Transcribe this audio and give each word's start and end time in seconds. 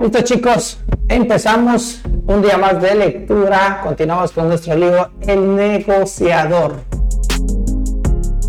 Listo 0.00 0.22
chicos, 0.22 0.78
empezamos 1.10 2.00
un 2.26 2.40
día 2.40 2.56
más 2.56 2.80
de 2.80 2.94
lectura. 2.94 3.82
Continuamos 3.84 4.32
con 4.32 4.48
nuestro 4.48 4.74
libro 4.74 5.10
El 5.20 5.54
negociador. 5.54 6.72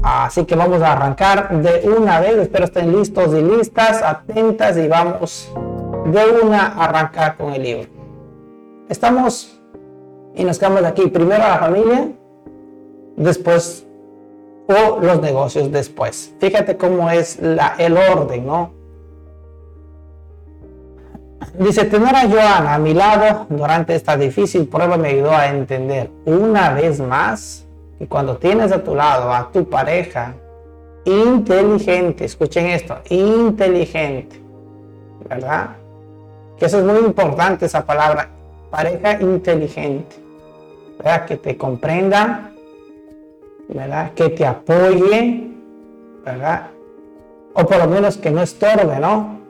Así 0.01 0.45
que 0.45 0.55
vamos 0.55 0.81
a 0.81 0.93
arrancar 0.93 1.61
de 1.61 1.89
una 1.89 2.21
vez. 2.21 2.37
Espero 2.37 2.63
estén 2.63 2.97
listos 2.97 3.33
y 3.33 3.41
listas, 3.41 4.01
atentas 4.01 4.77
y 4.77 4.87
vamos 4.87 5.51
de 6.05 6.23
una 6.41 6.67
a 6.67 6.85
arrancar 6.85 7.35
con 7.35 7.51
el 7.51 7.63
libro. 7.63 7.89
Estamos 8.87 9.59
y 10.33 10.45
nos 10.45 10.57
quedamos 10.57 10.85
aquí. 10.85 11.07
Primero 11.07 11.39
la 11.39 11.57
familia, 11.57 12.11
después 13.17 13.85
o 14.69 15.01
los 15.01 15.19
negocios 15.19 15.69
después. 15.69 16.33
Fíjate 16.39 16.77
cómo 16.77 17.09
es 17.09 17.39
el 17.41 17.97
orden, 17.97 18.47
¿no? 18.47 18.80
Dice, 21.59 21.83
tener 21.85 22.15
a 22.15 22.29
Joana 22.29 22.75
a 22.75 22.79
mi 22.79 22.93
lado 22.93 23.45
durante 23.49 23.93
esta 23.93 24.15
difícil 24.15 24.67
prueba 24.67 24.97
me 24.97 25.09
ayudó 25.09 25.31
a 25.31 25.47
entender 25.47 26.09
una 26.25 26.73
vez 26.73 27.01
más 27.01 27.65
que 27.99 28.07
cuando 28.07 28.37
tienes 28.37 28.71
a 28.71 28.81
tu 28.81 28.95
lado 28.95 29.33
a 29.33 29.51
tu 29.51 29.69
pareja 29.69 30.33
inteligente, 31.03 32.25
escuchen 32.25 32.67
esto, 32.67 32.97
inteligente, 33.09 34.39
¿verdad? 35.27 35.71
Que 36.57 36.67
eso 36.67 36.79
es 36.79 36.85
muy 36.85 36.99
importante 36.99 37.65
esa 37.65 37.85
palabra, 37.85 38.29
pareja 38.69 39.19
inteligente, 39.21 40.15
¿verdad? 40.99 41.25
Que 41.25 41.35
te 41.35 41.57
comprenda, 41.57 42.51
¿verdad? 43.67 44.13
Que 44.13 44.29
te 44.29 44.45
apoye, 44.45 45.49
¿verdad? 46.23 46.67
O 47.53 47.65
por 47.65 47.77
lo 47.77 47.87
menos 47.87 48.17
que 48.17 48.31
no 48.31 48.41
estorbe, 48.41 48.99
¿no? 48.99 49.40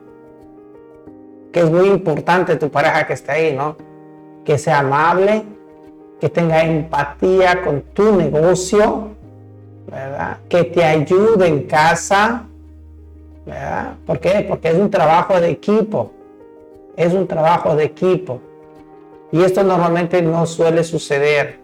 Que 1.52 1.60
es 1.60 1.70
muy 1.70 1.88
importante 1.88 2.56
tu 2.56 2.70
pareja 2.70 3.06
que 3.06 3.12
esté 3.12 3.32
ahí, 3.32 3.54
¿no? 3.54 3.76
Que 4.44 4.58
sea 4.58 4.80
amable, 4.80 5.44
que 6.20 6.28
tenga 6.28 6.62
empatía 6.62 7.62
con 7.62 7.82
tu 7.92 8.16
negocio, 8.16 9.08
¿verdad? 9.90 10.38
Que 10.48 10.64
te 10.64 10.84
ayude 10.84 11.46
en 11.46 11.64
casa, 11.64 12.44
¿verdad? 13.44 13.94
¿Por 14.06 14.20
qué? 14.20 14.46
Porque 14.48 14.68
es 14.68 14.76
un 14.76 14.90
trabajo 14.90 15.40
de 15.40 15.50
equipo, 15.50 16.12
es 16.96 17.12
un 17.12 17.26
trabajo 17.26 17.76
de 17.76 17.84
equipo. 17.84 18.40
Y 19.30 19.42
esto 19.42 19.62
normalmente 19.62 20.22
no 20.22 20.46
suele 20.46 20.84
suceder 20.84 21.62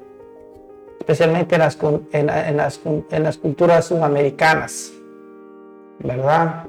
especialmente 1.08 1.54
en 1.54 1.60
las, 1.60 1.78
en, 2.12 2.56
las, 2.56 2.80
en 2.84 3.22
las 3.22 3.38
culturas 3.38 3.86
sudamericanas, 3.86 4.92
¿verdad? 6.00 6.64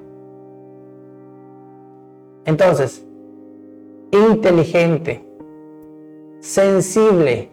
Entonces, 2.46 3.04
inteligente, 4.12 5.24
sensible, 6.40 7.52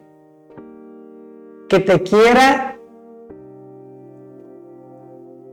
que 1.69 1.81
te 1.81 2.03
quiera 2.03 2.79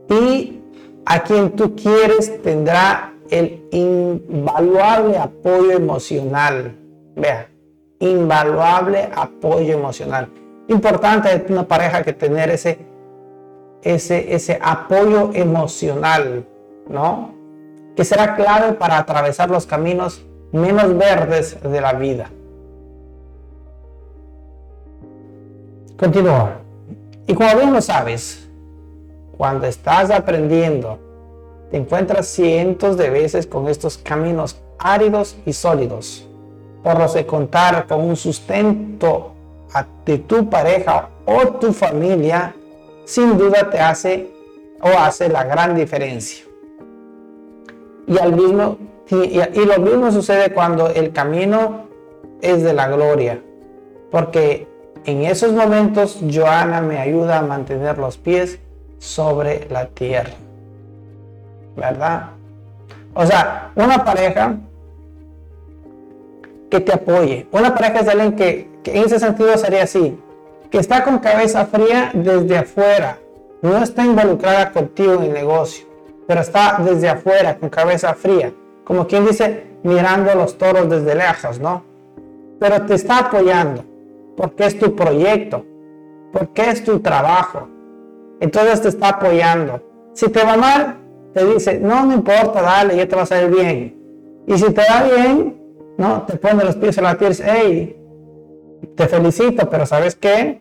y 0.08 0.60
a 1.06 1.22
quien 1.22 1.50
tú 1.56 1.74
quieres 1.74 2.42
tendrá 2.42 3.12
el 3.30 3.66
invaluable 3.72 5.18
apoyo 5.18 5.72
emocional. 5.72 6.76
Vea, 7.16 7.48
invaluable 7.98 9.08
apoyo 9.14 9.74
emocional 9.74 10.28
importante 10.68 11.38
de 11.38 11.52
una 11.52 11.66
pareja 11.66 12.02
que 12.02 12.12
tener 12.12 12.50
ese, 12.50 12.78
ese, 13.82 14.34
ese 14.34 14.58
apoyo 14.62 15.30
emocional, 15.34 16.46
¿no? 16.88 17.34
Que 17.96 18.04
será 18.04 18.34
clave 18.34 18.72
para 18.72 18.98
atravesar 18.98 19.50
los 19.50 19.66
caminos 19.66 20.24
menos 20.54 20.96
verdes 20.96 21.58
de 21.60 21.80
la 21.80 21.92
vida. 21.94 22.30
Continúa. 25.98 26.58
Y 27.26 27.34
como 27.34 27.56
bien 27.56 27.72
lo 27.72 27.80
sabes, 27.80 28.48
cuando 29.36 29.66
estás 29.66 30.10
aprendiendo, 30.10 30.98
te 31.70 31.78
encuentras 31.78 32.28
cientos 32.28 32.96
de 32.96 33.10
veces 33.10 33.48
con 33.48 33.68
estos 33.68 33.98
caminos 33.98 34.56
áridos 34.78 35.36
y 35.44 35.52
sólidos, 35.52 36.28
por 36.84 36.98
los 36.98 37.14
de 37.14 37.26
contar 37.26 37.88
con 37.88 38.00
un 38.02 38.14
sustento 38.14 39.32
de 40.06 40.18
tu 40.18 40.48
pareja 40.48 41.08
o 41.24 41.48
tu 41.58 41.72
familia, 41.72 42.54
sin 43.04 43.36
duda 43.36 43.68
te 43.70 43.80
hace 43.80 44.30
o 44.80 44.88
hace 44.88 45.28
la 45.28 45.42
gran 45.42 45.74
diferencia. 45.74 46.44
Y, 48.06 48.18
al 48.18 48.36
mismo, 48.36 48.76
y, 49.10 49.64
lo 49.64 49.78
mismo 49.78 50.10
sucede 50.10 50.52
cuando 50.52 50.88
el 50.88 51.12
camino 51.12 51.88
es 52.40 52.62
de 52.62 52.72
la 52.72 52.88
gloria, 52.88 53.40
porque 54.10 54.66
en 55.04 55.22
esos 55.22 55.52
momentos 55.52 56.20
Joana 56.32 56.80
me 56.80 56.98
ayuda 56.98 57.38
a 57.38 57.42
mantener 57.42 57.98
los 57.98 58.16
pies 58.16 58.58
sobre 58.98 59.66
la 59.70 59.86
tierra. 59.86 60.32
¿Verdad? 61.76 62.30
O 63.14 63.26
sea, 63.26 63.72
una 63.74 64.04
pareja 64.04 64.56
que 66.70 66.80
te 66.80 66.92
apoye. 66.92 67.46
Una 67.52 67.74
pareja 67.74 68.00
es 68.00 68.08
alguien 68.08 68.36
que 68.36 68.74
que 68.84 68.96
en 68.96 69.04
ese 69.04 69.18
sentido 69.18 69.56
sería 69.56 69.82
así, 69.82 70.16
que 70.70 70.78
está 70.78 71.02
con 71.02 71.18
cabeza 71.18 71.66
fría 71.66 72.10
desde 72.12 72.58
afuera, 72.58 73.18
no 73.62 73.82
está 73.82 74.04
involucrada 74.04 74.70
contigo 74.70 75.14
en 75.14 75.24
el 75.24 75.32
negocio, 75.32 75.86
pero 76.28 76.42
está 76.42 76.78
desde 76.84 77.08
afuera 77.08 77.56
con 77.56 77.70
cabeza 77.70 78.14
fría, 78.14 78.52
como 78.84 79.06
quien 79.06 79.26
dice, 79.26 79.64
mirando 79.82 80.34
los 80.34 80.56
toros 80.58 80.88
desde 80.88 81.14
lejos, 81.14 81.58
¿no? 81.58 81.82
Pero 82.60 82.86
te 82.86 82.94
está 82.94 83.18
apoyando, 83.18 83.84
porque 84.36 84.66
es 84.66 84.78
tu 84.78 84.94
proyecto, 84.94 85.64
porque 86.32 86.70
es 86.70 86.84
tu 86.84 87.00
trabajo. 87.00 87.68
Entonces 88.40 88.82
te 88.82 88.88
está 88.88 89.10
apoyando. 89.10 89.80
Si 90.12 90.28
te 90.28 90.44
va 90.44 90.56
mal, 90.56 90.96
te 91.32 91.44
dice, 91.44 91.78
no, 91.78 92.04
no 92.06 92.14
importa, 92.14 92.62
dale, 92.62 92.96
ya 92.96 93.08
te 93.08 93.16
va 93.16 93.22
a 93.22 93.26
salir 93.26 93.50
bien. 93.50 93.96
Y 94.46 94.58
si 94.58 94.72
te 94.72 94.82
va 94.88 95.02
bien, 95.04 95.56
no, 95.96 96.22
te 96.22 96.36
pone 96.36 96.64
los 96.64 96.76
pies 96.76 96.98
en 96.98 97.04
la 97.04 97.16
tierra 97.16 97.34
hey, 97.44 97.96
te 98.94 99.08
felicito, 99.08 99.68
pero 99.68 99.86
¿sabes 99.86 100.14
qué? 100.14 100.60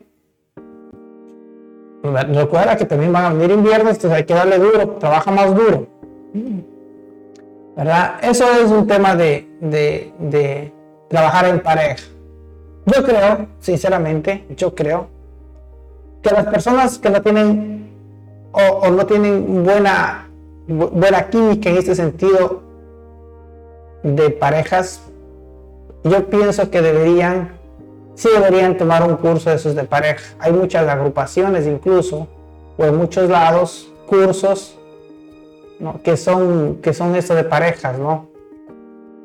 Recuerda 2.03 2.75
que 2.75 2.85
también 2.85 3.13
van 3.13 3.25
a 3.25 3.33
venir 3.33 3.51
inviernos, 3.51 3.93
entonces 3.93 4.11
hay 4.17 4.25
que 4.25 4.33
darle 4.33 4.57
duro, 4.57 4.97
trabaja 4.99 5.31
más 5.31 5.55
duro. 5.55 5.87
¿Verdad? 7.75 8.15
Eso 8.21 8.45
es 8.51 8.69
un 8.69 8.85
tema 8.87 9.15
de, 9.15 9.49
de, 9.59 10.73
trabajar 11.09 11.47
en 11.47 11.59
pareja. 11.59 12.03
Yo 12.85 13.03
creo, 13.03 13.47
sinceramente, 13.59 14.45
yo 14.55 14.75
creo 14.75 15.07
que 16.21 16.31
las 16.31 16.45
personas 16.47 16.99
que 16.99 17.09
no 17.09 17.21
tienen 17.21 17.91
o, 18.51 18.89
no 18.89 19.05
tienen 19.05 19.63
buena, 19.63 20.29
buena 20.67 21.29
química 21.29 21.69
en 21.69 21.77
este 21.77 21.95
sentido 21.95 22.61
de 24.03 24.29
parejas, 24.29 25.01
yo 26.03 26.29
pienso 26.29 26.69
que 26.69 26.81
deberían 26.81 27.63
sí 28.15 28.29
deberían 28.31 28.77
tomar 28.77 29.03
un 29.07 29.17
curso 29.17 29.49
de 29.49 29.55
esos 29.55 29.75
de 29.75 29.83
pareja. 29.83 30.35
Hay 30.39 30.51
muchas 30.51 30.87
agrupaciones 30.87 31.65
incluso, 31.65 32.27
o 32.77 32.85
en 32.85 32.95
muchos 32.95 33.29
lados, 33.29 33.91
cursos 34.07 34.77
que 36.03 36.17
son 36.17 36.79
son 36.93 37.15
eso 37.15 37.35
de 37.35 37.43
parejas, 37.43 37.99
¿no? 37.99 38.27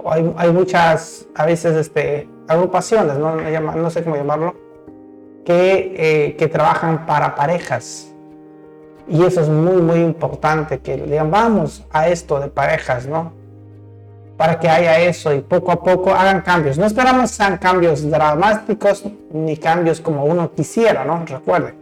hay, 0.05 0.33
hay, 0.37 0.53
muchas, 0.53 1.27
a 1.35 1.47
veces, 1.47 1.77
este, 1.77 2.29
agrupaciones, 2.47 3.19
¿no? 3.19 3.37
no 3.37 3.91
sé 3.91 4.03
cómo 4.03 4.17
llamarlo, 4.17 4.55
que, 5.45 5.95
eh, 5.97 6.37
que 6.37 6.49
trabajan 6.49 7.07
para 7.07 7.35
parejas. 7.35 8.13
Y 9.09 9.25
eso 9.25 9.41
es 9.41 9.49
muy, 9.49 9.81
muy 9.81 10.01
importante, 10.01 10.81
que 10.81 10.97
digan, 10.97 11.31
vamos 11.31 11.85
a 11.91 12.09
esto 12.09 12.39
de 12.41 12.49
parejas, 12.49 13.07
¿no? 13.07 13.33
para 14.39 14.61
que 14.61 14.69
haya 14.69 15.01
eso 15.01 15.35
y 15.35 15.41
poco 15.41 15.73
a 15.73 15.83
poco 15.83 16.15
hagan 16.15 16.43
cambios. 16.43 16.79
No 16.79 16.87
esperamos 16.87 17.33
sean 17.33 17.59
cambios 17.59 18.09
dramáticos 18.09 19.05
ni 19.33 19.57
cambios 19.57 20.01
como 20.01 20.25
uno 20.25 20.53
quisiera, 20.53 21.05
¿no? 21.05 21.27
Recuerde. 21.27 21.75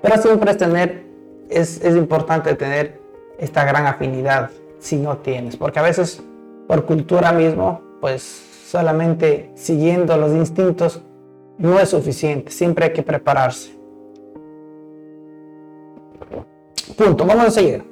Pero 0.00 0.16
siempre 0.16 0.50
es 0.52 0.56
tener, 0.56 1.04
es, 1.50 1.78
es 1.84 1.94
importante 1.94 2.54
tener 2.54 2.99
esta 3.40 3.64
gran 3.64 3.86
afinidad 3.86 4.50
si 4.78 4.96
no 4.96 5.18
tienes, 5.18 5.56
porque 5.56 5.78
a 5.78 5.82
veces 5.82 6.22
por 6.68 6.84
cultura 6.84 7.32
mismo, 7.32 7.80
pues 8.00 8.22
solamente 8.66 9.50
siguiendo 9.54 10.16
los 10.16 10.32
instintos 10.32 11.02
no 11.58 11.80
es 11.80 11.88
suficiente, 11.88 12.52
siempre 12.52 12.86
hay 12.86 12.92
que 12.92 13.02
prepararse. 13.02 13.76
Punto, 16.96 17.24
vamos 17.24 17.46
a 17.46 17.50
seguir. 17.50 17.84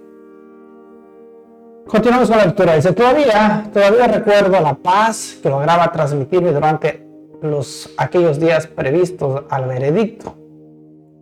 Continuamos 1.86 2.28
con 2.28 2.38
la 2.38 2.44
lectura. 2.44 2.74
Dice, 2.74 2.92
todavía, 2.92 3.70
todavía 3.72 4.06
recuerdo 4.06 4.60
la 4.60 4.74
paz 4.74 5.38
que 5.42 5.48
lograba 5.48 5.90
transmitirme 5.90 6.52
durante 6.52 7.06
los, 7.40 7.90
aquellos 7.96 8.38
días 8.38 8.66
previstos 8.66 9.44
al 9.48 9.66
veredicto, 9.66 10.34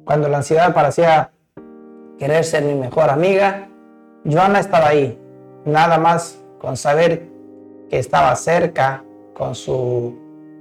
cuando 0.04 0.28
la 0.28 0.38
ansiedad 0.38 0.74
parecía 0.74 1.30
querer 2.18 2.44
ser 2.44 2.64
mi 2.64 2.74
mejor 2.74 3.10
amiga. 3.10 3.68
Joana 4.28 4.58
estaba 4.58 4.88
ahí, 4.88 5.16
nada 5.64 5.98
más 5.98 6.42
con 6.60 6.76
saber 6.76 7.28
que 7.88 7.98
estaba 7.98 8.34
cerca 8.34 9.04
con 9.34 9.54
su 9.54 10.16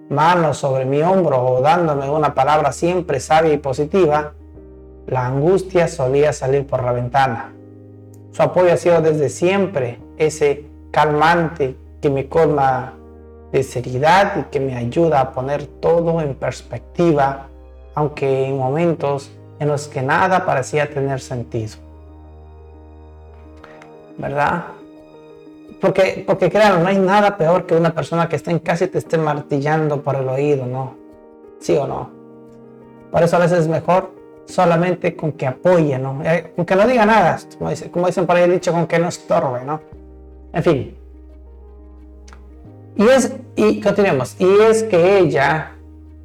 mano 0.09 0.53
sobre 0.53 0.85
mi 0.85 1.01
hombro 1.01 1.43
o 1.43 1.61
dándome 1.61 2.07
una 2.07 2.35
palabra 2.35 2.71
siempre 2.71 3.19
sabia 3.19 3.53
y 3.53 3.57
positiva, 3.57 4.33
la 5.07 5.25
angustia 5.25 5.87
solía 5.87 6.31
salir 6.31 6.67
por 6.67 6.83
la 6.83 6.91
ventana. 6.91 7.53
Su 8.31 8.43
apoyo 8.43 8.71
ha 8.71 8.77
sido 8.77 9.01
desde 9.01 9.29
siempre 9.29 9.99
ese 10.17 10.65
calmante 10.91 11.75
que 12.01 12.11
me 12.11 12.27
colma 12.27 12.93
de 13.51 13.63
seriedad 13.63 14.37
y 14.37 14.43
que 14.51 14.59
me 14.59 14.75
ayuda 14.75 15.21
a 15.21 15.31
poner 15.31 15.65
todo 15.65 16.21
en 16.21 16.35
perspectiva, 16.35 17.47
aunque 17.95 18.47
en 18.47 18.57
momentos 18.57 19.31
en 19.57 19.69
los 19.69 19.87
que 19.87 20.03
nada 20.03 20.45
parecía 20.45 20.87
tener 20.87 21.19
sentido. 21.19 21.84
¿Verdad? 24.17 24.65
Porque, 25.81 26.23
porque 26.25 26.49
créanlo, 26.49 26.79
no 26.79 26.87
hay 26.87 26.97
nada 26.97 27.37
peor 27.37 27.65
que 27.65 27.75
una 27.75 27.93
persona 27.93 28.29
que 28.29 28.37
esté 28.37 28.51
en 28.51 28.59
casa 28.59 28.85
y 28.85 28.87
te 28.87 28.97
esté 28.97 29.17
martillando 29.17 30.01
por 30.01 30.15
el 30.15 30.27
oído, 30.27 30.65
¿no? 30.65 30.95
¿Sí 31.59 31.75
o 31.75 31.85
no? 31.85 32.09
Por 33.11 33.23
eso 33.23 33.35
a 33.35 33.39
veces 33.39 33.59
es 33.59 33.67
mejor 33.67 34.11
solamente 34.45 35.15
con 35.15 35.33
que 35.33 35.47
apoye, 35.47 35.97
¿no? 35.97 36.21
Eh, 36.23 36.53
con 36.55 36.65
que 36.65 36.75
no 36.75 36.87
diga 36.87 37.05
nada, 37.05 37.39
como, 37.57 37.71
como 37.91 38.07
dicen 38.07 38.25
por 38.25 38.35
ahí 38.35 38.43
el 38.43 38.53
dicho, 38.53 38.71
con 38.71 38.87
que 38.87 38.99
no 38.99 39.09
estorbe, 39.09 39.63
¿no? 39.65 39.81
En 40.53 40.63
fin. 40.63 40.97
Y 42.95 43.07
es, 43.07 43.33
y 43.55 43.81
continuemos, 43.81 44.35
y 44.39 44.47
es 44.61 44.83
que 44.83 45.19
ella 45.19 45.71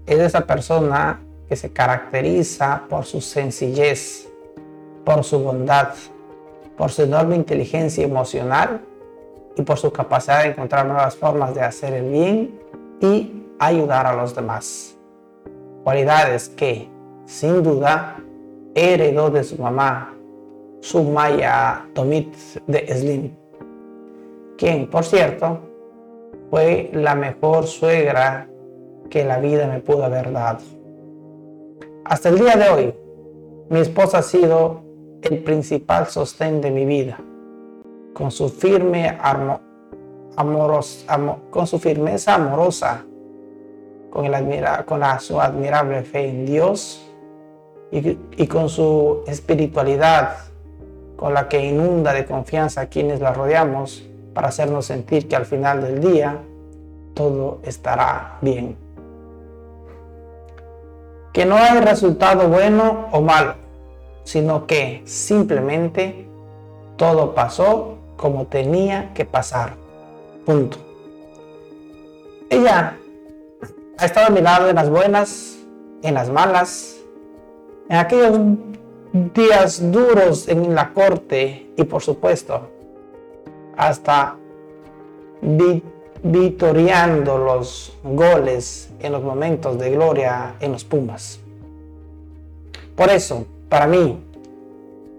es 0.06 0.18
esa 0.18 0.46
persona 0.46 1.20
que 1.48 1.56
se 1.56 1.72
caracteriza 1.72 2.82
por 2.88 3.04
su 3.04 3.20
sencillez, 3.20 4.28
por 5.04 5.24
su 5.24 5.40
bondad, 5.40 5.88
por 6.76 6.90
su 6.90 7.02
enorme 7.02 7.36
inteligencia 7.36 8.04
emocional 8.04 8.80
y 9.56 9.62
por 9.62 9.78
su 9.78 9.92
capacidad 9.92 10.42
de 10.42 10.50
encontrar 10.50 10.86
nuevas 10.86 11.16
formas 11.16 11.54
de 11.54 11.62
hacer 11.62 11.94
el 11.94 12.10
bien 12.10 12.60
y 13.00 13.44
ayudar 13.58 14.06
a 14.06 14.14
los 14.14 14.34
demás. 14.34 14.96
Cualidades 15.84 16.48
que, 16.48 16.88
sin 17.26 17.62
duda, 17.62 18.16
heredó 18.74 19.30
de 19.30 19.44
su 19.44 19.56
mamá, 19.56 20.14
su 20.80 21.02
Maya 21.02 21.86
Tomit 21.94 22.34
de 22.66 22.86
Slim, 22.94 23.30
quien, 24.56 24.88
por 24.88 25.04
cierto, 25.04 25.58
fue 26.50 26.90
la 26.92 27.14
mejor 27.14 27.66
suegra 27.66 28.48
que 29.08 29.24
la 29.24 29.38
vida 29.38 29.66
me 29.66 29.80
pudo 29.80 30.04
haber 30.04 30.32
dado. 30.32 30.60
Hasta 32.04 32.28
el 32.28 32.38
día 32.38 32.56
de 32.56 32.68
hoy, 32.68 32.94
mi 33.68 33.80
esposa 33.80 34.18
ha 34.18 34.22
sido 34.22 34.82
el 35.22 35.42
principal 35.42 36.06
sostén 36.06 36.60
de 36.60 36.70
mi 36.70 36.84
vida 36.84 37.18
con 38.12 38.30
su 38.30 38.48
firme 38.48 39.18
con 41.50 41.66
su 41.66 41.78
firmeza 41.78 42.34
amorosa, 42.34 43.04
con, 44.10 44.24
el 44.24 44.84
con 44.84 45.02
su 45.20 45.40
admirable 45.40 46.02
fe 46.02 46.28
en 46.28 46.46
Dios 46.46 47.10
y, 47.90 48.18
y 48.36 48.46
con 48.46 48.68
su 48.68 49.22
espiritualidad, 49.26 50.36
con 51.16 51.34
la 51.34 51.48
que 51.48 51.64
inunda 51.64 52.12
de 52.12 52.24
confianza 52.24 52.82
a 52.82 52.86
quienes 52.86 53.20
la 53.20 53.32
rodeamos 53.32 54.06
para 54.34 54.48
hacernos 54.48 54.86
sentir 54.86 55.28
que 55.28 55.36
al 55.36 55.44
final 55.44 55.82
del 55.82 56.00
día 56.00 56.38
todo 57.14 57.60
estará 57.62 58.38
bien. 58.40 58.76
Que 61.32 61.44
no 61.44 61.56
hay 61.56 61.80
resultado 61.80 62.48
bueno 62.48 63.08
o 63.12 63.20
malo, 63.20 63.54
sino 64.30 64.64
que 64.68 65.02
simplemente 65.06 66.24
todo 66.96 67.34
pasó 67.34 67.98
como 68.16 68.46
tenía 68.46 69.12
que 69.12 69.24
pasar. 69.24 69.74
Punto. 70.46 70.78
Ella 72.48 72.96
ha 73.98 74.06
estado 74.06 74.28
a 74.28 74.30
mi 74.30 74.40
lado 74.40 74.68
en 74.68 74.76
las 74.76 74.88
buenas, 74.88 75.58
en 76.02 76.14
las 76.14 76.30
malas, 76.30 76.98
en 77.88 77.96
aquellos 77.96 78.38
días 79.34 79.90
duros 79.90 80.46
en 80.46 80.76
la 80.76 80.92
corte 80.92 81.68
y 81.76 81.82
por 81.82 82.00
supuesto 82.00 82.68
hasta 83.76 84.36
vitoreando 86.22 87.36
los 87.36 87.98
goles 88.04 88.90
en 89.00 89.10
los 89.10 89.24
momentos 89.24 89.76
de 89.76 89.90
gloria 89.90 90.54
en 90.60 90.70
los 90.70 90.84
Pumas. 90.84 91.40
Por 92.94 93.10
eso, 93.10 93.44
para 93.70 93.86
mí, 93.86 94.18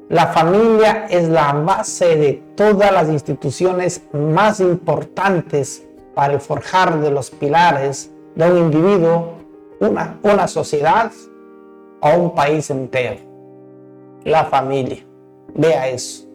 la 0.10 0.28
familia 0.28 1.08
es 1.10 1.30
la 1.30 1.54
base 1.54 2.18
de 2.18 2.34
todas 2.56 2.92
las 2.92 3.08
instituciones 3.08 4.04
más 4.12 4.60
importantes 4.60 5.88
para 6.14 6.34
el 6.34 6.42
forjar 6.42 7.00
de 7.00 7.12
los 7.12 7.32
pilares 7.32 8.12
de 8.36 8.52
un 8.52 8.58
individuo, 8.58 9.36
una, 9.80 10.20
una 10.22 10.50
sociedad 10.50 11.14
o 12.02 12.10
un 12.10 12.36
país 12.36 12.70
entero. 12.70 13.22
La 14.26 14.44
familia. 14.44 15.00
Vea 15.56 15.88
eso. 15.88 16.28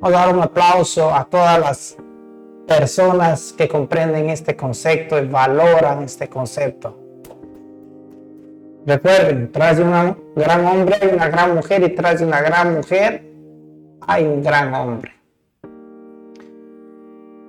Vamos 0.00 0.16
a 0.16 0.20
dar 0.26 0.34
un 0.36 0.42
aplauso 0.42 1.12
a 1.12 1.24
todas 1.24 1.58
las 1.58 1.96
personas 2.68 3.52
que 3.54 3.66
comprenden 3.66 4.30
este 4.30 4.54
concepto 4.54 5.18
y 5.18 5.26
valoran 5.26 6.04
este 6.04 6.28
concepto. 6.28 6.96
Recuerden, 8.88 9.52
tras 9.52 9.76
de 9.76 9.82
un 9.82 10.16
gran 10.34 10.64
hombre 10.64 10.96
hay 10.98 11.10
una 11.12 11.28
gran 11.28 11.54
mujer 11.54 11.82
y 11.82 11.94
tras 11.94 12.20
de 12.20 12.24
una 12.24 12.40
gran 12.40 12.72
mujer 12.72 13.22
hay 14.06 14.24
un 14.24 14.42
gran 14.42 14.72
hombre. 14.72 15.12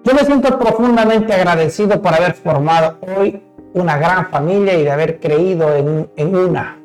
Yo 0.03 0.13
me 0.13 0.25
siento 0.25 0.59
profundamente 0.59 1.31
agradecido 1.31 2.01
por 2.01 2.13
haber 2.13 2.33
formado 2.33 2.97
hoy 3.15 3.41
una 3.73 3.97
gran 3.97 4.29
familia 4.29 4.77
y 4.77 4.83
de 4.83 4.91
haber 4.91 5.21
creído 5.21 5.73
en, 5.73 6.11
en 6.17 6.35
una. 6.35 6.77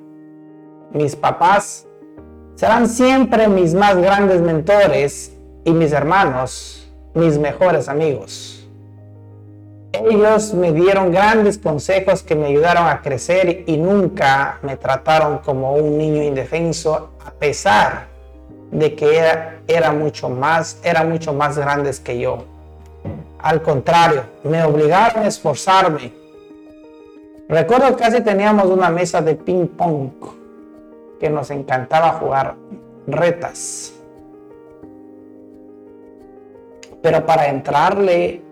Mis 0.93 1.17
papás 1.17 1.89
serán 2.55 2.89
siempre 2.89 3.49
mis 3.49 3.75
más 3.75 3.97
grandes 3.97 4.41
mentores 4.41 5.37
y 5.65 5.73
mis 5.73 5.91
hermanos, 5.91 6.89
mis 7.12 7.39
mejores 7.39 7.89
amigos. 7.89 8.54
Ellos 10.02 10.52
me 10.55 10.73
dieron 10.73 11.12
grandes 11.12 11.56
consejos 11.56 12.23
que 12.23 12.35
me 12.35 12.46
ayudaron 12.46 12.88
a 12.88 13.00
crecer 13.00 13.62
y 13.67 13.76
nunca 13.76 14.58
me 14.62 14.76
trataron 14.76 15.38
como 15.38 15.75
un 15.75 15.96
niño 15.96 16.20
indefenso 16.23 17.11
a 17.25 17.31
pesar 17.31 18.08
de 18.73 18.96
que 18.96 19.17
era, 19.69 19.93
mucho 19.93 20.29
más, 20.29 20.81
eran 20.82 21.11
mucho 21.11 21.32
más 21.32 21.56
grandes 21.56 22.00
que 22.00 22.19
yo. 22.19 22.44
Al 23.39 23.63
contrario, 23.63 24.24
me 24.43 24.65
obligaron 24.65 25.22
a 25.22 25.29
esforzarme. 25.29 26.13
Recuerdo 27.48 27.94
que 27.94 28.03
casi 28.03 28.20
teníamos 28.22 28.67
una 28.67 28.91
mesa 28.91 29.20
de 29.20 29.36
ping 29.36 29.69
pong 29.69 30.10
que 31.20 31.31
nos 31.31 31.51
encantaba 31.53 32.15
jugar 32.15 32.56
retas. 33.06 33.93
Pero 37.01 37.24
para 37.24 37.46
entrarle 37.48 38.43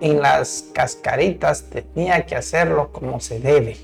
en 0.00 0.20
las 0.20 0.66
cascaritas 0.72 1.64
tenía 1.64 2.24
que 2.24 2.36
hacerlo 2.36 2.90
como 2.92 3.20
se 3.20 3.40
debe. 3.40 3.76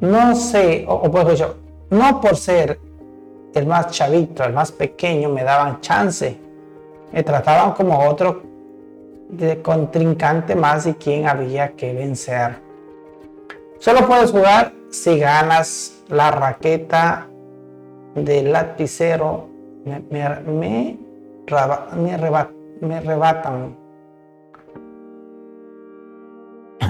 No 0.00 0.34
sé, 0.34 0.84
o, 0.88 1.10
por 1.10 1.30
ejemplo, 1.30 1.56
no 1.90 2.20
por 2.20 2.36
ser 2.36 2.78
el 3.54 3.66
más 3.66 3.88
chavito, 3.88 4.44
el 4.44 4.52
más 4.52 4.72
pequeño, 4.72 5.28
me 5.28 5.44
daban 5.44 5.80
chance. 5.80 6.38
Me 7.12 7.22
trataban 7.22 7.72
como 7.72 8.08
otro 8.08 8.42
de 9.28 9.60
contrincante 9.60 10.54
más 10.54 10.86
y 10.86 10.94
quien 10.94 11.28
había 11.28 11.72
que 11.72 11.92
vencer. 11.92 12.56
Solo 13.78 14.06
puedes 14.06 14.30
jugar 14.30 14.72
si 14.90 15.18
ganas 15.18 16.02
la 16.08 16.30
raqueta 16.30 17.26
del 18.14 18.52
lapicero. 18.52 19.48
Me, 19.84 20.00
me 20.10 20.98
me 22.80 22.96
arrebatan. 22.96 23.76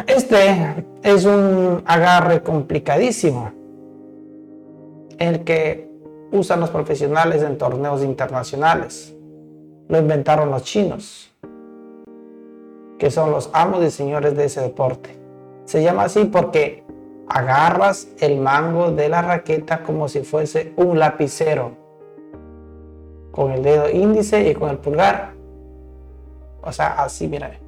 Este 0.07 0.87
es 1.03 1.25
un 1.25 1.83
agarre 1.85 2.43
complicadísimo, 2.43 3.53
el 5.19 5.45
que 5.45 5.91
usan 6.33 6.61
los 6.61 6.71
profesionales 6.71 7.43
en 7.43 7.59
torneos 7.59 8.03
internacionales. 8.03 9.15
Lo 9.89 9.99
inventaron 9.99 10.51
los 10.51 10.63
chinos, 10.63 11.33
que 12.99 13.11
son 13.11 13.33
los 13.33 13.51
amos 13.53 13.85
y 13.85 13.91
señores 13.91 14.37
de 14.37 14.45
ese 14.45 14.61
deporte. 14.61 15.19
Se 15.65 15.83
llama 15.83 16.05
así 16.05 16.25
porque 16.25 16.85
agarras 17.29 18.09
el 18.19 18.41
mango 18.41 18.93
de 18.93 19.09
la 19.09 19.23
raqueta 19.23 19.83
como 19.83 20.09
si 20.09 20.21
fuese 20.21 20.73
un 20.77 20.99
lapicero, 20.99 21.73
con 23.33 23.51
el 23.53 23.63
dedo 23.63 23.91
índice 23.91 24.49
y 24.49 24.55
con 24.55 24.71
el 24.71 24.79
pulgar 24.79 25.40
o 26.63 26.73
sea, 26.73 27.03
así, 27.03 27.29
mira. 27.29 27.59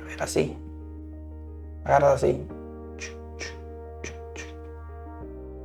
A 0.00 0.04
ver, 0.04 0.22
así. 0.22 0.56
Agarras 1.84 2.22
así. 2.22 2.46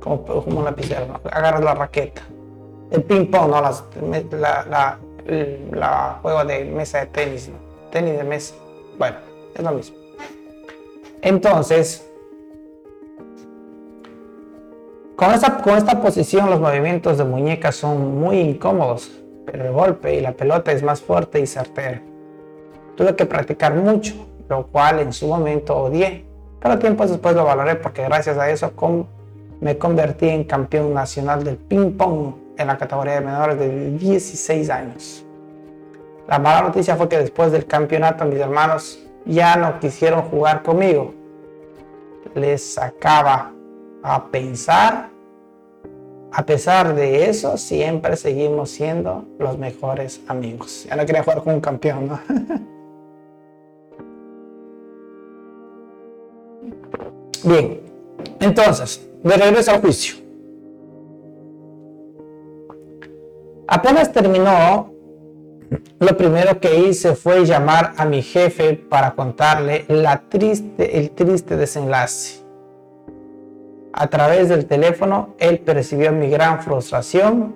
Como, 0.00 0.22
como 0.22 0.60
una 0.60 0.70
lapicero, 0.70 1.20
Agarras 1.30 1.62
la 1.62 1.74
raqueta. 1.74 2.22
El 2.90 3.02
ping 3.02 3.26
pong, 3.26 3.50
no 3.50 3.60
la, 3.60 4.98
la, 5.72 6.18
juego 6.22 6.44
de 6.44 6.64
mesa 6.66 7.00
de 7.00 7.06
tenis, 7.06 7.50
tenis 7.90 8.18
de 8.18 8.24
mesa. 8.24 8.54
Bueno, 8.98 9.16
es 9.54 9.62
lo 9.62 9.72
mismo. 9.72 9.96
Entonces, 11.22 12.06
con 15.16 15.32
esta, 15.32 15.58
con 15.62 15.76
esta 15.76 16.00
posición 16.00 16.50
los 16.50 16.60
movimientos 16.60 17.16
de 17.18 17.24
muñeca 17.24 17.72
son 17.72 18.20
muy 18.20 18.38
incómodos, 18.38 19.10
pero 19.44 19.66
el 19.66 19.72
golpe 19.72 20.14
y 20.14 20.20
la 20.20 20.32
pelota 20.32 20.72
es 20.72 20.82
más 20.82 21.00
fuerte 21.00 21.40
y 21.40 21.46
certero. 21.46 22.00
Tuve 22.96 23.16
que 23.16 23.26
practicar 23.26 23.74
mucho, 23.74 24.14
lo 24.48 24.66
cual 24.68 25.00
en 25.00 25.12
su 25.12 25.26
momento 25.26 25.76
odié, 25.76 26.24
pero 26.60 26.78
tiempo 26.78 27.06
después 27.06 27.34
lo 27.34 27.44
valoré 27.44 27.76
porque 27.76 28.02
gracias 28.02 28.38
a 28.38 28.48
eso 28.50 28.72
me 29.60 29.78
convertí 29.78 30.28
en 30.28 30.44
campeón 30.44 30.94
nacional 30.94 31.44
del 31.44 31.56
ping 31.56 31.92
pong 31.92 32.34
en 32.56 32.66
la 32.66 32.78
categoría 32.78 33.14
de 33.14 33.20
menores 33.20 33.58
de 33.58 33.90
16 33.92 34.70
años. 34.70 35.24
La 36.28 36.38
mala 36.38 36.62
noticia 36.62 36.96
fue 36.96 37.08
que 37.08 37.18
después 37.18 37.52
del 37.52 37.66
campeonato 37.66 38.24
mis 38.24 38.38
hermanos 38.38 38.98
ya 39.26 39.56
no 39.56 39.78
quisieron 39.78 40.22
jugar 40.22 40.62
conmigo. 40.62 41.14
Les 42.34 42.74
sacaba 42.74 43.52
a 44.02 44.26
pensar. 44.26 45.10
A 46.36 46.44
pesar 46.44 46.96
de 46.96 47.30
eso, 47.30 47.56
siempre 47.56 48.16
seguimos 48.16 48.68
siendo 48.70 49.24
los 49.38 49.56
mejores 49.56 50.20
amigos. 50.26 50.84
Ya 50.88 50.96
no 50.96 51.06
quería 51.06 51.22
jugar 51.22 51.44
con 51.44 51.54
un 51.54 51.60
campeón, 51.60 52.08
¿no? 52.08 52.18
Bien, 57.44 57.80
entonces, 58.40 59.08
de 59.22 59.36
regreso 59.36 59.70
al 59.70 59.80
juicio. 59.80 60.16
Apenas 63.68 64.12
terminó, 64.12 64.92
lo 66.00 66.16
primero 66.16 66.58
que 66.58 66.80
hice 66.80 67.14
fue 67.14 67.46
llamar 67.46 67.92
a 67.96 68.04
mi 68.06 68.22
jefe 68.22 68.74
para 68.74 69.14
contarle 69.14 69.84
la 69.86 70.28
triste, 70.28 70.98
el 70.98 71.12
triste 71.12 71.56
desenlace. 71.56 72.43
A 73.96 74.08
través 74.08 74.48
del 74.48 74.66
teléfono, 74.66 75.34
él 75.38 75.60
percibió 75.60 76.10
mi 76.10 76.28
gran 76.28 76.60
frustración, 76.60 77.54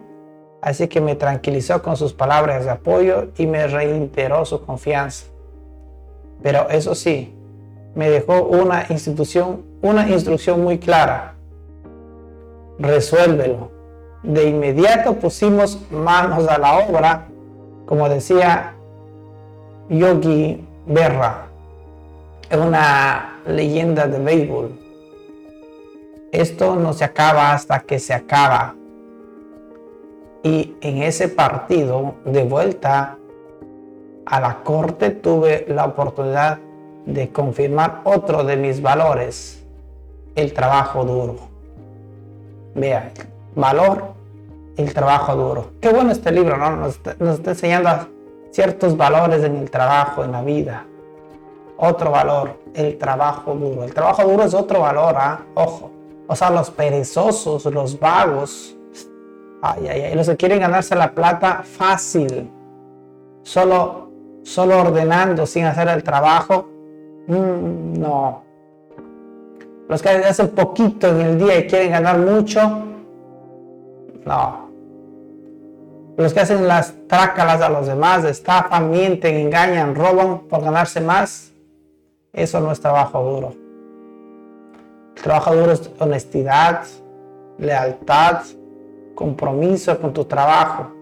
así 0.63 0.87
que 0.87 1.01
me 1.01 1.17
tranquilizó 1.17 1.83
con 1.83 1.97
sus 1.97 2.13
palabras 2.13 2.65
de 2.65 2.71
apoyo 2.71 3.31
y 3.37 3.49
me 3.49 3.67
reiteró 3.67 4.45
su 4.45 4.65
confianza. 4.65 5.27
Pero 6.41 6.69
eso 6.71 6.95
sí, 6.95 7.35
me 7.97 8.09
dejó 8.09 8.45
una 8.45 8.87
institución, 8.89 9.65
una 9.83 10.09
instrucción 10.09 10.63
muy 10.63 10.79
clara. 10.79 11.35
Resuélvelo. 12.79 13.73
De 14.23 14.49
inmediato 14.49 15.15
pusimos 15.15 15.91
manos 15.91 16.47
a 16.47 16.57
la 16.57 16.79
obra, 16.79 17.27
como 17.85 18.09
decía 18.09 18.75
Yogi 19.89 20.65
Berra, 20.87 21.47
una 22.53 23.41
leyenda 23.45 24.07
de 24.07 24.21
béisbol. 24.21 24.88
Esto 26.33 26.77
no 26.77 26.93
se 26.93 27.05
acaba 27.05 27.53
hasta 27.53 27.81
que 27.81 27.99
se 27.99 28.13
acaba. 28.13 28.75
Y 30.43 30.77
en 30.83 31.03
ese 31.03 31.29
partido 31.29 32.17
de 32.25 32.45
vuelta 32.45 33.17
a 34.27 34.41
la 34.41 34.63
corte 34.63 35.11
tuve 35.11 35.65
la 35.69 35.87
oportunidad 35.87 36.59
de 37.07 37.31
confirmar 37.31 38.03
otro 38.05 38.45
de 38.45 38.57
mis 38.57 38.83
valores, 38.83 39.65
el 40.35 40.53
trabajo 40.53 41.05
duro. 41.05 41.37
Vea, 42.75 43.11
valor, 43.55 44.13
el 44.77 44.93
trabajo 44.93 45.35
duro. 45.35 45.71
Qué 45.81 45.89
bueno 45.89 46.13
este 46.13 46.31
libro, 46.31 46.59
¿no? 46.59 46.77
Nos 46.77 46.97
está, 46.97 47.51
enseñando 47.51 47.91
ciertos 48.51 48.97
valores 48.97 49.43
en 49.43 49.57
el 49.57 49.71
trabajo, 49.71 50.23
en 50.25 50.33
la 50.33 50.43
vida. 50.43 50.85
Otro 51.79 52.11
valor, 52.11 52.61
el 52.75 52.99
trabajo 52.99 53.55
duro. 53.55 53.85
El 53.85 53.95
trabajo 53.95 54.25
duro 54.25 54.45
es 54.45 54.53
otro 54.53 54.81
valor, 54.81 55.15
¿ah? 55.17 55.41
Ojo. 55.55 55.98
O 56.29 56.37
sea, 56.37 56.51
los 56.51 56.71
perezosos, 56.71 57.65
los 57.67 57.99
vagos. 57.99 58.77
Ay, 59.61 59.89
ay, 59.89 60.01
ay. 60.03 60.15
Los 60.15 60.29
que 60.29 60.37
quieren 60.37 60.61
ganarse 60.61 60.95
la 60.95 61.11
plata 61.11 61.63
fácil. 61.65 62.49
Solo, 63.43 64.11
solo 64.45 64.79
ordenando 64.79 65.47
sin 65.47 65.65
hacer 65.65 65.89
el 65.89 66.05
trabajo 66.05 66.69
Mm, 67.29 68.01
no. 68.01 68.43
Los 69.87 70.03
que 70.03 70.09
hacen 70.09 70.49
poquito 70.49 71.09
en 71.09 71.21
el 71.21 71.39
día 71.39 71.59
y 71.59 71.67
quieren 71.67 71.93
ganar 71.93 72.19
mucho, 72.19 72.85
no. 74.25 74.69
Los 76.17 76.33
que 76.33 76.41
hacen 76.41 76.67
las 76.67 76.95
trácalas 77.07 77.61
a 77.61 77.69
los 77.69 77.87
demás, 77.87 78.25
estafan, 78.25 78.91
mienten, 78.91 79.37
engañan, 79.37 79.95
roban 79.95 80.41
por 80.41 80.63
ganarse 80.63 81.01
más, 81.01 81.53
eso 82.33 82.61
no 82.61 82.73
es 82.73 82.81
trabajo 82.81 83.23
duro. 83.23 83.55
El 85.19 85.25
trabajo 85.25 85.57
duro 85.57 85.73
es 85.73 85.91
honestidad, 85.99 86.83
lealtad, 87.59 88.43
compromiso 89.17 89.99
con 90.01 90.13
tu 90.13 90.25
trabajo, 90.25 90.93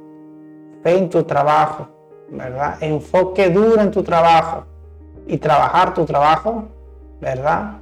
fe 0.83 0.97
en 0.97 1.11
tu 1.11 1.23
trabajo, 1.25 1.87
¿verdad? 2.31 2.79
Enfoque 2.81 3.51
duro 3.51 3.83
en 3.83 3.91
tu 3.91 4.03
trabajo 4.03 4.65
y 5.27 5.37
trabajar 5.37 5.93
tu 5.93 6.07
trabajo, 6.07 6.65
¿verdad? 7.21 7.75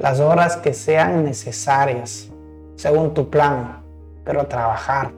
Las 0.00 0.18
horas 0.18 0.56
que 0.56 0.74
sean 0.74 1.22
necesarias, 1.22 2.32
según 2.74 3.14
tu 3.14 3.30
plan, 3.30 3.80
pero 4.24 4.44
trabajar. 4.44 5.12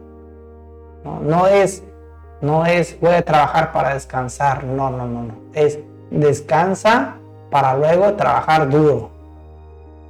No, 1.02 1.18
no 1.20 1.46
es, 1.46 1.82
no 2.42 2.66
es 2.66 3.00
voy 3.00 3.14
a 3.14 3.24
trabajar 3.24 3.72
para 3.72 3.94
descansar, 3.94 4.64
no, 4.64 4.90
no, 4.90 5.06
no, 5.06 5.22
no. 5.22 5.34
Es 5.54 5.78
descansa 6.10 7.14
para 7.50 7.74
luego 7.74 8.12
trabajar 8.16 8.68
duro. 8.68 9.17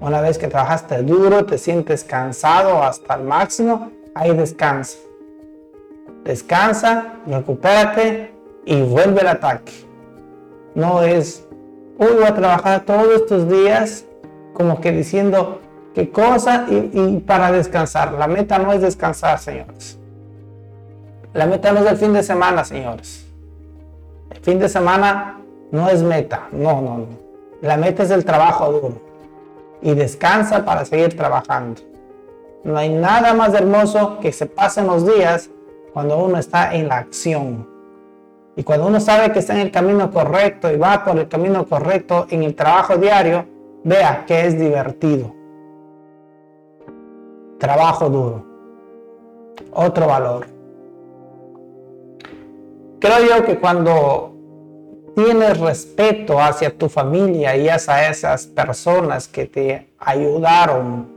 Una 0.00 0.20
vez 0.20 0.38
que 0.38 0.46
trabajaste 0.46 1.02
duro, 1.02 1.44
te 1.44 1.58
sientes 1.58 2.04
cansado 2.04 2.82
hasta 2.82 3.14
el 3.14 3.24
máximo, 3.24 3.90
ahí 4.14 4.34
descansa. 4.34 4.98
Descansa, 6.24 7.14
recupérate 7.26 8.32
y 8.64 8.80
vuelve 8.82 9.22
al 9.22 9.28
ataque. 9.28 9.72
No 10.74 11.02
es 11.02 11.48
hoy 11.98 12.14
voy 12.14 12.24
a 12.24 12.34
trabajar 12.34 12.84
todos 12.84 13.08
estos 13.14 13.48
días 13.48 14.04
como 14.54 14.80
que 14.80 14.92
diciendo 14.92 15.60
qué 15.94 16.10
cosa 16.10 16.66
y, 16.68 17.18
para 17.26 17.50
descansar. 17.50 18.12
La 18.12 18.28
meta 18.28 18.58
no 18.58 18.72
es 18.72 18.80
descansar, 18.80 19.38
señores. 19.38 19.98
La 21.34 21.46
meta 21.46 21.72
no 21.72 21.80
es 21.80 21.90
el 21.90 21.96
fin 21.96 22.12
de 22.12 22.22
semana, 22.22 22.64
señores. 22.64 23.26
El 24.30 24.38
fin 24.38 24.58
de 24.58 24.68
semana 24.68 25.40
no 25.70 25.88
es 25.88 26.02
meta, 26.02 26.48
no, 26.52 26.80
no, 26.80 26.98
no. 26.98 27.06
La 27.60 27.76
meta 27.76 28.04
es 28.04 28.10
el 28.10 28.24
trabajo 28.24 28.72
duro. 28.72 29.07
Y 29.80 29.94
descansa 29.94 30.64
para 30.64 30.84
seguir 30.84 31.16
trabajando. 31.16 31.80
No 32.64 32.76
hay 32.76 32.88
nada 32.88 33.34
más 33.34 33.54
hermoso 33.54 34.18
que 34.20 34.32
se 34.32 34.46
pasen 34.46 34.86
los 34.86 35.06
días 35.06 35.50
cuando 35.92 36.18
uno 36.18 36.38
está 36.38 36.74
en 36.74 36.88
la 36.88 36.98
acción 36.98 37.78
y 38.58 38.64
cuando 38.64 38.88
uno 38.88 38.98
sabe 38.98 39.30
que 39.30 39.38
está 39.38 39.52
en 39.52 39.60
el 39.60 39.70
camino 39.70 40.10
correcto 40.10 40.68
y 40.68 40.76
va 40.76 41.04
por 41.04 41.16
el 41.16 41.28
camino 41.28 41.64
correcto 41.64 42.26
en 42.28 42.42
el 42.42 42.56
trabajo 42.56 42.96
diario, 42.96 43.46
vea 43.84 44.24
que 44.26 44.46
es 44.46 44.58
divertido. 44.58 45.32
Trabajo 47.60 48.10
duro. 48.10 48.44
Otro 49.72 50.08
valor. 50.08 50.46
Creo 52.98 53.18
yo 53.28 53.44
que 53.44 53.60
cuando 53.60 54.34
tienes 55.18 55.58
respeto 55.58 56.40
hacia 56.40 56.70
tu 56.78 56.88
familia 56.88 57.56
y 57.56 57.68
hacia 57.68 58.08
esas 58.08 58.46
personas 58.46 59.26
que 59.26 59.46
te 59.46 59.88
ayudaron 59.98 61.08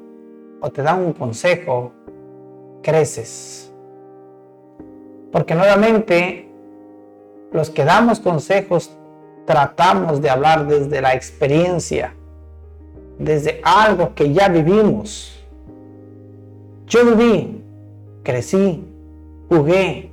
o 0.60 0.72
te 0.72 0.82
dan 0.82 1.02
un 1.06 1.14
consejo, 1.14 1.92
creces. 2.82 3.72
Porque 5.32 5.54
nuevamente 5.54 6.50
los 7.52 7.70
que 7.70 7.86
damos 7.86 8.20
consejos 8.20 8.98
tratamos 9.46 10.20
de 10.20 10.32
hablar 10.32 10.66
desde 10.66 11.00
la 11.00 11.14
experiencia, 11.14 12.16
desde 13.20 13.62
algo 13.64 14.16
que 14.16 14.34
ya 14.34 14.50
vivimos. 14.50 15.46
Yo 16.88 17.06
viví, 17.06 17.64
crecí, 18.24 18.84
jugué, 19.48 20.12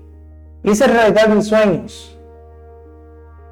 hice 0.63 0.87
realidad 0.87 1.29
mis 1.29 1.47
sueños, 1.47 2.18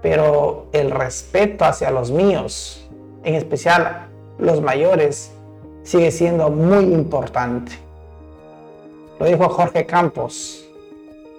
pero 0.08 0.66
el 0.70 0.92
respeto 0.92 1.64
hacia 1.64 1.90
los 1.90 2.12
míos, 2.12 2.88
en 3.24 3.34
especial 3.34 4.06
los 4.38 4.60
mayores, 4.60 5.32
sigue 5.82 6.12
siendo 6.12 6.48
muy 6.48 6.84
importante. 6.94 7.72
Lo 9.18 9.26
dijo 9.26 9.48
Jorge 9.48 9.84
Campos, 9.84 10.64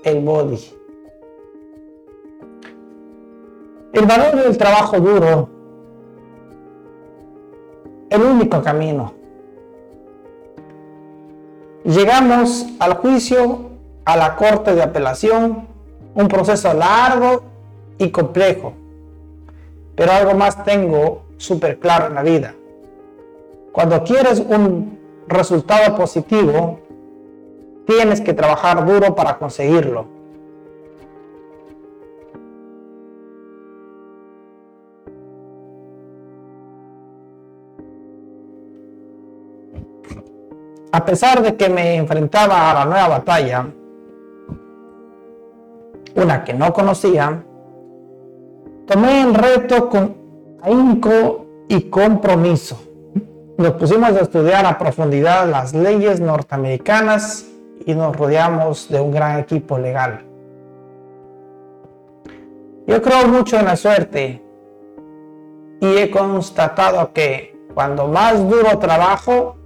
el 0.04 0.20
body. 0.20 0.60
El 3.94 4.06
valor 4.06 4.36
del 4.36 4.58
trabajo 4.58 5.00
duro, 5.00 5.50
el 8.10 8.22
único 8.22 8.62
camino. 8.62 9.14
Llegamos 11.86 12.66
al 12.80 12.96
juicio 12.96 13.70
a 14.04 14.18
la 14.18 14.36
corte 14.36 14.76
de 14.76 14.84
apelación, 14.84 15.70
un 16.16 16.28
proceso 16.28 16.74
largo 16.74 17.47
y 17.98 18.10
complejo. 18.10 18.74
Pero 19.96 20.12
algo 20.12 20.34
más 20.36 20.64
tengo 20.64 21.24
súper 21.38 21.80
claro 21.80 22.08
en 22.08 22.16
la 22.16 22.24
vida. 22.24 22.54
Cuando 23.72 24.04
quieres 24.04 24.40
un 24.40 24.98
resultado 25.28 25.96
positivo, 25.96 26.80
tienes 27.86 28.22
que 28.22 28.34
trabajar 28.34 28.86
duro 28.86 29.16
para 29.16 29.38
conseguirlo. 29.38 30.18
A 40.92 41.06
pesar 41.06 41.44
de 41.44 41.56
que 41.56 41.70
me 41.70 41.96
enfrentaba 41.96 42.72
a 42.72 42.74
la 42.74 42.86
nueva 42.86 43.08
batalla, 43.10 43.68
una 46.16 46.44
que 46.44 46.54
no 46.54 46.74
conocía, 46.74 47.44
tomé 48.88 49.22
el 49.22 49.36
reto 49.36 49.90
con 49.90 50.16
ahínco 50.64 51.46
y 51.68 51.82
compromiso. 51.90 52.82
Nos 53.58 53.74
pusimos 53.74 54.12
a 54.12 54.22
estudiar 54.22 54.66
a 54.66 54.78
profundidad 54.78 55.48
las 55.50 55.74
leyes 55.74 56.20
norteamericanas 56.20 57.46
y 57.86 57.94
nos 57.94 58.16
rodeamos 58.16 58.90
de 58.90 59.00
un 59.00 59.12
gran 59.12 59.40
equipo 59.40 59.78
legal. 59.78 60.24
Yo 62.88 63.02
creo 63.02 63.28
mucho 63.28 63.60
en 63.60 63.66
la 63.66 63.76
suerte 63.76 64.42
y 65.82 65.86
he 65.98 66.10
constatado 66.10 67.12
que 67.12 67.56
cuando 67.74 68.08
más 68.08 68.48
duro 68.50 68.80
trabajo, 68.80 69.58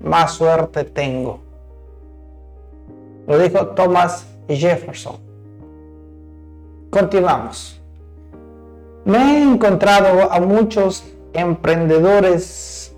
más 0.00 0.32
suerte 0.32 0.84
tengo. 0.84 1.40
Lo 3.26 3.38
dijo 3.38 3.66
Thomas 3.68 4.26
Jefferson. 4.48 5.16
Continuamos. 6.90 7.81
Me 9.04 9.18
he 9.18 9.42
encontrado 9.42 10.30
a 10.30 10.38
muchos 10.38 11.04
emprendedores 11.32 12.94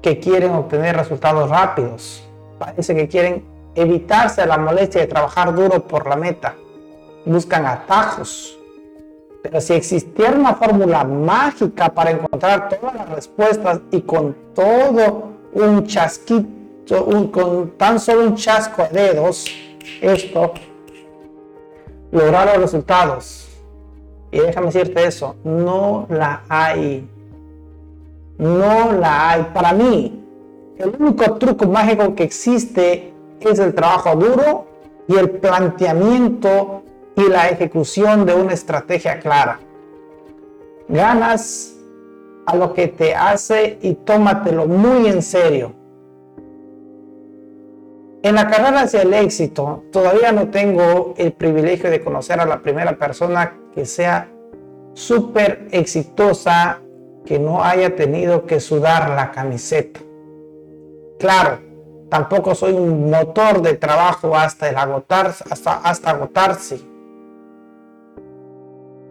que 0.00 0.18
quieren 0.18 0.52
obtener 0.52 0.96
resultados 0.96 1.50
rápidos. 1.50 2.26
Parece 2.58 2.94
que 2.94 3.06
quieren 3.06 3.44
evitarse 3.74 4.46
la 4.46 4.56
molestia 4.56 5.02
de 5.02 5.06
trabajar 5.06 5.54
duro 5.54 5.86
por 5.86 6.06
la 6.06 6.16
meta. 6.16 6.54
Buscan 7.26 7.66
atajos. 7.66 8.58
Pero 9.42 9.60
si 9.60 9.74
existiera 9.74 10.32
una 10.32 10.54
fórmula 10.54 11.04
mágica 11.04 11.90
para 11.90 12.12
encontrar 12.12 12.68
todas 12.68 12.94
las 12.94 13.08
respuestas 13.10 13.80
y 13.90 14.00
con 14.00 14.34
todo 14.54 15.32
un 15.52 15.86
chasquito, 15.86 17.30
con 17.30 17.72
tan 17.76 18.00
solo 18.00 18.22
un 18.22 18.36
chasco 18.36 18.84
de 18.90 19.02
dedos, 19.02 19.46
esto, 20.00 20.54
lograr 22.10 22.46
los 22.46 22.58
resultados. 22.58 23.45
Y 24.30 24.38
déjame 24.38 24.66
decirte 24.66 25.06
eso, 25.06 25.36
no 25.44 26.06
la 26.10 26.42
hay. 26.48 27.08
No 28.38 28.92
la 28.92 29.30
hay. 29.30 29.42
Para 29.54 29.72
mí, 29.72 30.22
el 30.78 30.94
único 30.98 31.34
truco 31.36 31.66
mágico 31.66 32.14
que 32.14 32.24
existe 32.24 33.12
es 33.40 33.58
el 33.58 33.74
trabajo 33.74 34.14
duro 34.16 34.66
y 35.08 35.16
el 35.16 35.30
planteamiento 35.30 36.82
y 37.16 37.28
la 37.28 37.48
ejecución 37.48 38.26
de 38.26 38.34
una 38.34 38.52
estrategia 38.52 39.20
clara. 39.20 39.60
Ganas 40.88 41.76
a 42.46 42.56
lo 42.56 42.74
que 42.74 42.88
te 42.88 43.14
hace 43.14 43.78
y 43.80 43.94
tómatelo 43.94 44.66
muy 44.66 45.08
en 45.08 45.22
serio. 45.22 45.72
En 48.22 48.34
la 48.34 48.48
carrera 48.48 48.82
hacia 48.82 49.02
el 49.02 49.14
éxito, 49.14 49.84
todavía 49.92 50.32
no 50.32 50.48
tengo 50.48 51.14
el 51.16 51.32
privilegio 51.32 51.90
de 51.90 52.00
conocer 52.00 52.40
a 52.40 52.44
la 52.44 52.60
primera 52.60 52.96
persona 52.98 53.54
que 53.76 53.84
sea 53.84 54.32
súper 54.94 55.68
exitosa, 55.70 56.80
que 57.26 57.38
no 57.38 57.62
haya 57.62 57.94
tenido 57.94 58.46
que 58.46 58.58
sudar 58.58 59.10
la 59.10 59.30
camiseta. 59.32 60.00
Claro, 61.18 61.58
tampoco 62.08 62.54
soy 62.54 62.72
un 62.72 63.10
motor 63.10 63.60
de 63.60 63.74
trabajo 63.74 64.34
hasta 64.34 64.70
el 64.70 64.76
hasta 64.76 66.10
agotarse. 66.10 66.80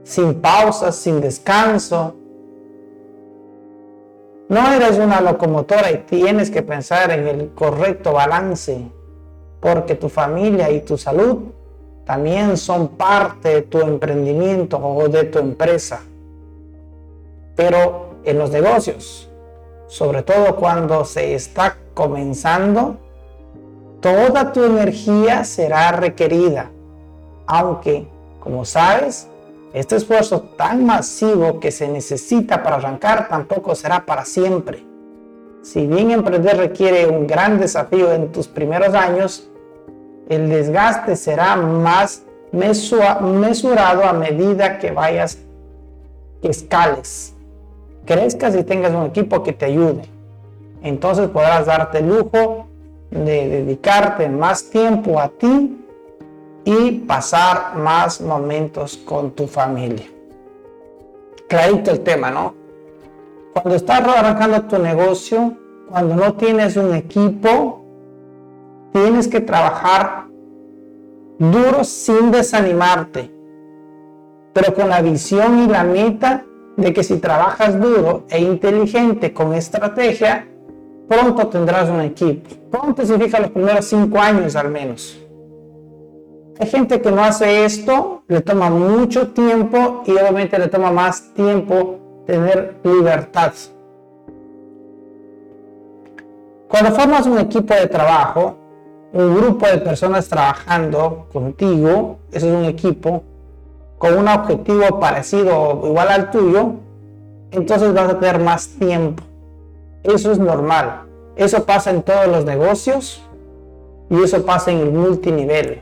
Sin 0.01 0.41
pausas, 0.41 0.95
sin 0.95 1.21
descanso, 1.21 2.15
no 4.49 4.73
eres 4.73 4.97
una 4.97 5.21
locomotora 5.21 5.91
y 5.91 5.97
tienes 6.07 6.49
que 6.49 6.63
pensar 6.63 7.11
en 7.11 7.27
el 7.27 7.53
correcto 7.53 8.13
balance, 8.13 8.89
porque 9.59 9.93
tu 9.93 10.09
familia 10.09 10.71
y 10.71 10.81
tu 10.81 10.97
salud 10.97 11.51
también 12.05 12.55
son 12.57 12.89
parte 12.89 13.49
de 13.49 13.61
tu 13.63 13.79
emprendimiento 13.81 14.77
o 14.77 15.07
de 15.09 15.23
tu 15.25 15.39
empresa. 15.39 16.01
Pero 17.55 18.15
en 18.23 18.37
los 18.37 18.51
negocios, 18.51 19.29
sobre 19.87 20.23
todo 20.23 20.55
cuando 20.55 21.03
se 21.05 21.33
está 21.33 21.77
comenzando, 21.93 22.97
toda 24.01 24.51
tu 24.51 24.63
energía 24.63 25.43
será 25.43 25.91
requerida, 25.91 26.69
aunque, 27.47 28.07
como 28.39 28.65
sabes, 28.65 29.27
este 29.73 29.95
esfuerzo 29.95 30.41
tan 30.41 30.85
masivo 30.85 31.59
que 31.59 31.71
se 31.71 31.87
necesita 31.87 32.63
para 32.63 32.77
arrancar 32.77 33.27
tampoco 33.27 33.75
será 33.75 34.05
para 34.05 34.25
siempre. 34.25 34.85
Si 35.63 35.87
bien 35.87 36.11
emprender 36.11 36.57
requiere 36.57 37.07
un 37.07 37.25
gran 37.25 37.59
desafío 37.59 38.13
en 38.13 38.31
tus 38.31 38.47
primeros 38.47 38.93
años, 38.93 39.49
el 40.29 40.49
desgaste 40.49 41.15
será 41.15 41.55
más 41.55 42.23
mesurado 42.51 44.03
a 44.03 44.13
medida 44.13 44.79
que 44.79 44.91
vayas, 44.91 45.39
que 46.41 46.49
escales, 46.49 47.33
crezcas 48.05 48.55
y 48.55 48.63
tengas 48.63 48.93
un 48.93 49.05
equipo 49.05 49.43
que 49.43 49.53
te 49.53 49.65
ayude. 49.65 50.03
Entonces 50.81 51.27
podrás 51.29 51.65
darte 51.65 51.99
el 51.99 52.09
lujo 52.09 52.67
de 53.11 53.49
dedicarte 53.49 54.29
más 54.29 54.69
tiempo 54.69 55.19
a 55.19 55.29
ti 55.29 55.81
y 56.63 56.91
pasar 56.99 57.75
más 57.75 58.21
momentos 58.21 58.97
con 58.97 59.31
tu 59.31 59.47
familia. 59.47 60.05
Clarito 61.47 61.91
el 61.91 61.99
tema, 62.01 62.31
¿no? 62.31 62.55
Cuando 63.53 63.75
estás 63.75 64.01
arrancando 64.01 64.63
tu 64.63 64.79
negocio, 64.79 65.53
cuando 65.89 66.15
no 66.15 66.33
tienes 66.33 66.75
un 66.75 66.93
equipo, 66.93 67.84
tienes 68.95 69.27
que 69.27 69.41
trabajar 69.41 70.27
duro 71.37 71.83
sin 71.83 72.31
desanimarte, 72.31 73.29
pero 74.53 74.73
con 74.73 74.87
la 74.87 75.01
visión 75.01 75.59
y 75.59 75.67
la 75.67 75.83
meta 75.83 76.45
de 76.77 76.93
que 76.93 77.03
si 77.03 77.17
trabajas 77.17 77.77
duro 77.77 78.23
e 78.29 78.39
inteligente 78.39 79.33
con 79.33 79.53
estrategia, 79.53 80.47
pronto 81.09 81.47
tendrás 81.47 81.89
un 81.89 81.99
equipo. 81.99 82.49
Pronto 82.71 83.05
significa 83.05 83.41
los 83.41 83.51
primeros 83.51 83.83
cinco 83.83 84.17
años 84.17 84.55
al 84.55 84.71
menos. 84.71 85.19
Hay 86.57 86.67
gente 86.67 87.01
que 87.01 87.11
no 87.11 87.21
hace 87.21 87.65
esto, 87.65 88.23
le 88.29 88.39
toma 88.39 88.69
mucho 88.69 89.31
tiempo 89.31 90.03
y 90.05 90.11
obviamente 90.11 90.57
le 90.57 90.69
toma 90.69 90.89
más 90.89 91.33
tiempo 91.33 91.97
tener 92.25 92.77
libertad. 92.81 93.51
Cuando 96.69 96.91
formas 96.91 97.27
un 97.27 97.39
equipo 97.39 97.73
de 97.73 97.87
trabajo, 97.87 98.63
un 99.15 99.33
grupo 99.33 99.65
de 99.65 99.77
personas 99.77 100.27
trabajando 100.27 101.27
contigo, 101.31 102.17
eso 102.33 102.47
es 102.47 102.53
un 102.53 102.65
equipo 102.65 103.23
con 103.97 104.17
un 104.17 104.27
objetivo 104.27 104.99
parecido 104.99 105.57
o 105.57 105.87
igual 105.87 106.09
al 106.09 106.31
tuyo, 106.31 106.73
entonces 107.51 107.93
vas 107.93 108.09
a 108.09 108.19
tener 108.19 108.39
más 108.39 108.67
tiempo. 108.67 109.23
Eso 110.03 110.33
es 110.33 110.37
normal. 110.37 111.03
Eso 111.37 111.65
pasa 111.65 111.91
en 111.91 112.03
todos 112.03 112.27
los 112.27 112.43
negocios 112.43 113.23
y 114.09 114.21
eso 114.21 114.45
pasa 114.45 114.71
en 114.71 114.79
el 114.79 114.91
multinivel. 114.91 115.81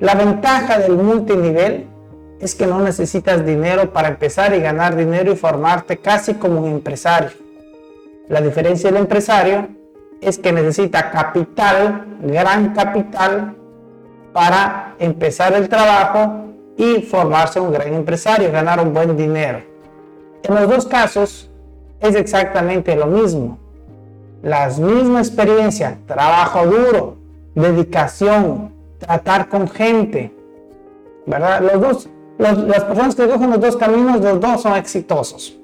La 0.00 0.16
ventaja 0.16 0.80
del 0.80 0.96
multinivel 0.96 1.86
es 2.40 2.56
que 2.56 2.66
no 2.66 2.80
necesitas 2.80 3.46
dinero 3.46 3.92
para 3.92 4.08
empezar 4.08 4.56
y 4.56 4.60
ganar 4.60 4.96
dinero 4.96 5.30
y 5.30 5.36
formarte 5.36 5.98
casi 5.98 6.34
como 6.34 6.62
un 6.62 6.66
empresario. 6.68 7.30
La 8.28 8.40
diferencia 8.40 8.90
del 8.90 9.00
empresario 9.00 9.68
es 10.20 10.38
que 10.38 10.52
necesita 10.52 11.10
capital, 11.10 12.04
gran 12.22 12.74
capital, 12.74 13.56
para 14.32 14.94
empezar 14.98 15.54
el 15.54 15.68
trabajo 15.68 16.44
y 16.76 17.02
formarse 17.02 17.60
un 17.60 17.72
gran 17.72 17.92
empresario, 17.94 18.52
ganar 18.52 18.80
un 18.80 18.94
buen 18.94 19.16
dinero. 19.16 19.62
En 20.42 20.54
los 20.54 20.68
dos 20.68 20.86
casos 20.86 21.50
es 22.00 22.14
exactamente 22.14 22.94
lo 22.96 23.06
mismo. 23.06 23.58
La 24.42 24.68
misma 24.68 25.18
experiencia, 25.18 25.98
trabajo 26.06 26.64
duro, 26.64 27.16
dedicación, 27.54 28.72
tratar 28.98 29.48
con 29.48 29.68
gente, 29.68 30.32
¿verdad? 31.26 31.60
Los 31.60 31.80
dos, 31.80 32.08
las 32.38 32.84
personas 32.84 33.14
que 33.14 33.28
cogen 33.28 33.50
los 33.50 33.60
dos 33.60 33.76
caminos, 33.76 34.20
los 34.20 34.40
dos 34.40 34.62
son 34.62 34.76
exitosos. 34.76 35.58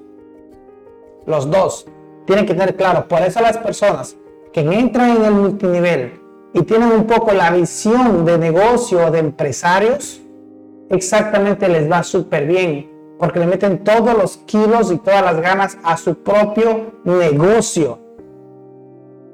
Los 1.25 1.49
dos 1.49 1.87
tienen 2.25 2.45
que 2.45 2.53
tener 2.53 2.75
claro. 2.75 3.07
Por 3.07 3.21
eso 3.21 3.41
las 3.41 3.57
personas 3.57 4.15
que 4.51 4.61
entran 4.61 5.17
en 5.17 5.25
el 5.25 5.33
multinivel 5.33 6.13
y 6.53 6.63
tienen 6.63 6.91
un 6.91 7.05
poco 7.05 7.31
la 7.33 7.51
visión 7.51 8.25
de 8.25 8.37
negocio 8.37 9.05
o 9.05 9.11
de 9.11 9.19
empresarios, 9.19 10.21
exactamente 10.89 11.67
les 11.67 11.91
va 11.91 12.03
súper 12.03 12.45
bien, 12.47 12.89
porque 13.19 13.39
le 13.39 13.47
meten 13.47 13.83
todos 13.83 14.17
los 14.17 14.37
kilos 14.37 14.91
y 14.91 14.97
todas 14.97 15.23
las 15.23 15.39
ganas 15.41 15.77
a 15.83 15.97
su 15.97 16.15
propio 16.15 16.93
negocio. 17.03 17.99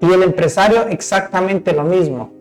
Y 0.02 0.12
el 0.12 0.24
empresario 0.24 0.88
exactamente 0.90 1.72
lo 1.74 1.84
mismo. 1.84 2.32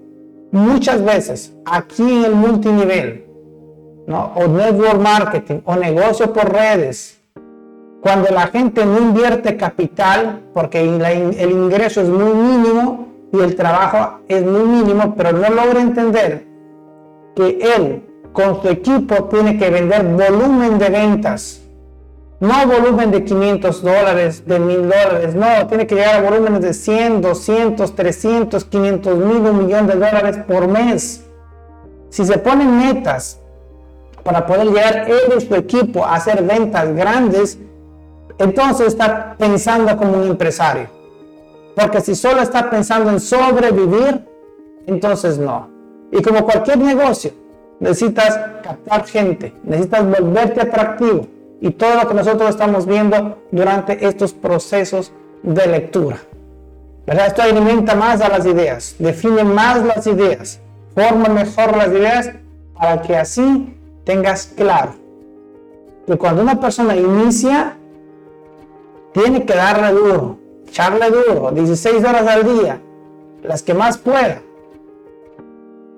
Muchas 0.51 1.03
veces 1.05 1.55
aquí 1.65 2.03
en 2.03 2.25
el 2.25 2.35
multinivel, 2.35 3.25
¿no? 4.07 4.33
o 4.35 4.49
network 4.49 5.01
marketing, 5.01 5.61
o 5.65 5.77
negocio 5.77 6.33
por 6.33 6.53
redes, 6.53 7.22
cuando 8.03 8.31
la 8.31 8.49
gente 8.49 8.85
no 8.85 8.99
invierte 8.99 9.57
capital, 9.57 10.41
porque 10.53 10.81
el 10.81 11.51
ingreso 11.53 12.01
es 12.01 12.09
muy 12.09 12.35
mínimo 12.35 13.07
y 13.33 13.39
el 13.39 13.55
trabajo 13.55 14.19
es 14.27 14.45
muy 14.45 14.65
mínimo, 14.65 15.15
pero 15.17 15.33
no 15.33 15.49
logra 15.49 15.81
entender 15.81 16.45
que 17.37 17.59
él 17.77 18.03
con 18.33 18.61
su 18.61 18.69
equipo 18.69 19.25
tiene 19.27 19.57
que 19.57 19.71
vender 19.71 20.03
volumen 20.05 20.79
de 20.79 20.89
ventas, 20.89 21.63
no 22.41 22.67
volumen 22.67 23.13
de 23.13 23.23
500 23.23 23.83
dólares, 23.83 24.45
de 24.47 24.59
1000 24.59 24.83
dólares, 24.83 25.35
no, 25.37 25.69
tiene 25.69 25.87
que 25.87 25.95
llegar 25.95 26.17
a 26.17 26.29
volúmenes 26.29 26.61
de 26.61 26.75
100, 26.75 27.21
200, 27.21 27.95
300, 27.95 28.65
500 28.65 29.17
mil, 29.17 29.37
un 29.43 29.65
millón 29.65 29.87
de 29.87 29.95
dólares 29.95 30.39
por 30.49 30.67
mes. 30.67 31.25
Si 32.11 32.27
se 32.27 32.37
ponen 32.39 32.79
metas 32.79 33.39
para 34.25 34.45
poder 34.45 34.67
llegar 34.67 35.09
él 35.09 35.35
y 35.39 35.41
su 35.41 35.55
equipo 35.55 36.05
a 36.05 36.17
hacer 36.17 36.43
ventas 36.43 36.93
grandes, 36.97 37.61
entonces 38.39 38.89
está 38.89 39.37
pensando 39.39 39.97
como 39.97 40.19
un 40.19 40.29
empresario. 40.29 40.89
Porque 41.75 42.01
si 42.01 42.15
solo 42.15 42.43
está 42.43 42.69
pensando 42.69 43.11
en 43.11 43.21
sobrevivir, 43.21 44.27
entonces 44.87 45.39
no. 45.39 45.69
Y 46.11 46.21
como 46.23 46.45
cualquier 46.45 46.79
negocio, 46.79 47.33
necesitas 47.81 48.39
captar 48.63 49.07
gente, 49.07 49.55
necesitas 49.65 50.05
volverte 50.05 50.61
atractivo. 50.61 51.27
Y 51.61 51.71
todo 51.71 51.95
lo 52.03 52.09
que 52.09 52.15
nosotros 52.15 52.51
estamos 52.51 52.87
viendo 52.87 53.39
durante 53.51 54.07
estos 54.07 54.33
procesos 54.33 55.13
de 55.43 55.67
lectura. 55.67 56.19
¿Verdad? 57.07 57.29
Esto 57.29 57.43
alimenta 57.43 57.95
más 57.95 58.21
a 58.21 58.29
las 58.29 58.47
ideas, 58.47 58.97
define 58.99 59.45
más 59.45 59.85
las 59.85 60.07
ideas, 60.07 60.61
forma 60.95 61.29
mejor 61.29 61.77
las 61.77 61.89
ideas 61.89 62.31
para 62.75 63.03
que 63.03 63.17
así 63.17 63.77
tengas 64.05 64.47
claro 64.47 65.03
que 66.07 66.17
cuando 66.17 66.43
una 66.43 66.61
persona 66.61 66.97
inicia 66.97 67.77
tiene 69.13 69.45
que 69.45 69.55
darle 69.55 69.93
duro, 69.93 70.39
echarle 70.67 71.11
duro, 71.11 71.51
16 71.51 72.05
horas 72.05 72.27
al 72.27 72.45
día, 72.45 72.81
las 73.43 73.63
que 73.63 73.75
más 73.75 73.99
pueda, 73.99 74.41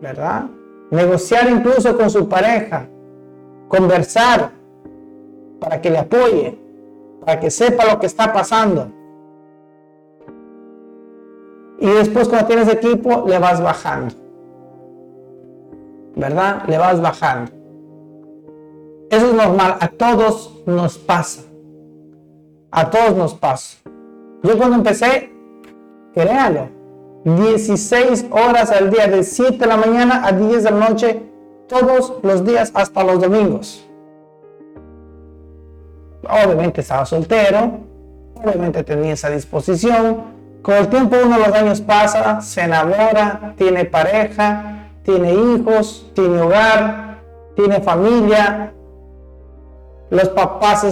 ¿verdad? 0.01 0.47
Negociar 0.91 1.49
incluso 1.51 1.97
con 1.97 2.11
su 2.11 2.29
pareja, 2.29 2.89
conversar 3.69 4.51
para 5.61 5.81
que 5.81 5.91
le 5.91 5.99
apoye, 5.99 6.59
para 7.25 7.41
que 7.41 7.51
sepa 7.51 7.85
lo 7.87 7.99
que 7.99 8.07
está 8.07 8.33
pasando. 8.33 8.89
Y 11.79 11.87
después 11.87 12.29
cuando 12.29 12.47
tienes 12.47 12.69
equipo, 12.69 13.25
le 13.27 13.39
vas 13.39 13.63
bajando. 13.63 14.15
¿Verdad? 16.17 16.63
Le 16.69 16.79
vas 16.79 17.01
bajando. 17.01 17.51
Eso 19.11 19.27
es 19.27 19.35
normal, 19.35 19.77
a 19.81 19.89
todos 19.89 20.63
nos 20.67 20.99
pasa. 20.99 21.43
A 22.77 22.91
todos 22.91 23.15
nos 23.15 23.35
pasa. 23.35 23.79
Yo 24.43 24.59
cuando 24.59 24.75
empecé, 24.75 25.31
créalo, 26.13 26.69
16 27.25 28.27
horas 28.33 28.73
al 28.73 28.91
día, 28.91 29.07
de 29.07 29.23
7 29.23 29.59
de 29.59 29.67
la 29.67 29.77
mañana 29.77 30.27
a 30.27 30.33
10 30.33 30.65
de 30.65 30.71
la 30.73 30.89
noche, 30.89 31.23
todos 31.69 32.15
los 32.25 32.45
días 32.45 32.73
hasta 32.75 33.05
los 33.05 33.21
domingos. 33.21 33.89
Obviamente 36.29 36.81
estaba 36.81 37.07
soltero, 37.07 37.79
obviamente 38.35 38.83
tenía 38.83 39.13
esa 39.13 39.31
disposición. 39.31 40.35
Con 40.61 40.75
el 40.75 40.89
tiempo 40.89 41.15
uno 41.25 41.39
los 41.39 41.53
años 41.53 41.81
pasa, 41.81 42.41
se 42.41 42.63
enamora, 42.63 43.55
tiene 43.57 43.85
pareja, 43.85 44.89
tiene 45.05 45.33
hijos, 45.33 46.11
tiene 46.13 46.41
hogar, 46.41 47.21
tiene 47.55 47.81
familia. 47.81 48.73
Los 50.11 50.29
papás 50.31 50.83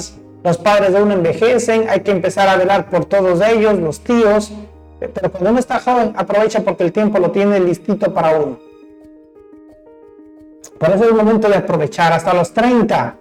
los 0.44 0.58
padres 0.58 0.92
de 0.92 1.02
uno 1.02 1.14
envejecen, 1.14 1.88
hay 1.88 2.00
que 2.00 2.10
empezar 2.10 2.48
a 2.48 2.56
velar 2.56 2.90
por 2.90 3.04
todos 3.04 3.40
ellos, 3.40 3.78
los 3.78 4.00
tíos. 4.00 4.52
Pero 4.98 5.30
cuando 5.30 5.50
uno 5.50 5.58
está 5.58 5.78
joven, 5.78 6.12
aprovecha 6.16 6.60
porque 6.60 6.84
el 6.84 6.92
tiempo 6.92 7.18
lo 7.18 7.30
tiene 7.30 7.60
listito 7.60 8.12
para 8.12 8.36
uno. 8.38 8.58
Por 10.78 10.90
eso 10.90 11.04
es 11.04 11.10
el 11.10 11.16
momento 11.16 11.48
de 11.48 11.56
aprovechar 11.56 12.12
hasta 12.12 12.34
los 12.34 12.52
30. 12.52 13.16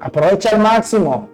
Aprovecha 0.00 0.50
al 0.50 0.60
máximo. 0.60 1.28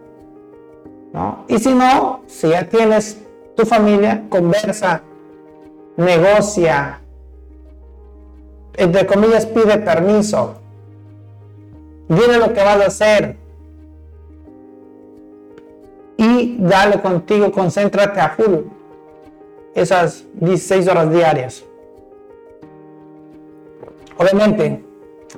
Y 1.49 1.59
si 1.59 1.75
no, 1.75 2.21
si 2.27 2.49
ya 2.51 2.69
tienes 2.69 3.19
tu 3.57 3.67
familia, 3.67 4.25
conversa, 4.29 5.03
negocia, 5.97 7.01
entre 8.75 9.07
comillas 9.07 9.47
pide 9.47 9.79
permiso. 9.79 10.55
Dile 12.09 12.39
lo 12.39 12.53
que 12.53 12.63
vas 12.63 12.81
a 12.81 12.87
hacer 12.87 13.48
y 16.19 16.57
dale 16.59 17.01
contigo, 17.01 17.51
concéntrate 17.53 18.21
a 18.21 18.31
full 18.31 18.57
esas 19.73 20.25
16 20.35 20.89
horas 20.89 21.11
diarias. 21.11 21.65
Obviamente, 24.19 24.85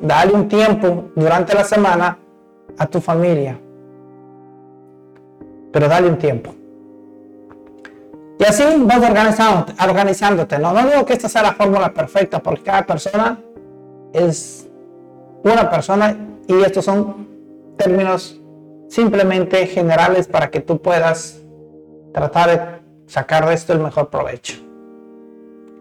dale 0.00 0.32
un 0.32 0.48
tiempo 0.48 1.10
durante 1.14 1.54
la 1.54 1.64
semana 1.64 2.18
a 2.78 2.86
tu 2.86 2.98
familia, 2.98 3.60
pero 5.70 5.86
dale 5.86 6.08
un 6.08 6.16
tiempo. 6.16 6.54
Y 8.38 8.44
así 8.44 8.64
vas 8.78 9.06
organizándote, 9.06 9.74
organizándote. 9.86 10.58
No, 10.58 10.72
no 10.72 10.86
digo 10.86 11.04
que 11.04 11.12
esta 11.12 11.28
sea 11.28 11.42
la 11.42 11.52
fórmula 11.52 11.92
perfecta, 11.92 12.38
porque 12.38 12.62
cada 12.62 12.86
persona 12.86 13.38
es 14.14 14.66
una 15.44 15.68
persona 15.68 16.16
y 16.48 16.62
estos 16.62 16.86
son 16.86 17.28
términos 17.76 18.39
simplemente 18.90 19.66
generales 19.68 20.26
para 20.26 20.50
que 20.50 20.60
tú 20.60 20.82
puedas 20.82 21.40
tratar 22.12 22.50
de 22.50 22.80
sacar 23.06 23.46
de 23.46 23.54
esto 23.54 23.72
el 23.72 23.78
mejor 23.78 24.10
provecho. 24.10 24.58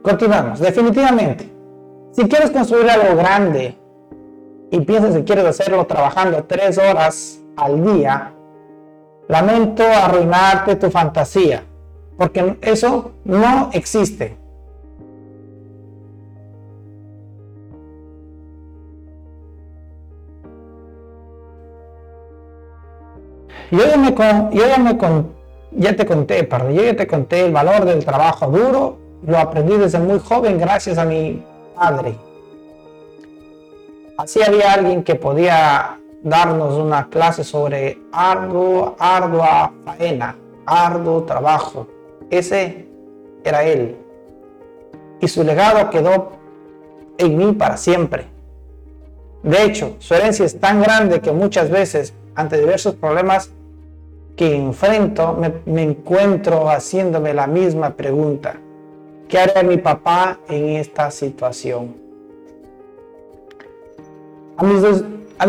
Continuamos. 0.03 0.59
Definitivamente, 0.59 1.49
si 2.11 2.29
quieres 2.29 2.51
construir 2.51 2.89
algo 2.89 3.17
grande 3.17 3.75
y 4.71 4.79
piensas 4.81 5.15
que 5.15 5.23
quieres 5.23 5.45
hacerlo 5.45 5.85
trabajando 5.85 6.43
tres 6.43 6.77
horas 6.77 7.41
al 7.57 7.83
día, 7.83 8.31
lamento 9.27 9.83
arruinarte 9.83 10.75
tu 10.75 10.91
fantasía, 10.91 11.63
porque 12.15 12.57
eso 12.61 13.13
no 13.25 13.71
existe. 13.73 14.37
Yo 23.71 23.85
ya, 23.85 23.97
me, 23.97 24.13
yo 24.51 24.67
ya, 24.67 24.77
me 24.77 24.97
ya 25.71 25.95
te 25.95 26.05
conté, 26.05 26.43
perdón, 26.43 26.73
yo 26.73 26.83
ya 26.83 26.95
te 26.95 27.05
conté 27.05 27.45
el 27.45 27.53
valor 27.53 27.85
del 27.85 28.03
trabajo 28.03 28.47
duro, 28.47 28.97
lo 29.25 29.37
aprendí 29.37 29.77
desde 29.77 29.99
muy 29.99 30.19
joven 30.19 30.57
gracias 30.57 30.97
a 30.97 31.05
mi 31.05 31.43
padre. 31.75 32.15
Así 34.17 34.41
había 34.41 34.73
alguien 34.73 35.03
que 35.03 35.15
podía 35.15 35.99
darnos 36.23 36.75
una 36.75 37.09
clase 37.09 37.43
sobre 37.43 37.99
arduo, 38.11 38.95
ardua 38.99 39.71
faena, 39.85 40.35
arduo 40.65 41.23
trabajo. 41.23 41.87
Ese 42.29 42.87
era 43.43 43.63
él. 43.63 43.95
Y 45.21 45.27
su 45.27 45.43
legado 45.43 45.89
quedó 45.89 46.31
en 47.17 47.37
mí 47.37 47.53
para 47.53 47.77
siempre. 47.77 48.25
De 49.43 49.63
hecho, 49.63 49.95
su 49.99 50.13
herencia 50.13 50.45
es 50.45 50.59
tan 50.59 50.81
grande 50.81 51.21
que 51.21 51.31
muchas 51.31 51.69
veces, 51.69 52.13
ante 52.35 52.57
diversos 52.57 52.95
problemas, 52.95 53.51
que 54.39 54.55
enfrento 54.55 55.37
me, 55.65 55.83
encuentro 55.83 56.69
haciéndome 56.69 57.33
la 57.33 57.45
misma 57.45 57.89
pregunta. 57.89 58.55
¿Qué 59.27 59.37
hará 59.37 59.63
mi 59.63 59.75
papá 59.75 60.39
en 60.47 60.77
esta 60.77 61.11
situación? 61.11 61.97
A 64.55 64.63
mis, 64.63 64.81
a, 65.37 65.45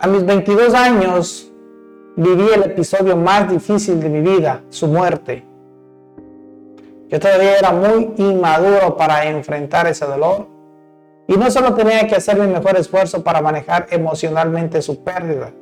a 0.00 0.06
mis 0.08 0.26
22 0.26 0.74
años 0.74 1.52
viví 2.16 2.48
el 2.52 2.64
episodio 2.64 3.16
más 3.16 3.48
difícil 3.48 4.00
de 4.00 4.08
mi 4.08 4.20
vida, 4.20 4.62
su 4.70 4.88
muerte. 4.88 5.44
Yo 7.10 7.20
todavía 7.20 7.60
era 7.60 7.70
muy 7.70 8.12
inmaduro 8.16 8.96
para 8.96 9.24
enfrentar 9.24 9.86
ese 9.86 10.04
dolor 10.04 10.48
y 11.28 11.36
no 11.36 11.48
solo 11.48 11.76
tenía 11.76 12.08
que 12.08 12.16
hacer 12.16 12.40
mi 12.40 12.48
mejor 12.48 12.76
esfuerzo 12.76 13.22
para 13.22 13.40
manejar 13.40 13.86
emocionalmente 13.90 14.82
su 14.82 15.04
pérdida, 15.04 15.52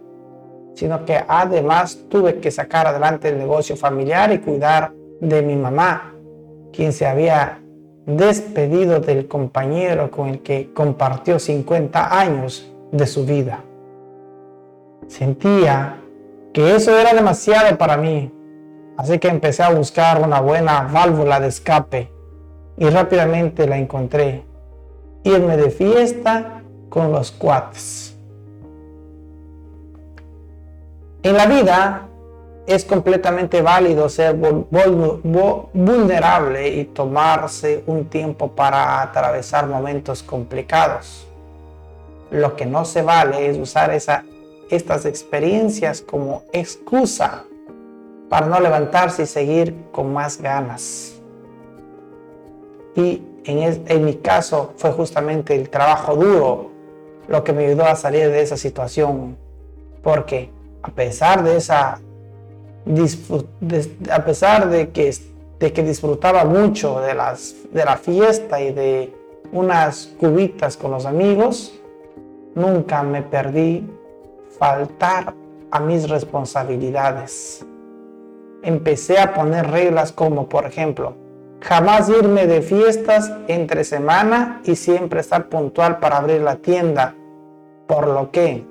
sino 0.81 1.05
que 1.05 1.23
además 1.29 2.07
tuve 2.09 2.40
que 2.40 2.51
sacar 2.51 2.87
adelante 2.87 3.29
el 3.29 3.37
negocio 3.37 3.77
familiar 3.77 4.33
y 4.33 4.38
cuidar 4.38 4.95
de 5.21 5.43
mi 5.43 5.55
mamá, 5.55 6.14
quien 6.73 6.95
se 6.95 7.07
había 7.07 7.59
despedido 8.07 8.99
del 8.99 9.29
compañero 9.29 10.11
con 10.11 10.31
el 10.31 10.40
que 10.40 10.73
compartió 10.73 11.38
50 11.38 12.19
años 12.19 12.73
de 12.93 13.07
su 13.07 13.27
vida. 13.27 13.62
Sentía 15.07 15.99
que 16.55 16.75
eso 16.75 16.99
era 16.99 17.12
demasiado 17.12 17.77
para 17.77 17.99
mí, 17.99 18.33
así 18.97 19.19
que 19.19 19.29
empecé 19.29 19.62
a 19.62 19.75
buscar 19.75 20.23
una 20.23 20.40
buena 20.40 20.88
válvula 20.90 21.40
de 21.40 21.49
escape 21.49 22.11
y 22.79 22.88
rápidamente 22.88 23.66
la 23.66 23.77
encontré. 23.77 24.45
Irme 25.25 25.59
de 25.59 25.69
fiesta 25.69 26.62
con 26.88 27.12
los 27.12 27.33
cuates. 27.33 28.10
En 31.22 31.37
la 31.37 31.46
vida 31.46 32.09
es 32.66 32.87
completamente 32.87 33.61
válido 33.61 34.09
ser 34.09 34.35
vulnerable 34.35 36.68
y 36.68 36.85
tomarse 36.87 37.85
un 37.87 38.06
tiempo 38.06 38.52
para 38.52 39.02
atravesar 39.02 39.66
momentos 39.66 40.22
complicados. 40.22 41.26
Lo 42.30 42.56
que 42.56 42.64
no 42.64 42.87
se 42.87 43.02
vale 43.02 43.50
es 43.50 43.59
usar 43.59 43.92
esa, 43.92 44.24
estas 44.70 45.04
experiencias 45.04 46.00
como 46.00 46.44
excusa 46.52 47.44
para 48.30 48.46
no 48.46 48.59
levantarse 48.59 49.24
y 49.24 49.26
seguir 49.26 49.76
con 49.92 50.14
más 50.14 50.40
ganas. 50.40 51.20
Y 52.94 53.22
en, 53.44 53.85
en 53.87 54.04
mi 54.04 54.14
caso 54.14 54.72
fue 54.76 54.90
justamente 54.92 55.54
el 55.54 55.68
trabajo 55.68 56.16
duro 56.16 56.70
lo 57.28 57.44
que 57.44 57.52
me 57.52 57.66
ayudó 57.66 57.85
a 57.85 57.94
salir 57.94 58.30
de 58.30 58.40
esa 58.40 58.56
situación, 58.56 59.37
porque 60.02 60.50
a 60.83 60.90
pesar 60.90 61.43
de 61.43 61.57
esa 61.57 62.01
a 64.11 64.25
pesar 64.25 64.69
de 64.69 64.90
que, 64.90 65.14
de 65.59 65.73
que 65.73 65.83
disfrutaba 65.83 66.45
mucho 66.45 67.01
de, 67.01 67.14
las, 67.14 67.55
de 67.73 67.85
la 67.85 67.97
fiesta 67.97 68.61
y 68.61 68.73
de 68.73 69.14
unas 69.53 70.07
cubitas 70.19 70.77
con 70.77 70.90
los 70.90 71.07
amigos, 71.07 71.79
nunca 72.55 73.03
me 73.03 73.23
perdí 73.23 73.88
faltar 74.59 75.35
a 75.71 75.81
mis 75.81 76.09
responsabilidades. 76.09 77.64
Empecé 78.62 79.19
a 79.19 79.35
poner 79.35 79.71
reglas 79.71 80.12
como, 80.12 80.49
por 80.49 80.66
ejemplo, 80.66 81.14
jamás 81.61 82.09
irme 82.09 82.47
de 82.47 82.62
fiestas 82.62 83.33
entre 83.49 83.85
semana 83.85 84.61
y 84.64 84.77
siempre 84.77 85.21
estar 85.21 85.49
puntual 85.49 85.99
para 85.99 86.19
abrir 86.19 86.40
la 86.40 86.57
tienda, 86.57 87.14
por 87.87 88.07
lo 88.07 88.31
que 88.31 88.64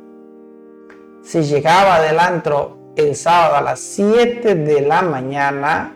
si 1.22 1.42
llegaba 1.44 2.02
del 2.02 2.20
antro 2.20 2.78
el 2.96 3.16
sábado 3.16 3.56
a 3.56 3.62
las 3.62 3.80
7 3.80 4.56
de 4.56 4.82
la 4.82 5.02
mañana, 5.02 5.96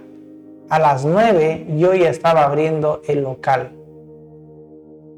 a 0.69 0.79
las 0.79 1.05
9 1.05 1.67
yo 1.77 1.93
ya 1.93 2.09
estaba 2.09 2.43
abriendo 2.43 3.01
el 3.07 3.23
local. 3.23 3.71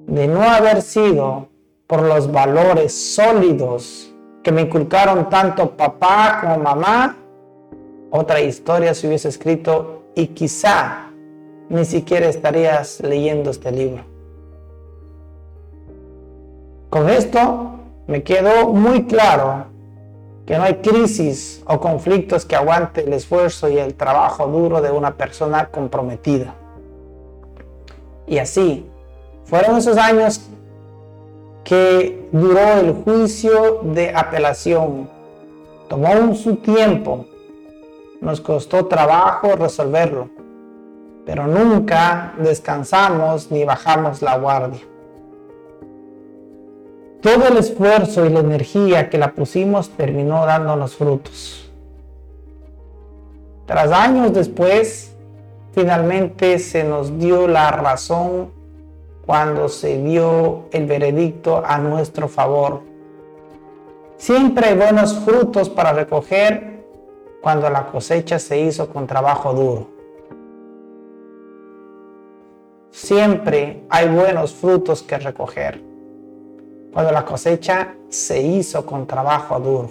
De 0.07 0.27
no 0.27 0.43
haber 0.43 0.81
sido 0.81 1.49
por 1.87 2.01
los 2.01 2.31
valores 2.31 2.93
sólidos 2.93 4.13
que 4.43 4.51
me 4.51 4.61
inculcaron 4.61 5.29
tanto 5.29 5.71
papá 5.71 6.39
como 6.41 6.57
mamá, 6.57 7.17
otra 8.11 8.39
historia 8.41 8.93
se 8.93 9.07
hubiese 9.07 9.29
escrito 9.29 10.03
y 10.15 10.27
quizá 10.27 11.11
ni 11.69 11.83
siquiera 11.85 12.27
estarías 12.27 13.01
leyendo 13.01 13.49
este 13.49 13.71
libro. 13.71 14.03
Con 16.89 17.09
esto 17.09 17.71
me 18.07 18.23
quedó 18.23 18.67
muy 18.67 19.05
claro 19.05 19.74
que 20.45 20.57
no 20.57 20.63
hay 20.63 20.75
crisis 20.75 21.63
o 21.65 21.79
conflictos 21.79 22.45
que 22.45 22.55
aguante 22.55 23.01
el 23.01 23.13
esfuerzo 23.13 23.67
y 23.69 23.79
el 23.79 23.95
trabajo 23.95 24.47
duro 24.47 24.81
de 24.81 24.91
una 24.91 25.15
persona 25.15 25.67
comprometida. 25.69 26.53
Y 28.27 28.37
así, 28.37 28.85
fueron 29.45 29.77
esos 29.77 29.97
años 29.97 30.41
que 31.63 32.27
duró 32.31 32.79
el 32.79 32.93
juicio 32.93 33.81
de 33.83 34.13
apelación. 34.15 35.09
Tomó 35.89 36.33
su 36.35 36.57
tiempo, 36.57 37.25
nos 38.21 38.39
costó 38.41 38.85
trabajo 38.85 39.55
resolverlo, 39.55 40.29
pero 41.25 41.47
nunca 41.47 42.33
descansamos 42.37 43.51
ni 43.51 43.63
bajamos 43.63 44.21
la 44.21 44.37
guardia. 44.37 44.81
Todo 47.25 47.47
el 47.47 47.57
esfuerzo 47.57 48.23
y 48.23 48.29
la 48.29 48.41
energía 48.41 49.09
que 49.09 49.17
la 49.17 49.31
pusimos 49.31 49.89
terminó 49.89 50.45
dándonos 50.45 50.95
frutos. 50.95 51.71
Tras 53.65 53.91
años 53.91 54.31
después, 54.31 55.15
finalmente 55.73 56.59
se 56.59 56.83
nos 56.83 57.17
dio 57.17 57.47
la 57.47 57.71
razón 57.71 58.51
cuando 59.25 59.69
se 59.69 60.03
dio 60.03 60.65
el 60.71 60.85
veredicto 60.85 61.63
a 61.65 61.79
nuestro 61.79 62.27
favor. 62.27 62.83
Siempre 64.17 64.67
hay 64.67 64.75
buenos 64.75 65.17
frutos 65.17 65.67
para 65.67 65.93
recoger 65.93 66.85
cuando 67.41 67.71
la 67.71 67.87
cosecha 67.87 68.37
se 68.37 68.59
hizo 68.59 68.87
con 68.89 69.07
trabajo 69.07 69.51
duro. 69.51 69.87
Siempre 72.91 73.81
hay 73.89 74.09
buenos 74.09 74.53
frutos 74.53 75.01
que 75.01 75.17
recoger 75.17 75.94
cuando 76.95 77.11
la 77.11 77.25
cosecha 77.25 77.93
se 78.07 78.41
hizo 78.41 78.85
con 78.85 79.05
trabajo 79.05 79.59
duro. 79.59 79.89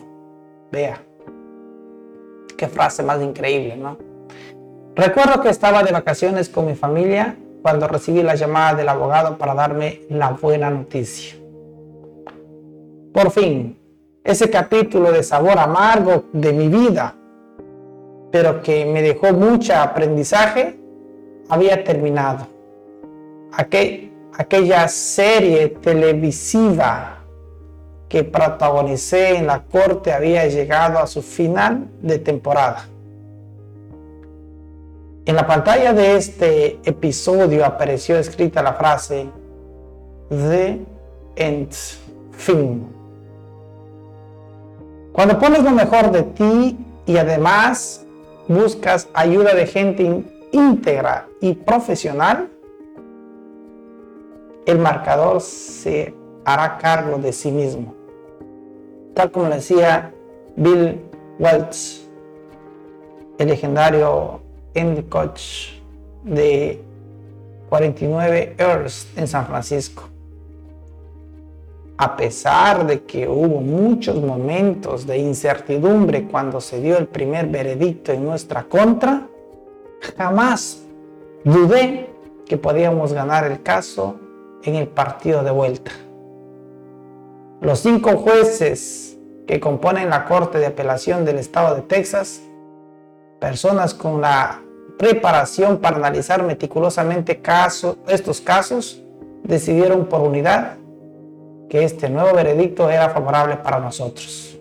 Vea, 0.72 0.98
qué 2.56 2.66
frase 2.66 3.02
más 3.02 3.20
increíble, 3.20 3.76
¿no? 3.76 3.98
Recuerdo 4.96 5.42
que 5.42 5.50
estaba 5.50 5.82
de 5.82 5.92
vacaciones 5.92 6.48
con 6.48 6.64
mi 6.64 6.74
familia 6.74 7.36
cuando 7.60 7.88
recibí 7.88 8.22
la 8.22 8.36
llamada 8.36 8.76
del 8.76 8.88
abogado 8.88 9.36
para 9.36 9.52
darme 9.52 10.00
la 10.08 10.30
buena 10.30 10.70
noticia. 10.70 11.36
Por 13.12 13.30
fin, 13.30 13.78
ese 14.24 14.48
capítulo 14.48 15.12
de 15.12 15.22
sabor 15.22 15.58
amargo 15.58 16.24
de 16.32 16.54
mi 16.54 16.68
vida, 16.68 17.14
pero 18.32 18.62
que 18.62 18.86
me 18.86 19.02
dejó 19.02 19.34
mucho 19.34 19.76
aprendizaje, 19.76 20.80
había 21.50 21.84
terminado. 21.84 22.46
Aquel, 23.52 24.13
aquella 24.36 24.88
serie 24.88 25.68
televisiva 25.68 27.18
que 28.08 28.24
protagonicé 28.24 29.36
en 29.36 29.46
la 29.46 29.62
corte 29.62 30.12
había 30.12 30.46
llegado 30.46 30.98
a 30.98 31.06
su 31.06 31.22
final 31.22 31.88
de 32.02 32.18
temporada. 32.18 32.86
En 35.26 35.36
la 35.36 35.46
pantalla 35.46 35.92
de 35.92 36.16
este 36.16 36.78
episodio 36.84 37.64
apareció 37.64 38.18
escrita 38.18 38.62
la 38.62 38.74
frase 38.74 39.26
The 40.28 40.80
End 41.36 41.72
Fin. 42.32 42.86
Cuando 45.12 45.38
pones 45.38 45.62
lo 45.62 45.70
mejor 45.70 46.10
de 46.10 46.24
ti 46.24 46.76
y 47.06 47.16
además 47.16 48.04
buscas 48.48 49.08
ayuda 49.14 49.54
de 49.54 49.66
gente 49.66 50.24
íntegra 50.52 51.26
y 51.40 51.54
profesional, 51.54 52.50
el 54.66 54.78
marcador 54.78 55.40
se 55.40 56.14
hará 56.44 56.78
cargo 56.78 57.18
de 57.18 57.32
sí 57.32 57.50
mismo. 57.50 57.94
Tal 59.14 59.30
como 59.30 59.48
decía 59.48 60.12
Bill 60.56 61.00
Welch, 61.38 62.08
el 63.38 63.48
legendario 63.48 64.40
end 64.74 65.08
coach 65.08 65.72
de 66.24 66.82
49 67.68 68.54
Earths 68.58 69.08
en 69.16 69.28
San 69.28 69.46
Francisco. 69.46 70.04
A 71.96 72.16
pesar 72.16 72.86
de 72.86 73.04
que 73.04 73.28
hubo 73.28 73.60
muchos 73.60 74.16
momentos 74.20 75.06
de 75.06 75.18
incertidumbre 75.18 76.24
cuando 76.24 76.60
se 76.60 76.80
dio 76.80 76.98
el 76.98 77.06
primer 77.06 77.46
veredicto 77.46 78.12
en 78.12 78.24
nuestra 78.24 78.64
contra, 78.64 79.28
jamás 80.16 80.82
dudé 81.44 82.10
que 82.46 82.56
podíamos 82.56 83.12
ganar 83.12 83.44
el 83.50 83.62
caso 83.62 84.16
en 84.64 84.74
el 84.74 84.88
partido 84.88 85.42
de 85.42 85.50
vuelta. 85.50 85.92
Los 87.60 87.80
cinco 87.80 88.16
jueces 88.16 89.16
que 89.46 89.60
componen 89.60 90.10
la 90.10 90.24
Corte 90.24 90.58
de 90.58 90.66
Apelación 90.66 91.24
del 91.24 91.38
Estado 91.38 91.74
de 91.74 91.82
Texas, 91.82 92.42
personas 93.40 93.94
con 93.94 94.20
la 94.20 94.60
preparación 94.98 95.78
para 95.78 95.96
analizar 95.96 96.42
meticulosamente 96.42 97.40
estos 98.08 98.40
casos, 98.40 99.02
decidieron 99.42 100.06
por 100.06 100.22
unidad 100.22 100.76
que 101.68 101.84
este 101.84 102.08
nuevo 102.08 102.34
veredicto 102.34 102.88
era 102.90 103.10
favorable 103.10 103.56
para 103.56 103.78
nosotros. 103.78 104.58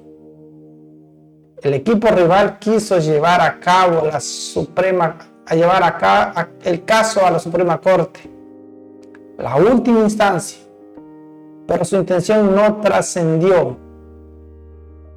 El 1.62 1.74
equipo 1.76 2.10
rival 2.10 2.60
quiso 2.60 3.00
llevar 3.00 3.40
a 3.40 3.60
cabo 3.60 4.06
la 4.06 4.20
Suprema, 4.20 5.18
a 5.46 5.56
llevar 5.56 6.52
el 6.64 6.84
caso 6.84 7.26
a 7.26 7.32
la 7.32 7.40
Suprema 7.40 7.80
Corte 7.80 8.33
la 9.38 9.56
última 9.56 10.02
instancia, 10.02 10.60
pero 11.68 11.86
su 11.86 11.96
intención 11.96 12.56
no 12.56 12.78
trascendió. 12.78 13.78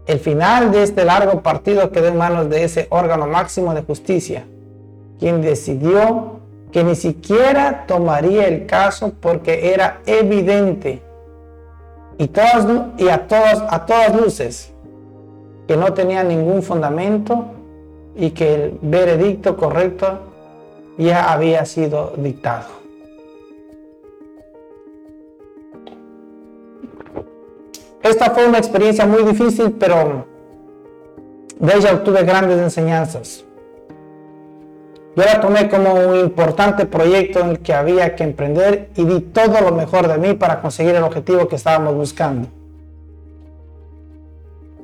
El 0.06 0.18
final 0.20 0.70
de 0.70 0.84
este 0.84 1.04
largo 1.04 1.42
partido 1.42 1.90
quedó 1.90 2.06
en 2.06 2.16
manos 2.16 2.48
de 2.48 2.64
ese 2.64 2.86
órgano 2.90 3.26
máximo 3.26 3.74
de 3.74 3.82
justicia, 3.82 4.46
quien 5.18 5.42
decidió 5.42 6.40
que 6.70 6.84
ni 6.84 6.94
siquiera 6.94 7.84
tomaría 7.86 8.46
el 8.46 8.66
caso 8.66 9.12
porque 9.20 9.72
era 9.72 10.00
evidente 10.06 11.02
y, 12.18 12.28
todas, 12.28 12.66
y 12.98 13.08
a, 13.08 13.26
todas, 13.26 13.64
a 13.68 13.84
todas 13.84 14.14
luces 14.14 14.72
que 15.66 15.76
no 15.76 15.92
tenía 15.92 16.22
ningún 16.22 16.62
fundamento 16.62 17.46
y 18.14 18.30
que 18.30 18.54
el 18.54 18.78
veredicto 18.80 19.56
correcto 19.56 20.20
ya 20.96 21.32
había 21.32 21.64
sido 21.66 22.12
dictado. 22.16 22.85
Esta 28.08 28.30
fue 28.30 28.46
una 28.46 28.58
experiencia 28.58 29.04
muy 29.04 29.24
difícil, 29.24 29.72
pero 29.72 30.26
de 31.58 31.74
ella 31.74 31.94
obtuve 31.94 32.22
grandes 32.22 32.58
enseñanzas. 32.58 33.44
Yo 35.16 35.24
la 35.24 35.40
tomé 35.40 35.68
como 35.68 35.92
un 35.94 36.14
importante 36.14 36.86
proyecto 36.86 37.40
en 37.40 37.48
el 37.48 37.58
que 37.60 37.74
había 37.74 38.14
que 38.14 38.22
emprender 38.22 38.90
y 38.94 39.04
di 39.04 39.20
todo 39.20 39.60
lo 39.60 39.72
mejor 39.72 40.06
de 40.06 40.18
mí 40.18 40.34
para 40.34 40.60
conseguir 40.60 40.94
el 40.94 41.02
objetivo 41.02 41.48
que 41.48 41.56
estábamos 41.56 41.94
buscando. 41.94 42.48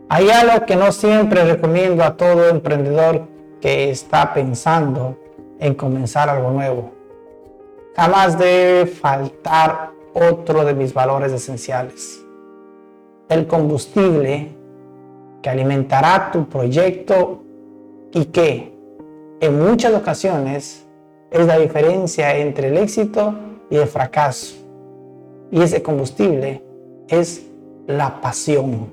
Hay 0.09 0.29
algo 0.31 0.67
que 0.67 0.75
no 0.75 0.91
siempre 0.91 1.45
recomiendo 1.45 2.03
a 2.03 2.17
todo 2.17 2.49
emprendedor 2.49 3.29
que 3.61 3.91
está 3.91 4.35
pensando 4.35 5.17
en 5.61 5.75
comenzar 5.75 6.29
algo 6.29 6.51
nuevo. 6.51 6.93
Jamás 7.95 8.37
debe 8.37 8.87
faltar 8.87 9.91
otro 10.13 10.65
de 10.65 10.75
mis 10.75 10.93
valores 10.93 11.31
esenciales. 11.31 12.22
El 13.29 13.47
combustible 13.47 14.49
que 15.43 15.51
alimentará 15.51 16.31
tu 16.33 16.49
proyecto 16.49 17.43
y 18.13 18.27
que 18.27 18.73
en 19.41 19.59
muchas 19.59 19.95
ocasiones 19.95 20.87
es 21.31 21.47
la 21.47 21.59
diferencia 21.59 22.37
entre 22.37 22.69
el 22.69 22.79
éxito 22.79 23.35
y 23.71 23.77
el 23.77 23.89
fracaso. 23.89 24.55
Y 25.51 25.61
ese 25.61 25.83
combustible 25.83 26.63
es 27.09 27.47
la 27.87 28.21
pasión. 28.21 28.93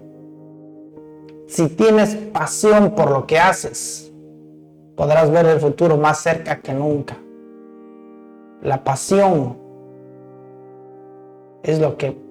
Si 1.47 1.67
tienes 1.67 2.15
pasión 2.15 2.95
por 2.95 3.11
lo 3.11 3.27
que 3.27 3.39
haces, 3.39 4.11
podrás 4.95 5.31
ver 5.31 5.45
el 5.45 5.59
futuro 5.59 5.97
más 5.97 6.21
cerca 6.21 6.59
que 6.61 6.73
nunca. 6.73 7.17
La 8.61 8.83
pasión 8.83 9.57
es 11.63 11.79
lo 11.79 11.97
que 11.97 12.28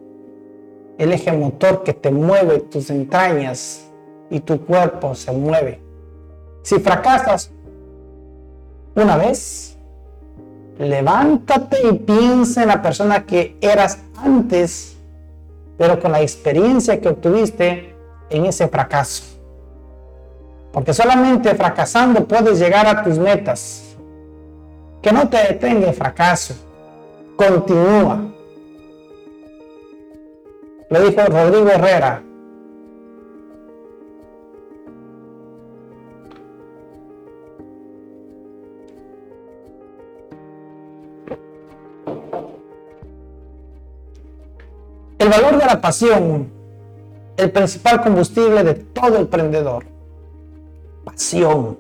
el 0.99 1.13
eje 1.13 1.33
motor 1.33 1.85
que 1.85 1.95
te 1.95 2.11
mueve 2.11 2.59
tus 2.59 2.91
entrañas 2.91 3.89
y 4.31 4.41
tu 4.41 4.61
cuerpo 4.61 5.15
se 5.15 5.33
mueve. 5.33 5.81
Si 6.63 6.79
fracasas, 6.81 7.51
una 8.95 9.17
vez, 9.17 9.79
levántate 10.79 11.79
y 11.89 11.93
piensa 11.95 12.63
en 12.63 12.69
la 12.69 12.83
persona 12.83 13.25
que 13.25 13.57
eras 13.61 14.01
antes, 14.17 14.97
pero 15.79 16.01
con 16.01 16.13
la 16.13 16.21
experiencia 16.21 17.01
que 17.01 17.09
obtuviste 17.09 17.95
en 18.29 18.47
ese 18.47 18.67
fracaso. 18.69 19.23
Porque 20.73 20.93
solamente 20.93 21.55
fracasando 21.55 22.27
puedes 22.27 22.59
llegar 22.59 22.87
a 22.87 23.03
tus 23.03 23.19
metas. 23.19 23.97
Que 25.01 25.13
no 25.13 25.29
te 25.29 25.39
detenga 25.39 25.89
el 25.89 25.95
fracaso. 25.95 26.55
Continúa. 27.37 28.28
Lo 30.91 31.01
dijo 31.03 31.21
Rodrigo 31.27 31.69
Herrera, 31.69 32.23
El 45.19 45.29
valor 45.31 45.59
de 45.59 45.67
la 45.67 45.81
pasión, 45.81 46.49
el 47.37 47.51
principal 47.51 48.01
combustible 48.03 48.63
de 48.63 48.75
todo 48.75 49.17
emprendedor. 49.17 49.85
Pasión. 51.05 51.77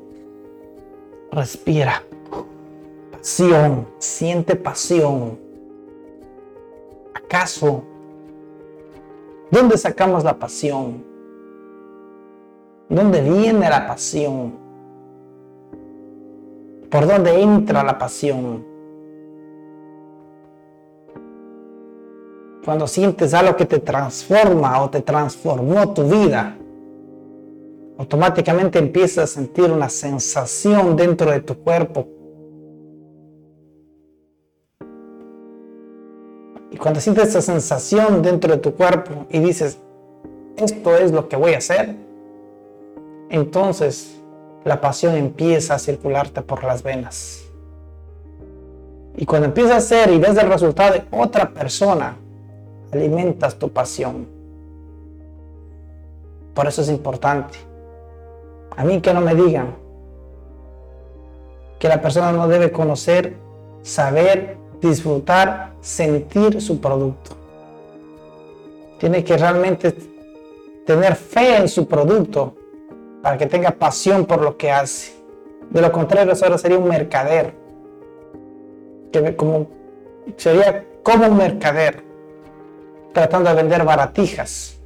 Respira. 1.31 2.03
Pasión. 3.13 3.87
Siente 3.99 4.57
pasión. 4.57 5.39
¿Acaso? 7.15 7.85
¿Dónde 9.51 9.79
sacamos 9.79 10.25
la 10.25 10.39
pasión? 10.39 11.05
¿Dónde 12.89 13.21
viene 13.21 13.69
la 13.69 13.87
pasión? 13.87 14.53
¿Por 16.91 17.07
dónde 17.07 17.43
entra 17.43 17.83
la 17.83 17.99
pasión? 17.99 18.69
cuando 22.69 22.87
sientes 22.87 23.33
algo 23.33 23.57
que 23.57 23.65
te 23.65 23.79
transforma 23.79 24.83
o 24.83 24.91
te 24.91 25.01
transformó 25.01 25.95
tu 25.95 26.05
vida, 26.05 26.55
automáticamente 27.97 28.79
empiezas 28.79 29.25
a 29.25 29.27
sentir 29.27 29.71
una 29.73 29.89
sensación 29.89 30.95
dentro 30.95 31.31
de 31.31 31.41
tu 31.41 31.57
cuerpo. 31.57 32.07
Y 36.71 36.77
cuando 36.77 37.01
sientes 37.01 37.29
esa 37.29 37.41
sensación 37.41 38.23
dentro 38.23 38.53
de 38.53 38.59
tu 38.59 38.75
cuerpo 38.75 39.27
y 39.31 39.39
dices, 39.39 39.79
esto 40.57 40.97
es 40.97 41.13
lo 41.13 41.29
que 41.29 41.37
voy 41.37 41.55
a 41.55 41.59
hacer, 41.59 41.95
entonces 43.31 44.21
la 44.65 44.81
pasión 44.81 45.15
empieza 45.15 45.75
a 45.75 45.79
circularte 45.79 46.43
por 46.43 46.65
las 46.65 46.83
venas. 46.83 47.45
Y 49.17 49.25
cuando 49.27 49.47
empiezas 49.47 49.73
a 49.73 49.77
hacer 49.79 50.11
y 50.13 50.19
ves 50.19 50.37
el 50.37 50.49
resultado 50.49 50.95
de 50.95 51.05
otra 51.11 51.51
persona, 51.51 52.17
alimentas 52.93 53.59
tu 53.59 53.71
pasión. 53.71 54.29
Por 56.55 56.67
eso 56.67 56.83
es 56.83 56.89
importante. 56.89 57.59
A 58.77 58.85
mí 58.85 59.01
que 59.01 59.13
no 59.13 59.21
me 59.21 59.35
digan 59.35 59.75
que 61.79 61.89
la 61.89 62.01
persona 62.01 62.33
no 62.33 62.49
debe 62.49 62.71
conocer, 62.71 63.37
saber, 63.83 64.57
disfrutar, 64.81 65.68
sentir 65.89 66.61
su 66.61 66.79
producto. 66.81 67.31
Tiene 69.01 69.25
que 69.25 69.39
realmente 69.39 69.95
tener 70.85 71.17
fe 71.17 71.57
en 71.57 71.67
su 71.67 71.89
producto 71.89 72.55
para 73.23 73.39
que 73.39 73.47
tenga 73.47 73.71
pasión 73.71 74.27
por 74.27 74.43
lo 74.43 74.59
que 74.59 74.71
hace. 74.71 75.15
De 75.71 75.81
lo 75.81 75.91
contrario, 75.91 76.35
eso 76.35 76.59
sería 76.59 76.79
un 76.79 76.89
mercader. 76.89 77.55
Que 79.11 79.35
como, 79.35 79.67
sería 80.37 80.85
como 81.03 81.27
un 81.27 81.39
mercader 81.39 82.05
tratando 83.15 83.49
de 83.49 83.57
vender 83.57 83.83
baratijas 83.83 84.79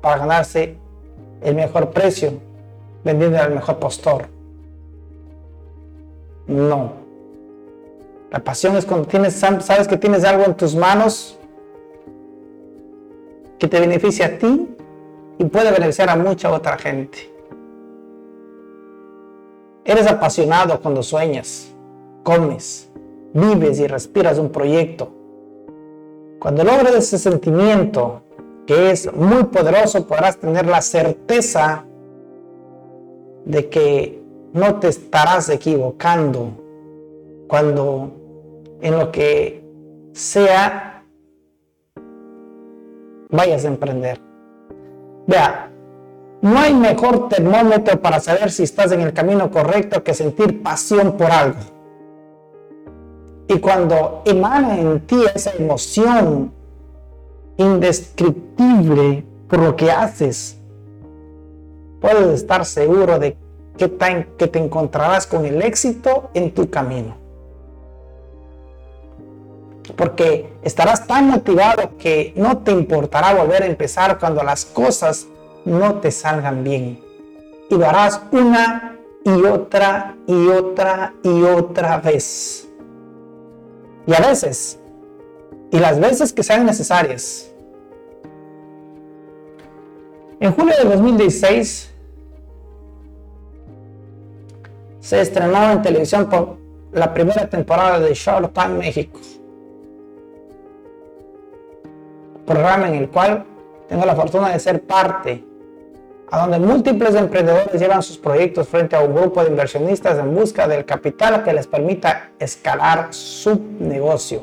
para 0.00 0.16
ganarse 0.18 0.78
el 1.42 1.54
mejor 1.54 1.90
precio, 1.90 2.32
vendiendo 3.04 3.38
al 3.38 3.54
mejor 3.54 3.78
postor. 3.78 4.28
No. 6.46 7.05
La 8.36 8.44
pasión 8.44 8.76
es 8.76 8.84
cuando 8.84 9.08
tienes, 9.08 9.32
sabes 9.32 9.88
que 9.88 9.96
tienes 9.96 10.22
algo 10.22 10.44
en 10.44 10.54
tus 10.54 10.76
manos 10.76 11.38
que 13.58 13.66
te 13.66 13.80
beneficia 13.80 14.26
a 14.26 14.38
ti 14.38 14.68
y 15.38 15.44
puede 15.46 15.70
beneficiar 15.70 16.10
a 16.10 16.16
mucha 16.16 16.52
otra 16.52 16.76
gente. 16.76 17.32
Eres 19.86 20.06
apasionado 20.06 20.78
cuando 20.82 21.02
sueñas, 21.02 21.74
comes, 22.24 22.90
vives 23.32 23.80
y 23.80 23.86
respiras 23.86 24.38
un 24.38 24.50
proyecto 24.50 25.10
cuando 26.38 26.62
logres 26.62 26.94
ese 26.94 27.18
sentimiento 27.18 28.20
que 28.66 28.90
es 28.90 29.10
muy 29.14 29.44
poderoso, 29.44 30.06
podrás 30.06 30.36
tener 30.36 30.66
la 30.66 30.82
certeza 30.82 31.86
de 33.46 33.70
que 33.70 34.22
no 34.52 34.78
te 34.78 34.88
estarás 34.88 35.48
equivocando 35.48 36.50
cuando 37.48 38.15
en 38.86 38.98
lo 38.98 39.10
que 39.10 39.64
sea 40.12 41.02
vayas 43.28 43.64
a 43.64 43.68
emprender. 43.68 44.20
Vea, 45.26 45.72
no 46.40 46.58
hay 46.58 46.72
mejor 46.72 47.28
termómetro 47.28 48.00
para 48.00 48.20
saber 48.20 48.52
si 48.52 48.62
estás 48.62 48.92
en 48.92 49.00
el 49.00 49.12
camino 49.12 49.50
correcto 49.50 50.04
que 50.04 50.14
sentir 50.14 50.62
pasión 50.62 51.16
por 51.16 51.32
algo. 51.32 51.58
Y 53.48 53.58
cuando 53.58 54.22
emana 54.24 54.78
en 54.78 55.00
ti 55.00 55.16
esa 55.34 55.50
emoción 55.56 56.52
indescriptible 57.56 59.24
por 59.48 59.58
lo 59.58 59.74
que 59.74 59.90
haces, 59.90 60.58
puedes 62.00 62.28
estar 62.28 62.64
seguro 62.64 63.18
de 63.18 63.36
que 63.76 63.88
te, 63.88 64.58
encontrarás 64.60 65.26
con 65.26 65.44
el 65.44 65.60
éxito 65.60 66.30
en 66.34 66.52
tu 66.52 66.70
camino. 66.70 67.25
Porque 69.94 70.52
estarás 70.62 71.06
tan 71.06 71.28
motivado 71.28 71.96
que 71.98 72.32
no 72.36 72.58
te 72.58 72.72
importará 72.72 73.34
volver 73.34 73.62
a 73.62 73.66
empezar 73.66 74.18
cuando 74.18 74.42
las 74.42 74.64
cosas 74.64 75.26
no 75.64 75.96
te 75.96 76.10
salgan 76.10 76.64
bien. 76.64 77.00
Y 77.70 77.76
lo 77.76 77.86
harás 77.86 78.20
una 78.32 78.96
y 79.24 79.44
otra 79.44 80.16
y 80.26 80.48
otra 80.48 81.14
y 81.24 81.42
otra 81.42 81.98
vez 81.98 82.68
Y 84.06 84.14
a 84.14 84.20
veces, 84.20 84.78
y 85.72 85.80
las 85.80 85.98
veces 85.98 86.32
que 86.32 86.44
sean 86.44 86.64
necesarias. 86.64 87.50
En 90.38 90.52
julio 90.52 90.74
de 90.80 90.88
2016 90.90 91.92
se 95.00 95.20
estrenó 95.20 95.72
en 95.72 95.82
televisión 95.82 96.28
por 96.28 96.58
la 96.92 97.12
primera 97.12 97.48
temporada 97.48 97.98
de 97.98 98.14
Tank 98.52 98.70
México. 98.78 99.18
Programa 102.46 102.88
en 102.88 102.94
el 102.94 103.10
cual 103.10 103.44
tengo 103.88 104.04
la 104.06 104.14
fortuna 104.14 104.50
de 104.50 104.58
ser 104.60 104.82
parte, 104.82 105.44
a 106.30 106.40
donde 106.40 106.58
múltiples 106.58 107.14
emprendedores 107.14 107.80
llevan 107.80 108.02
sus 108.02 108.18
proyectos 108.18 108.68
frente 108.68 108.96
a 108.96 109.00
un 109.00 109.14
grupo 109.14 109.42
de 109.42 109.50
inversionistas 109.50 110.18
en 110.18 110.34
busca 110.34 110.66
del 110.66 110.84
capital 110.84 111.42
que 111.44 111.52
les 111.52 111.66
permita 111.66 112.30
escalar 112.38 113.08
su 113.10 113.60
negocio. 113.78 114.42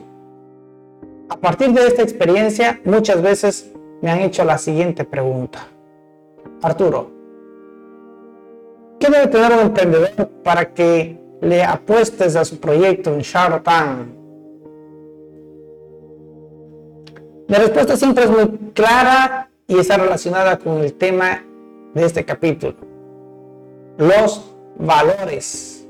A 1.30 1.38
partir 1.38 1.74
de 1.74 1.88
esta 1.88 2.02
experiencia, 2.02 2.80
muchas 2.86 3.22
veces 3.22 3.72
me 4.02 4.12
han 4.12 4.20
hecho 4.20 4.44
la 4.44 4.58
siguiente 4.58 5.04
pregunta. 5.04 5.68
Arturo, 6.62 7.10
¿qué 9.00 9.10
debe 9.10 9.28
tener 9.28 9.52
un 9.54 9.60
emprendedor 9.60 10.30
para 10.44 10.74
que 10.74 11.18
le 11.42 11.64
apuestes 11.64 12.36
a 12.36 12.46
su 12.46 12.60
proyecto 12.60 13.14
en 13.14 13.20
Shark 13.20 13.64
Tank? 13.64 14.23
La 17.48 17.60
respuesta 17.60 17.98
siempre 17.98 18.24
es 18.24 18.30
muy 18.30 18.48
clara 18.74 19.50
y 19.68 19.78
está 19.78 19.98
relacionada 19.98 20.58
con 20.58 20.80
el 20.80 20.94
tema 20.94 21.44
de 21.94 22.06
este 22.06 22.24
capítulo. 22.24 22.76
Los 23.98 24.56
valores. 24.78 25.86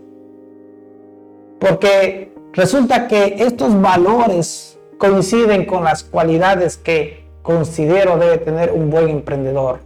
Porque 1.59 2.33
resulta 2.53 3.07
que 3.07 3.35
estos 3.39 3.79
valores 3.79 4.79
coinciden 4.97 5.65
con 5.65 5.83
las 5.83 6.03
cualidades 6.03 6.77
que 6.77 7.23
considero 7.43 8.17
debe 8.17 8.39
tener 8.39 8.71
un 8.71 8.89
buen 8.89 9.09
emprendedor. 9.09 9.79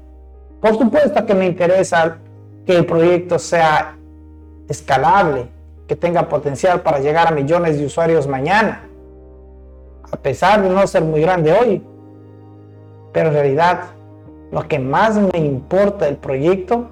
Por 0.61 0.77
supuesto 0.77 1.25
que 1.25 1.33
me 1.33 1.45
interesa 1.45 2.17
que 2.65 2.77
el 2.77 2.85
proyecto 2.85 3.37
sea 3.39 3.95
escalable, 4.69 5.47
que 5.87 5.95
tenga 5.95 6.29
potencial 6.29 6.81
para 6.81 6.99
llegar 6.99 7.27
a 7.27 7.31
millones 7.31 7.77
de 7.77 7.85
usuarios 7.85 8.27
mañana, 8.27 8.86
a 10.11 10.17
pesar 10.17 10.61
de 10.61 10.69
no 10.69 10.85
ser 10.87 11.03
muy 11.03 11.21
grande 11.21 11.51
hoy. 11.51 11.83
Pero 13.13 13.29
en 13.29 13.33
realidad, 13.33 13.83
lo 14.51 14.67
que 14.67 14.79
más 14.79 15.17
me 15.17 15.39
importa 15.39 16.05
del 16.05 16.17
proyecto 16.17 16.87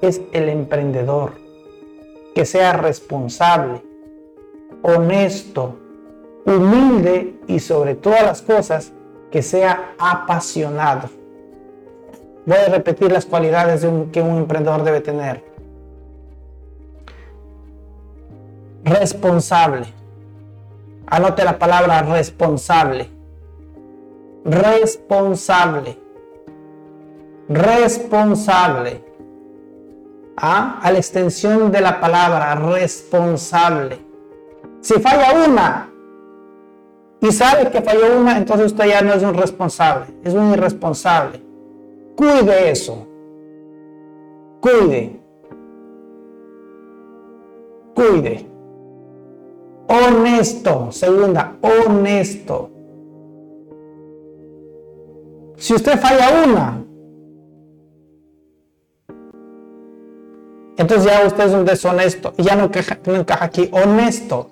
es 0.00 0.20
el 0.32 0.48
emprendedor, 0.48 1.32
que 2.34 2.44
sea 2.44 2.72
responsable, 2.74 3.82
honesto, 4.82 5.76
humilde 6.44 7.34
y 7.46 7.58
sobre 7.58 7.94
todas 7.94 8.22
las 8.22 8.42
cosas, 8.42 8.92
que 9.30 9.42
sea 9.42 9.94
apasionado. 9.98 11.08
Voy 12.46 12.58
a 12.58 12.68
repetir 12.68 13.10
las 13.10 13.24
cualidades 13.24 13.86
que 14.12 14.20
un 14.20 14.38
emprendedor 14.38 14.84
debe 14.84 15.00
tener. 15.00 15.42
Responsable. 18.84 19.86
Anote 21.06 21.44
la 21.44 21.58
palabra 21.58 22.02
responsable. 22.02 23.10
Responsable. 24.44 25.98
Responsable. 27.48 29.04
¿Ah? 30.36 30.80
A 30.82 30.90
la 30.90 30.98
extensión 30.98 31.70
de 31.70 31.80
la 31.80 32.00
palabra 32.00 32.54
responsable. 32.54 33.98
Si 34.80 34.94
falla 34.94 35.46
una 35.46 35.90
y 37.20 37.32
sabe 37.32 37.70
que 37.70 37.80
falló 37.80 38.20
una, 38.20 38.36
entonces 38.36 38.66
usted 38.66 38.84
ya 38.86 39.00
no 39.00 39.14
es 39.14 39.22
un 39.22 39.32
responsable, 39.32 40.06
es 40.24 40.34
un 40.34 40.52
irresponsable. 40.52 41.40
Cuide 42.16 42.70
eso. 42.70 43.06
Cuide. 44.60 45.20
Cuide. 47.94 48.53
Honesto. 49.88 50.90
Segunda, 50.92 51.56
honesto. 51.60 52.70
Si 55.56 55.74
usted 55.74 55.98
falla 55.98 56.44
una, 56.44 56.84
entonces 60.76 61.10
ya 61.10 61.26
usted 61.26 61.44
es 61.46 61.52
un 61.52 61.64
deshonesto. 61.64 62.34
Y 62.36 62.42
ya 62.42 62.56
no 62.56 62.64
encaja, 62.64 62.98
no 63.06 63.14
encaja 63.14 63.44
aquí. 63.44 63.70
Honesto. 63.72 64.50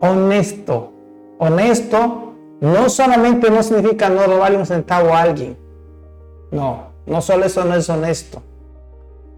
Honesto. 0.00 0.92
Honesto 1.38 2.32
no 2.60 2.88
solamente 2.88 3.50
no 3.50 3.62
significa 3.62 4.08
no 4.08 4.24
robarle 4.24 4.58
un 4.58 4.66
centavo 4.66 5.12
a 5.12 5.22
alguien. 5.22 5.56
No, 6.52 6.92
no 7.06 7.20
solo 7.20 7.46
eso 7.46 7.64
no 7.64 7.74
es 7.74 7.88
honesto. 7.90 8.40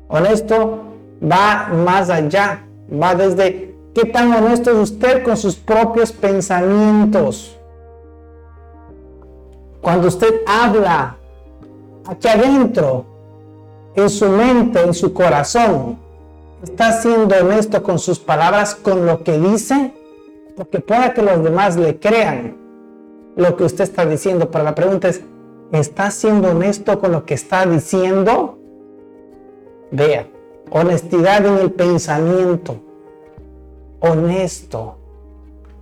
Honesto 0.08 0.80
va 1.22 1.70
más 1.72 2.10
allá, 2.10 2.66
va 2.92 3.14
desde 3.14 3.73
qué 3.94 4.04
tan 4.04 4.32
honesto 4.32 4.70
es 4.70 4.76
usted 4.76 5.22
con 5.22 5.36
sus 5.36 5.56
propios 5.56 6.12
pensamientos. 6.12 7.56
Cuando 9.80 10.08
usted 10.08 10.42
habla 10.46 11.16
aquí 12.06 12.28
adentro, 12.28 13.04
en 13.94 14.10
su 14.10 14.28
mente, 14.28 14.82
en 14.82 14.94
su 14.94 15.12
corazón, 15.12 15.98
está 16.62 17.00
siendo 17.00 17.36
honesto 17.36 17.82
con 17.82 17.98
sus 17.98 18.18
palabras, 18.18 18.74
con 18.74 19.06
lo 19.06 19.22
que 19.22 19.38
dice, 19.38 19.92
porque 20.56 20.80
pueda 20.80 21.14
que 21.14 21.22
los 21.22 21.42
demás 21.44 21.76
le 21.76 21.98
crean 21.98 22.56
lo 23.36 23.56
que 23.56 23.64
usted 23.64 23.84
está 23.84 24.04
diciendo. 24.06 24.50
Pero 24.50 24.64
la 24.64 24.74
pregunta 24.74 25.08
es, 25.08 25.22
¿Está 25.72 26.10
siendo 26.12 26.50
honesto 26.50 27.00
con 27.00 27.10
lo 27.10 27.24
que 27.24 27.34
está 27.34 27.66
diciendo? 27.66 28.58
Vea, 29.90 30.28
honestidad 30.70 31.44
en 31.46 31.58
el 31.58 31.72
pensamiento. 31.72 32.76
Honesto. 34.04 34.98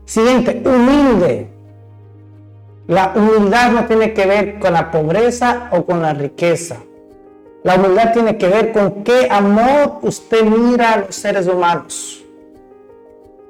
Siguiente, 0.04 0.62
humilde. 0.64 1.48
La 2.86 3.12
humildad 3.16 3.72
no 3.72 3.86
tiene 3.86 4.12
que 4.12 4.26
ver 4.26 4.58
con 4.60 4.72
la 4.72 4.90
pobreza 4.90 5.68
o 5.72 5.84
con 5.84 6.02
la 6.02 6.14
riqueza. 6.14 6.76
La 7.64 7.76
humildad 7.76 8.12
tiene 8.12 8.38
que 8.38 8.48
ver 8.48 8.72
con 8.72 9.02
qué 9.02 9.28
amor 9.28 9.98
usted 10.02 10.44
mira 10.44 10.92
a 10.92 10.98
los 10.98 11.14
seres 11.16 11.48
humanos. 11.48 12.24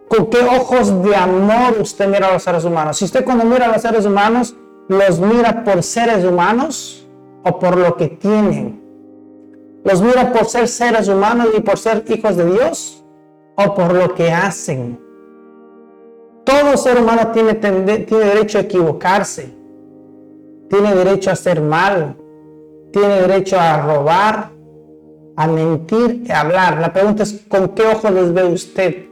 Con 0.09 0.31
qué 0.31 0.39
ojos 0.39 1.03
de 1.03 1.16
amor 1.16 1.77
usted 1.81 2.09
mira 2.09 2.29
a 2.29 2.33
los 2.33 2.43
seres 2.43 2.64
humanos. 2.64 2.97
Si 2.97 3.05
usted 3.05 3.25
cuando 3.25 3.45
mira 3.45 3.66
a 3.66 3.73
los 3.73 3.83
seres 3.83 4.07
humanos 4.07 4.55
los 4.89 5.20
mira 5.20 5.64
por 5.64 5.83
seres 5.83 6.25
humanos 6.25 7.07
o 7.43 7.59
por 7.59 7.77
lo 7.77 7.97
que 7.97 8.09
tienen. 8.09 8.81
Los 9.85 10.01
mira 10.01 10.33
por 10.33 10.47
ser 10.47 10.68
seres 10.68 11.09
humanos 11.09 11.49
y 11.57 11.61
por 11.61 11.79
ser 11.79 12.05
hijos 12.09 12.37
de 12.37 12.45
Dios 12.47 13.01
o 13.57 13.74
por 13.74 13.92
lo 13.92 14.14
que 14.14 14.30
hacen. 14.30 14.98
Todo 16.44 16.76
ser 16.76 16.98
humano 16.98 17.30
tiene, 17.32 17.55
tiene 17.55 18.24
derecho 18.24 18.59
a 18.59 18.62
equivocarse, 18.62 19.55
tiene 20.68 20.94
derecho 20.94 21.30
a 21.30 21.34
hacer 21.34 21.61
mal, 21.61 22.16
tiene 22.92 23.20
derecho 23.22 23.59
a 23.59 23.80
robar, 23.80 24.50
a 25.36 25.46
mentir, 25.46 26.24
a 26.30 26.40
hablar. 26.40 26.78
La 26.78 26.92
pregunta 26.92 27.22
es, 27.22 27.44
¿con 27.48 27.68
qué 27.70 27.86
ojos 27.86 28.11
les 28.11 28.32
ve 28.32 28.44
usted? 28.44 29.07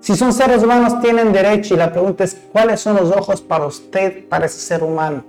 Si 0.00 0.14
son 0.14 0.32
seres 0.32 0.62
humanos, 0.62 1.00
tienen 1.00 1.32
derecho 1.32 1.74
y 1.74 1.78
la 1.78 1.90
pregunta 1.90 2.24
es, 2.24 2.34
¿cuáles 2.52 2.80
son 2.80 2.96
los 2.96 3.10
ojos 3.10 3.40
para 3.40 3.66
usted, 3.66 4.28
para 4.28 4.46
ese 4.46 4.60
ser 4.60 4.82
humano? 4.82 5.24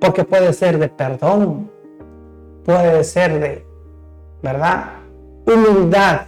Porque 0.00 0.24
puede 0.24 0.52
ser 0.52 0.78
de 0.78 0.88
perdón, 0.88 1.70
puede 2.64 3.04
ser 3.04 3.38
de, 3.38 3.64
¿verdad? 4.42 4.94
Humildad, 5.46 6.22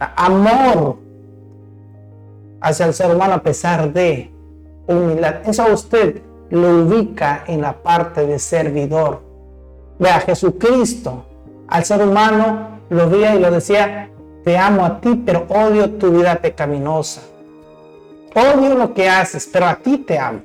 amor 0.00 0.96
hacia 2.60 2.86
el 2.86 2.94
ser 2.94 3.14
humano 3.14 3.34
a 3.34 3.42
pesar 3.42 3.92
de 3.92 4.30
humildad. 4.86 5.36
Eso 5.46 5.62
a 5.62 5.72
usted 5.72 6.22
lo 6.50 6.84
ubica 6.84 7.44
en 7.46 7.60
la 7.60 7.74
parte 7.74 8.26
de 8.26 8.38
servidor. 8.38 9.22
Vea, 9.98 10.20
Jesucristo 10.20 11.24
al 11.68 11.84
ser 11.84 12.02
humano 12.02 12.80
lo 12.90 13.08
veía 13.08 13.34
y 13.34 13.40
lo 13.40 13.50
decía, 13.50 14.10
te 14.44 14.58
amo 14.58 14.84
a 14.84 15.00
ti, 15.00 15.22
pero 15.24 15.46
odio 15.48 15.90
tu 15.92 16.10
vida 16.10 16.36
pecaminosa. 16.36 17.22
Odio 18.34 18.74
lo 18.74 18.92
que 18.92 19.08
haces, 19.08 19.48
pero 19.50 19.66
a 19.66 19.76
ti 19.76 19.98
te 19.98 20.18
amo. 20.18 20.40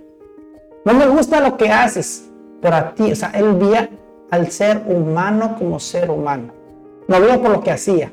No 0.86 0.94
me 0.94 1.08
gusta 1.08 1.42
lo 1.42 1.58
que 1.58 1.70
haces, 1.70 2.30
pero 2.62 2.76
a 2.76 2.94
ti, 2.94 3.12
o 3.12 3.16
sea, 3.16 3.32
él 3.32 3.54
veía 3.54 3.90
al 4.32 4.52
ser 4.52 4.84
humano 4.88 5.56
como 5.58 5.80
ser 5.80 6.10
humano. 6.10 6.54
No 7.08 7.20
veía 7.20 7.42
por 7.42 7.52
lo 7.52 7.62
que 7.62 7.72
hacía. 7.72 8.12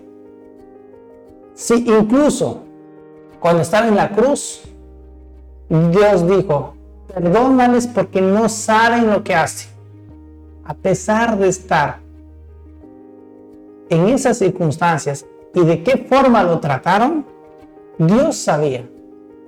Sí, 1.56 1.86
incluso 1.86 2.64
cuando 3.40 3.62
estaba 3.62 3.88
en 3.88 3.96
la 3.96 4.10
cruz, 4.10 4.60
Dios 5.70 6.28
dijo, 6.28 6.74
perdónales 7.12 7.86
porque 7.86 8.20
no 8.20 8.50
saben 8.50 9.10
lo 9.10 9.24
que 9.24 9.34
hacen. 9.34 9.70
A 10.66 10.74
pesar 10.74 11.38
de 11.38 11.48
estar 11.48 12.00
en 13.88 14.08
esas 14.10 14.36
circunstancias, 14.36 15.24
y 15.54 15.64
de 15.64 15.82
qué 15.82 15.96
forma 15.96 16.42
lo 16.42 16.60
trataron, 16.60 17.24
Dios 17.96 18.36
sabía 18.36 18.86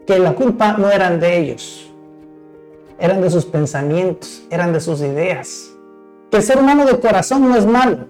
que 0.06 0.18
la 0.18 0.34
culpa 0.34 0.78
no 0.78 0.90
eran 0.90 1.20
de 1.20 1.36
ellos, 1.36 1.92
eran 2.98 3.20
de 3.20 3.28
sus 3.28 3.44
pensamientos, 3.44 4.44
eran 4.48 4.72
de 4.72 4.80
sus 4.80 5.02
ideas. 5.02 5.70
Que 6.30 6.38
el 6.38 6.42
ser 6.42 6.56
humano 6.56 6.86
de 6.86 6.98
corazón 6.98 7.46
no 7.46 7.54
es 7.54 7.66
malo, 7.66 8.06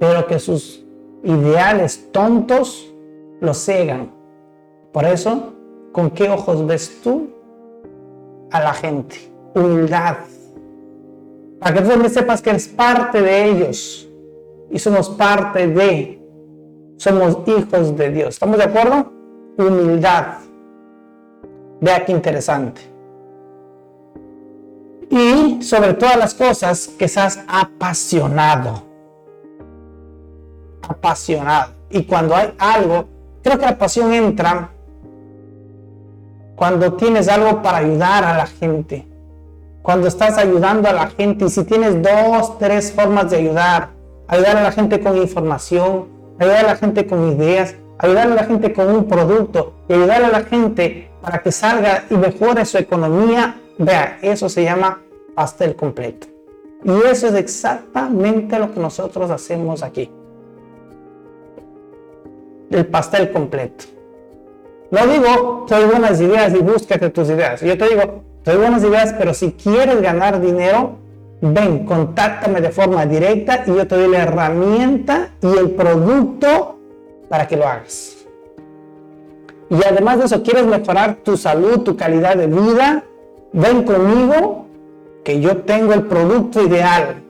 pero 0.00 0.26
que 0.26 0.40
sus 0.40 0.79
ideales 1.22 2.10
tontos 2.12 2.92
lo 3.40 3.54
cegan. 3.54 4.10
Por 4.92 5.04
eso, 5.04 5.54
¿con 5.92 6.10
qué 6.10 6.28
ojos 6.28 6.66
ves 6.66 7.00
tú 7.02 7.30
a 8.50 8.60
la 8.60 8.74
gente? 8.74 9.16
Humildad. 9.54 10.16
Para 11.58 11.74
que 11.74 11.82
tú 11.82 11.88
también 11.88 12.10
sepas 12.10 12.40
que 12.40 12.50
eres 12.50 12.68
parte 12.68 13.20
de 13.20 13.44
ellos 13.44 14.08
y 14.70 14.78
somos 14.78 15.10
parte 15.10 15.66
de, 15.66 16.22
somos 16.96 17.38
hijos 17.46 17.96
de 17.96 18.10
Dios. 18.10 18.28
¿Estamos 18.30 18.58
de 18.58 18.64
acuerdo? 18.64 19.12
Humildad. 19.58 20.38
Vea 21.80 22.04
qué 22.04 22.12
interesante. 22.12 22.80
Y 25.10 25.60
sobre 25.62 25.94
todas 25.94 26.16
las 26.16 26.34
cosas, 26.34 26.88
que 26.88 27.08
seas 27.08 27.40
apasionado. 27.48 28.89
Apasionado. 30.90 31.72
Y 31.88 32.02
cuando 32.02 32.34
hay 32.34 32.52
algo, 32.58 33.06
creo 33.42 33.58
que 33.58 33.66
la 33.66 33.78
pasión 33.78 34.12
entra 34.12 34.70
cuando 36.56 36.92
tienes 36.94 37.28
algo 37.28 37.62
para 37.62 37.78
ayudar 37.78 38.24
a 38.24 38.36
la 38.36 38.46
gente. 38.46 39.06
Cuando 39.82 40.08
estás 40.08 40.36
ayudando 40.36 40.88
a 40.88 40.92
la 40.92 41.06
gente 41.06 41.46
y 41.46 41.48
si 41.48 41.64
tienes 41.64 42.02
dos, 42.02 42.58
tres 42.58 42.92
formas 42.92 43.30
de 43.30 43.38
ayudar, 43.38 43.90
ayudar 44.28 44.56
a 44.58 44.62
la 44.62 44.72
gente 44.72 45.00
con 45.00 45.16
información, 45.16 46.08
ayudar 46.38 46.64
a 46.64 46.68
la 46.68 46.76
gente 46.76 47.06
con 47.06 47.32
ideas, 47.32 47.76
ayudar 47.98 48.30
a 48.30 48.34
la 48.34 48.44
gente 48.44 48.72
con 48.72 48.90
un 48.94 49.04
producto 49.04 49.74
y 49.88 49.94
ayudar 49.94 50.24
a 50.24 50.28
la 50.28 50.42
gente 50.42 51.10
para 51.22 51.38
que 51.38 51.52
salga 51.52 52.04
y 52.10 52.14
mejore 52.14 52.64
su 52.64 52.78
economía, 52.78 53.58
vea, 53.78 54.18
eso 54.20 54.48
se 54.48 54.64
llama 54.64 55.00
pastel 55.34 55.76
completo. 55.76 56.26
Y 56.84 56.90
eso 57.06 57.28
es 57.28 57.34
exactamente 57.34 58.58
lo 58.58 58.72
que 58.72 58.80
nosotros 58.80 59.30
hacemos 59.30 59.82
aquí. 59.82 60.10
El 62.70 62.86
pastel 62.86 63.32
completo. 63.32 63.84
No 64.90 65.06
digo, 65.06 65.66
doy 65.68 65.84
buenas 65.84 66.20
ideas 66.20 66.52
y 66.54 66.58
búscate 66.58 67.10
tus 67.10 67.28
ideas. 67.28 67.60
Yo 67.60 67.76
te 67.76 67.88
digo, 67.88 68.22
doy 68.44 68.56
buenas 68.56 68.82
ideas, 68.82 69.14
pero 69.18 69.34
si 69.34 69.52
quieres 69.52 70.00
ganar 70.00 70.40
dinero, 70.40 70.98
ven, 71.40 71.84
contáctame 71.84 72.60
de 72.60 72.70
forma 72.70 73.06
directa 73.06 73.64
y 73.66 73.74
yo 73.74 73.86
te 73.86 73.96
doy 73.96 74.08
la 74.08 74.22
herramienta 74.22 75.30
y 75.42 75.46
el 75.58 75.70
producto 75.70 76.78
para 77.28 77.46
que 77.46 77.56
lo 77.56 77.66
hagas. 77.66 78.16
Y 79.68 79.84
además 79.86 80.18
de 80.18 80.24
eso, 80.24 80.42
quieres 80.42 80.66
mejorar 80.66 81.16
tu 81.22 81.36
salud, 81.36 81.80
tu 81.80 81.96
calidad 81.96 82.36
de 82.36 82.48
vida, 82.48 83.04
ven 83.52 83.84
conmigo 83.84 84.66
que 85.24 85.40
yo 85.40 85.58
tengo 85.58 85.92
el 85.92 86.02
producto 86.02 86.62
ideal 86.62 87.22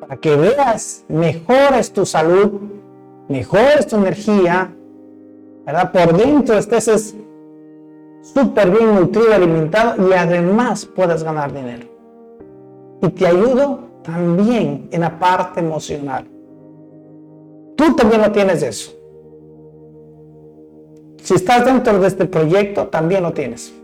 para 0.00 0.16
que 0.16 0.36
veas, 0.36 1.04
mejores 1.08 1.92
tu 1.92 2.06
salud, 2.06 2.52
mejores 3.28 3.86
tu 3.86 3.96
energía, 3.96 4.74
¿verdad? 5.64 5.92
Por 5.92 6.16
dentro 6.16 6.56
estés 6.56 7.14
súper 8.22 8.70
bien 8.70 8.94
nutrido, 8.94 9.32
alimentado 9.32 10.08
y 10.08 10.12
además 10.12 10.86
puedas 10.86 11.22
ganar 11.22 11.52
dinero. 11.52 11.86
Y 13.02 13.08
te 13.10 13.26
ayudo 13.26 13.80
también 14.02 14.88
en 14.90 15.00
la 15.00 15.18
parte 15.18 15.60
emocional. 15.60 16.26
Tú 17.76 17.94
también 17.94 18.22
lo 18.22 18.32
tienes 18.32 18.62
eso. 18.62 18.92
Si 21.22 21.34
estás 21.34 21.64
dentro 21.64 21.98
de 21.98 22.06
este 22.06 22.24
proyecto, 22.24 22.86
también 22.86 23.22
lo 23.22 23.32
tienes. 23.32 23.74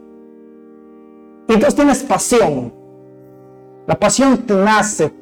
Y 1.48 1.54
entonces 1.54 1.74
tienes 1.74 2.02
pasión. 2.04 2.72
La 3.86 3.98
pasión 3.98 4.38
te 4.38 4.54
nace, 4.54 5.12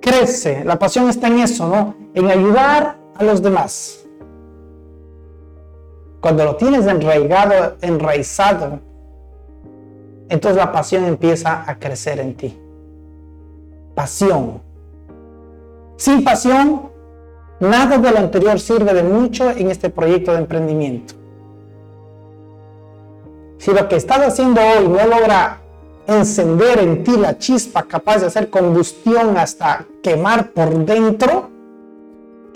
crece. 0.00 0.64
La 0.64 0.78
pasión 0.78 1.08
está 1.08 1.26
en 1.26 1.40
eso, 1.40 1.68
¿no? 1.68 1.94
En 2.14 2.30
ayudar 2.30 2.96
a 3.18 3.24
los 3.24 3.42
demás. 3.42 4.06
Cuando 6.20 6.44
lo 6.44 6.56
tienes 6.56 6.86
enraigado, 6.86 7.76
enraizado, 7.80 8.80
entonces 10.28 10.56
la 10.56 10.72
pasión 10.72 11.04
empieza 11.04 11.64
a 11.70 11.78
crecer 11.78 12.18
en 12.18 12.34
ti. 12.34 12.58
Pasión. 13.94 14.60
Sin 15.96 16.24
pasión, 16.24 16.90
Nada 17.58 17.96
de 17.96 18.10
lo 18.10 18.18
anterior 18.18 18.60
sirve 18.60 18.92
de 18.92 19.02
mucho 19.02 19.50
en 19.50 19.70
este 19.70 19.88
proyecto 19.88 20.32
de 20.32 20.38
emprendimiento. 20.38 21.14
Si 23.58 23.72
lo 23.72 23.88
que 23.88 23.96
estás 23.96 24.20
haciendo 24.20 24.60
hoy 24.60 24.86
no 24.88 25.06
logra 25.06 25.60
encender 26.06 26.80
en 26.80 27.02
ti 27.02 27.16
la 27.16 27.38
chispa 27.38 27.84
capaz 27.84 28.18
de 28.18 28.26
hacer 28.26 28.50
combustión 28.50 29.38
hasta 29.38 29.86
quemar 30.02 30.50
por 30.50 30.84
dentro, 30.84 31.48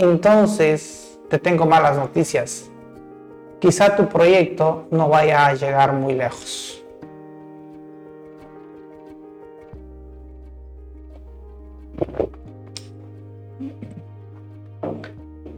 entonces 0.00 1.18
te 1.28 1.38
tengo 1.38 1.66
malas 1.66 1.96
noticias. 1.96 2.70
Quizá 3.60 3.94
tu 3.94 4.08
proyecto 4.08 4.86
no 4.90 5.08
vaya 5.08 5.46
a 5.46 5.54
llegar 5.54 5.92
muy 5.92 6.14
lejos. 6.14 6.82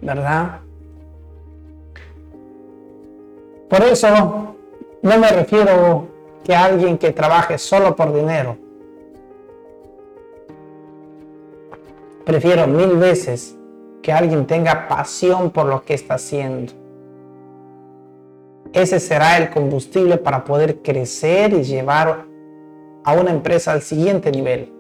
¿verdad? 0.03 0.61
Por 3.71 3.83
eso 3.83 4.09
no 5.01 5.19
me 5.19 5.29
refiero 5.31 6.09
que 6.45 6.55
alguien 6.55 6.99
que 6.99 7.13
trabaje 7.13 7.57
solo 7.57 7.95
por 7.95 8.13
dinero. 8.13 8.59
Prefiero 12.25 12.67
mil 12.67 12.97
veces 12.97 13.57
que 14.03 14.13
alguien 14.13 14.47
tenga 14.47 14.89
pasión 14.89 15.51
por 15.51 15.67
lo 15.67 15.85
que 15.85 15.95
está 15.95 16.15
haciendo. 16.15 16.73
Ese 18.73 18.99
será 19.01 19.37
el 19.37 19.51
combustible 19.51 20.17
para 20.17 20.45
poder 20.45 20.83
crecer 20.83 21.53
y 21.53 21.63
llevar 21.63 22.25
a 23.05 23.13
una 23.13 23.31
empresa 23.31 23.73
al 23.73 23.83
siguiente 23.83 24.31
nivel. 24.31 24.73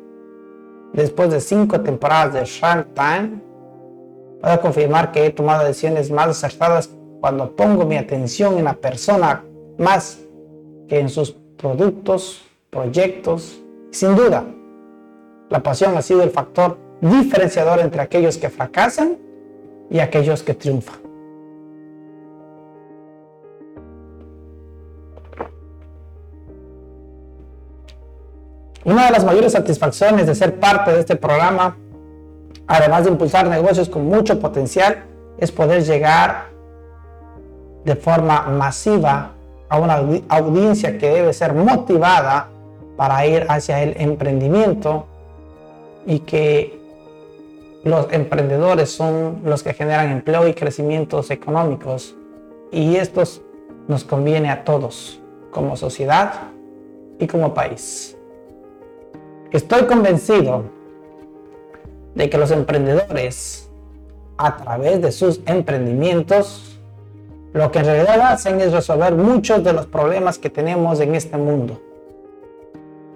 Después 0.92 1.30
de 1.30 1.40
cinco 1.40 1.80
temporadas 1.80 2.34
de 2.34 2.44
Shark 2.44 2.94
Tank, 2.94 3.42
Puedo 4.42 4.60
confirmar 4.60 5.12
que 5.12 5.24
he 5.24 5.30
tomado 5.30 5.64
decisiones 5.64 6.10
más 6.10 6.26
acertadas 6.26 6.90
cuando 7.20 7.54
pongo 7.54 7.84
mi 7.84 7.96
atención 7.96 8.58
en 8.58 8.64
la 8.64 8.74
persona 8.74 9.44
más 9.78 10.18
que 10.88 10.98
en 10.98 11.08
sus 11.08 11.36
productos, 11.56 12.42
proyectos. 12.68 13.62
Sin 13.92 14.16
duda, 14.16 14.44
la 15.48 15.62
pasión 15.62 15.96
ha 15.96 16.02
sido 16.02 16.24
el 16.24 16.30
factor 16.30 16.76
diferenciador 17.02 17.80
entre 17.80 18.00
aquellos 18.00 18.38
que 18.38 18.48
fracasan 18.48 19.18
y 19.90 19.98
aquellos 19.98 20.42
que 20.42 20.54
triunfan. 20.54 20.96
Una 28.84 29.06
de 29.06 29.12
las 29.12 29.24
mayores 29.24 29.52
satisfacciones 29.52 30.26
de 30.26 30.34
ser 30.34 30.58
parte 30.58 30.92
de 30.92 31.00
este 31.00 31.16
programa 31.16 31.76
además 32.66 33.04
de 33.04 33.10
impulsar 33.10 33.46
negocios 33.48 33.88
con 33.88 34.06
mucho 34.06 34.40
potencial, 34.40 35.04
es 35.38 35.52
poder 35.52 35.84
llegar 35.84 36.46
de 37.84 37.96
forma 37.96 38.42
masiva 38.42 39.32
a 39.68 39.78
una 39.78 40.02
audiencia 40.28 40.98
que 40.98 41.10
debe 41.10 41.32
ser 41.32 41.52
motivada 41.52 42.48
para 42.96 43.26
ir 43.26 43.46
hacia 43.48 43.82
el 43.82 43.94
emprendimiento 43.98 45.06
y 46.06 46.20
que 46.20 46.80
los 47.84 48.12
emprendedores 48.12 48.90
son 48.90 49.40
los 49.44 49.62
que 49.62 49.74
generan 49.74 50.10
empleo 50.10 50.46
y 50.46 50.54
crecimientos 50.54 51.30
económicos 51.30 52.16
y 52.70 52.96
estos 52.96 53.42
nos 53.88 54.04
conviene 54.04 54.50
a 54.50 54.64
todos 54.64 55.20
como 55.50 55.76
sociedad 55.76 56.32
y 57.18 57.26
como 57.26 57.54
país. 57.54 58.16
Estoy 59.50 59.82
convencido 59.82 60.64
de 62.14 62.30
que 62.30 62.38
los 62.38 62.50
emprendedores, 62.50 63.68
a 64.38 64.56
través 64.56 65.02
de 65.02 65.12
sus 65.12 65.40
emprendimientos, 65.46 66.80
lo 67.52 67.70
que 67.70 67.80
en 67.80 67.84
realidad 67.84 68.20
hacen 68.32 68.60
es 68.60 68.72
resolver 68.72 69.14
muchos 69.14 69.62
de 69.62 69.72
los 69.72 69.86
problemas 69.86 70.38
que 70.38 70.48
tenemos 70.48 71.00
en 71.00 71.14
este 71.14 71.36
mundo. 71.36 71.80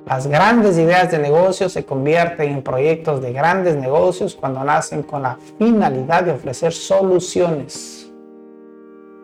Las 0.06 0.28
grandes 0.28 0.78
ideas 0.78 1.10
de 1.10 1.18
negocio 1.18 1.68
se 1.68 1.84
convierten 1.84 2.52
en 2.52 2.62
proyectos 2.62 3.20
de 3.20 3.32
grandes 3.32 3.74
negocios 3.74 4.36
cuando 4.36 4.62
nacen 4.62 5.02
con 5.02 5.22
la 5.22 5.36
finalidad 5.58 6.22
de 6.22 6.30
ofrecer 6.30 6.72
soluciones. 6.72 8.08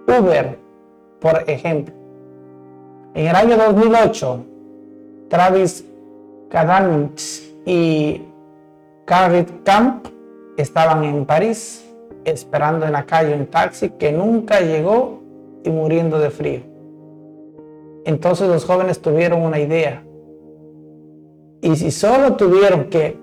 Uber, 0.08 0.58
por 1.20 1.48
ejemplo. 1.48 1.94
En 3.14 3.28
el 3.28 3.36
año 3.36 3.56
2008, 3.58 4.44
Travis 5.28 5.86
Kadanich 6.50 7.54
y 7.64 8.22
Carrit 9.04 9.62
Camp 9.62 10.08
estaban 10.56 11.04
en 11.04 11.24
París 11.24 11.88
esperando 12.24 12.86
en 12.86 12.92
la 12.92 13.06
calle 13.06 13.36
un 13.36 13.46
taxi 13.46 13.90
que 13.90 14.10
nunca 14.10 14.58
llegó 14.58 15.22
y 15.62 15.70
muriendo 15.70 16.18
de 16.18 16.30
frío. 16.30 16.60
entonces 18.04 18.48
los 18.48 18.64
jóvenes 18.64 19.00
tuvieron 19.00 19.42
una 19.42 19.60
idea. 19.60 20.02
Y 21.62 21.76
si 21.76 21.92
solo 21.92 22.34
tuvieron 22.34 22.86
que 22.86 23.16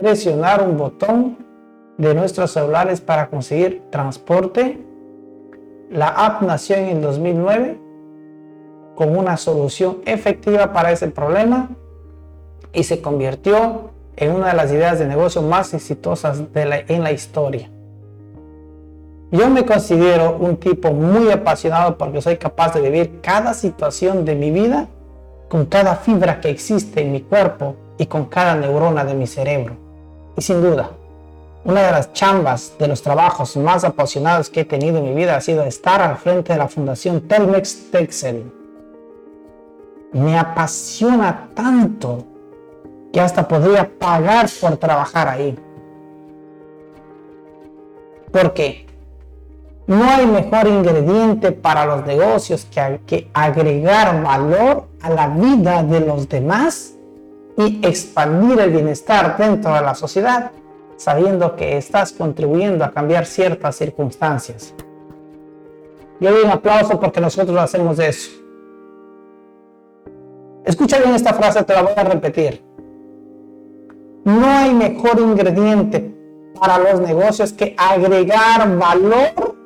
presionar 0.00 0.62
un 0.62 0.78
botón 0.78 1.36
de 1.98 2.14
nuestros 2.14 2.52
celulares 2.52 3.00
para 3.00 3.28
conseguir 3.28 3.82
transporte, 3.90 4.78
la 5.90 6.06
app 6.06 6.42
nació 6.42 6.76
en 6.76 6.84
el 6.84 7.02
2009 7.02 7.80
con 8.94 9.18
una 9.18 9.36
solución 9.36 9.98
efectiva 10.06 10.72
para 10.72 10.92
ese 10.92 11.08
problema 11.08 11.68
y 12.72 12.84
se 12.84 13.02
convirtió 13.02 13.90
en 14.16 14.36
una 14.36 14.48
de 14.48 14.54
las 14.54 14.70
ideas 14.70 15.00
de 15.00 15.06
negocio 15.06 15.42
más 15.42 15.74
exitosas 15.74 16.52
de 16.52 16.84
en 16.86 17.02
la 17.02 17.10
historia. 17.10 17.70
Yo 19.32 19.50
me 19.50 19.66
considero 19.66 20.36
un 20.38 20.58
tipo 20.58 20.92
muy 20.92 21.30
apasionado 21.32 21.98
porque 21.98 22.22
soy 22.22 22.36
capaz 22.36 22.72
de 22.74 22.82
vivir 22.82 23.20
cada 23.20 23.52
situación 23.52 24.24
de 24.24 24.36
mi 24.36 24.52
vida 24.52 24.86
con 25.50 25.66
cada 25.66 25.96
fibra 25.96 26.40
que 26.40 26.48
existe 26.48 27.00
en 27.00 27.10
mi 27.10 27.22
cuerpo 27.22 27.74
y 27.98 28.06
con 28.06 28.26
cada 28.26 28.54
neurona 28.54 29.04
de 29.04 29.14
mi 29.14 29.26
cerebro. 29.26 29.76
Y 30.36 30.42
sin 30.42 30.62
duda, 30.62 30.90
una 31.64 31.82
de 31.82 31.90
las 31.90 32.12
chambas 32.12 32.74
de 32.78 32.86
los 32.86 33.02
trabajos 33.02 33.56
más 33.56 33.82
apasionados 33.82 34.48
que 34.48 34.60
he 34.60 34.64
tenido 34.64 34.98
en 34.98 35.06
mi 35.06 35.12
vida 35.12 35.34
ha 35.36 35.40
sido 35.40 35.64
estar 35.64 36.00
al 36.00 36.16
frente 36.18 36.52
de 36.52 36.58
la 36.60 36.68
Fundación 36.68 37.22
Telmex 37.22 37.90
Texel. 37.90 38.44
Me 40.12 40.38
apasiona 40.38 41.48
tanto 41.52 42.24
que 43.12 43.20
hasta 43.20 43.48
podría 43.48 43.90
pagar 43.98 44.48
por 44.60 44.76
trabajar 44.76 45.26
ahí. 45.26 45.58
¿Por 48.30 48.54
qué? 48.54 48.86
No 49.90 50.04
hay 50.04 50.24
mejor 50.24 50.68
ingrediente 50.68 51.50
para 51.50 51.84
los 51.84 52.06
negocios 52.06 52.64
que, 52.64 53.28
agregar 53.34 54.22
valor 54.22 54.84
a 55.02 55.10
la 55.10 55.26
vida 55.26 55.82
de 55.82 55.98
los 55.98 56.28
demás 56.28 56.94
y 57.56 57.84
expandir 57.84 58.60
el 58.60 58.70
bienestar 58.70 59.36
dentro 59.36 59.74
de 59.74 59.80
la 59.80 59.96
sociedad, 59.96 60.52
sabiendo 60.96 61.56
que 61.56 61.76
estás 61.76 62.12
contribuyendo 62.12 62.84
a 62.84 62.92
cambiar 62.92 63.26
ciertas 63.26 63.74
circunstancias. 63.74 64.72
Yo 66.20 66.30
doy 66.30 66.44
un 66.44 66.50
aplauso 66.50 67.00
porque 67.00 67.20
nosotros 67.20 67.58
hacemos 67.58 67.98
eso. 67.98 68.30
Escucha 70.64 71.00
bien 71.00 71.16
esta 71.16 71.34
frase, 71.34 71.64
te 71.64 71.72
la 71.72 71.82
voy 71.82 71.94
a 71.96 72.04
repetir. 72.04 72.62
No 74.22 74.46
hay 74.46 74.72
mejor 74.72 75.18
ingrediente 75.18 76.14
para 76.60 76.78
los 76.78 77.00
negocios 77.00 77.52
que 77.52 77.74
agregar 77.76 78.78
valor 78.78 79.58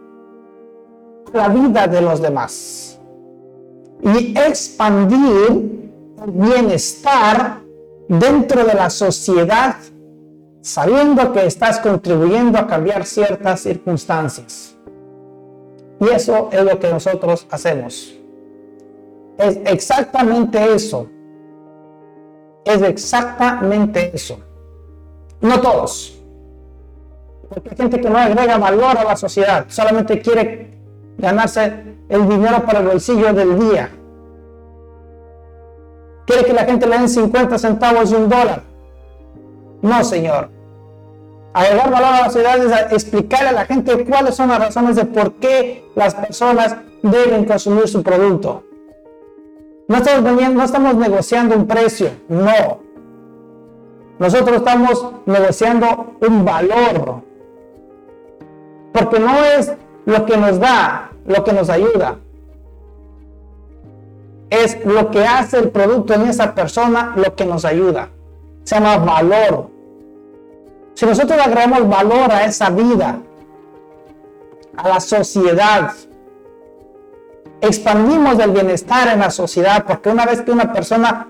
la 1.35 1.49
vida 1.49 1.87
de 1.89 2.01
los 2.01 2.23
demás 2.23 2.99
y 4.03 4.39
expandir 4.39 5.85
el 6.23 6.31
bienestar 6.31 7.61
dentro 8.09 8.65
de 8.65 8.75
la 8.75 8.89
sociedad 8.89 9.77
sabiendo 10.63 11.33
que 11.33 11.45
estás 11.45 11.81
contribuyendo 11.81 12.59
a 12.59 12.67
cambiar 12.67 13.05
ciertas 13.05 13.61
circunstancias. 13.61 14.77
Y 16.01 16.09
eso 16.09 16.49
es 16.53 16.63
lo 16.65 16.79
que 16.79 16.91
nosotros 16.91 17.47
hacemos. 17.51 18.15
Es 19.37 19.59
exactamente 19.67 20.73
eso. 20.73 21.09
Es 22.65 22.81
exactamente 22.81 24.11
eso. 24.15 24.39
No 25.41 25.61
todos. 25.61 26.19
Porque 27.49 27.71
hay 27.71 27.77
gente 27.77 28.01
que 28.01 28.09
no 28.09 28.19
agrega 28.19 28.57
valor 28.57 28.97
a 28.97 29.05
la 29.05 29.17
sociedad, 29.17 29.67
solamente 29.69 30.21
quiere 30.21 30.75
ganarse 31.19 31.97
el 32.09 32.29
dinero 32.29 32.65
para 32.65 32.81
el 32.81 32.87
bolsillo 32.87 33.33
del 33.33 33.59
día. 33.59 33.91
¿Quiere 36.27 36.45
que 36.45 36.53
la 36.53 36.65
gente 36.65 36.87
le 36.87 36.99
den 36.99 37.09
50 37.09 37.59
centavos 37.59 38.11
y 38.11 38.15
un 38.15 38.29
dólar? 38.29 38.63
No, 39.83 40.03
señor. 40.03 40.51
Agregar 41.53 41.91
valor 41.91 42.09
a 42.09 42.21
la 42.23 42.25
sociedad 42.25 42.59
es 42.59 42.93
explicarle 42.93 43.51
a 43.51 43.53
la 43.53 43.67
gente 43.67 44.05
cuáles 44.05 44.35
son 44.35 44.49
las 44.49 44.59
razones 44.59 44.97
de 44.97 45.05
por 45.05 45.35
qué 45.35 45.85
las 45.95 46.15
personas 46.15 46.77
deben 47.03 47.45
consumir 47.45 47.87
su 47.87 48.03
producto. 48.03 48.65
No 49.87 49.99
estamos, 49.99 50.55
no 50.55 50.65
estamos 50.65 50.95
negociando 50.97 51.55
un 51.55 51.67
precio, 51.67 52.09
no. 52.29 52.81
Nosotros 54.19 54.57
estamos 54.57 55.13
negociando 55.27 56.17
un 56.27 56.45
valor. 56.45 57.23
Porque 58.93 59.21
no 59.21 59.45
es 59.45 59.73
lo 60.07 60.27
que 60.27 60.37
nos 60.37 60.59
da, 60.59 61.11
lo 61.27 61.45
que 61.45 61.53
nos 61.53 61.71
ayuda. 61.71 62.17
Es 64.51 64.85
lo 64.85 65.11
que 65.11 65.25
hace 65.25 65.59
el 65.59 65.71
producto 65.71 66.15
en 66.15 66.23
esa 66.23 66.55
persona 66.55 67.15
lo 67.17 67.35
que 67.35 67.45
nos 67.45 67.65
ayuda. 67.65 68.11
Se 68.65 68.77
llama 68.77 68.99
valor. 68.99 69.71
Si 70.95 71.07
nosotros 71.07 71.39
agregamos 71.39 71.89
valor 71.89 72.31
a 72.31 72.45
esa 72.45 72.71
vida, 72.71 73.19
a 74.77 74.89
la 74.89 75.01
sociedad, 75.01 75.93
expandimos 77.61 78.39
el 78.39 78.51
bienestar 78.51 79.09
en 79.09 79.21
la 79.21 79.31
sociedad, 79.31 79.85
porque 79.87 80.11
una 80.11 80.25
vez 80.25 80.43
que 80.43 80.53
una 80.53 80.73
persona 80.73 81.29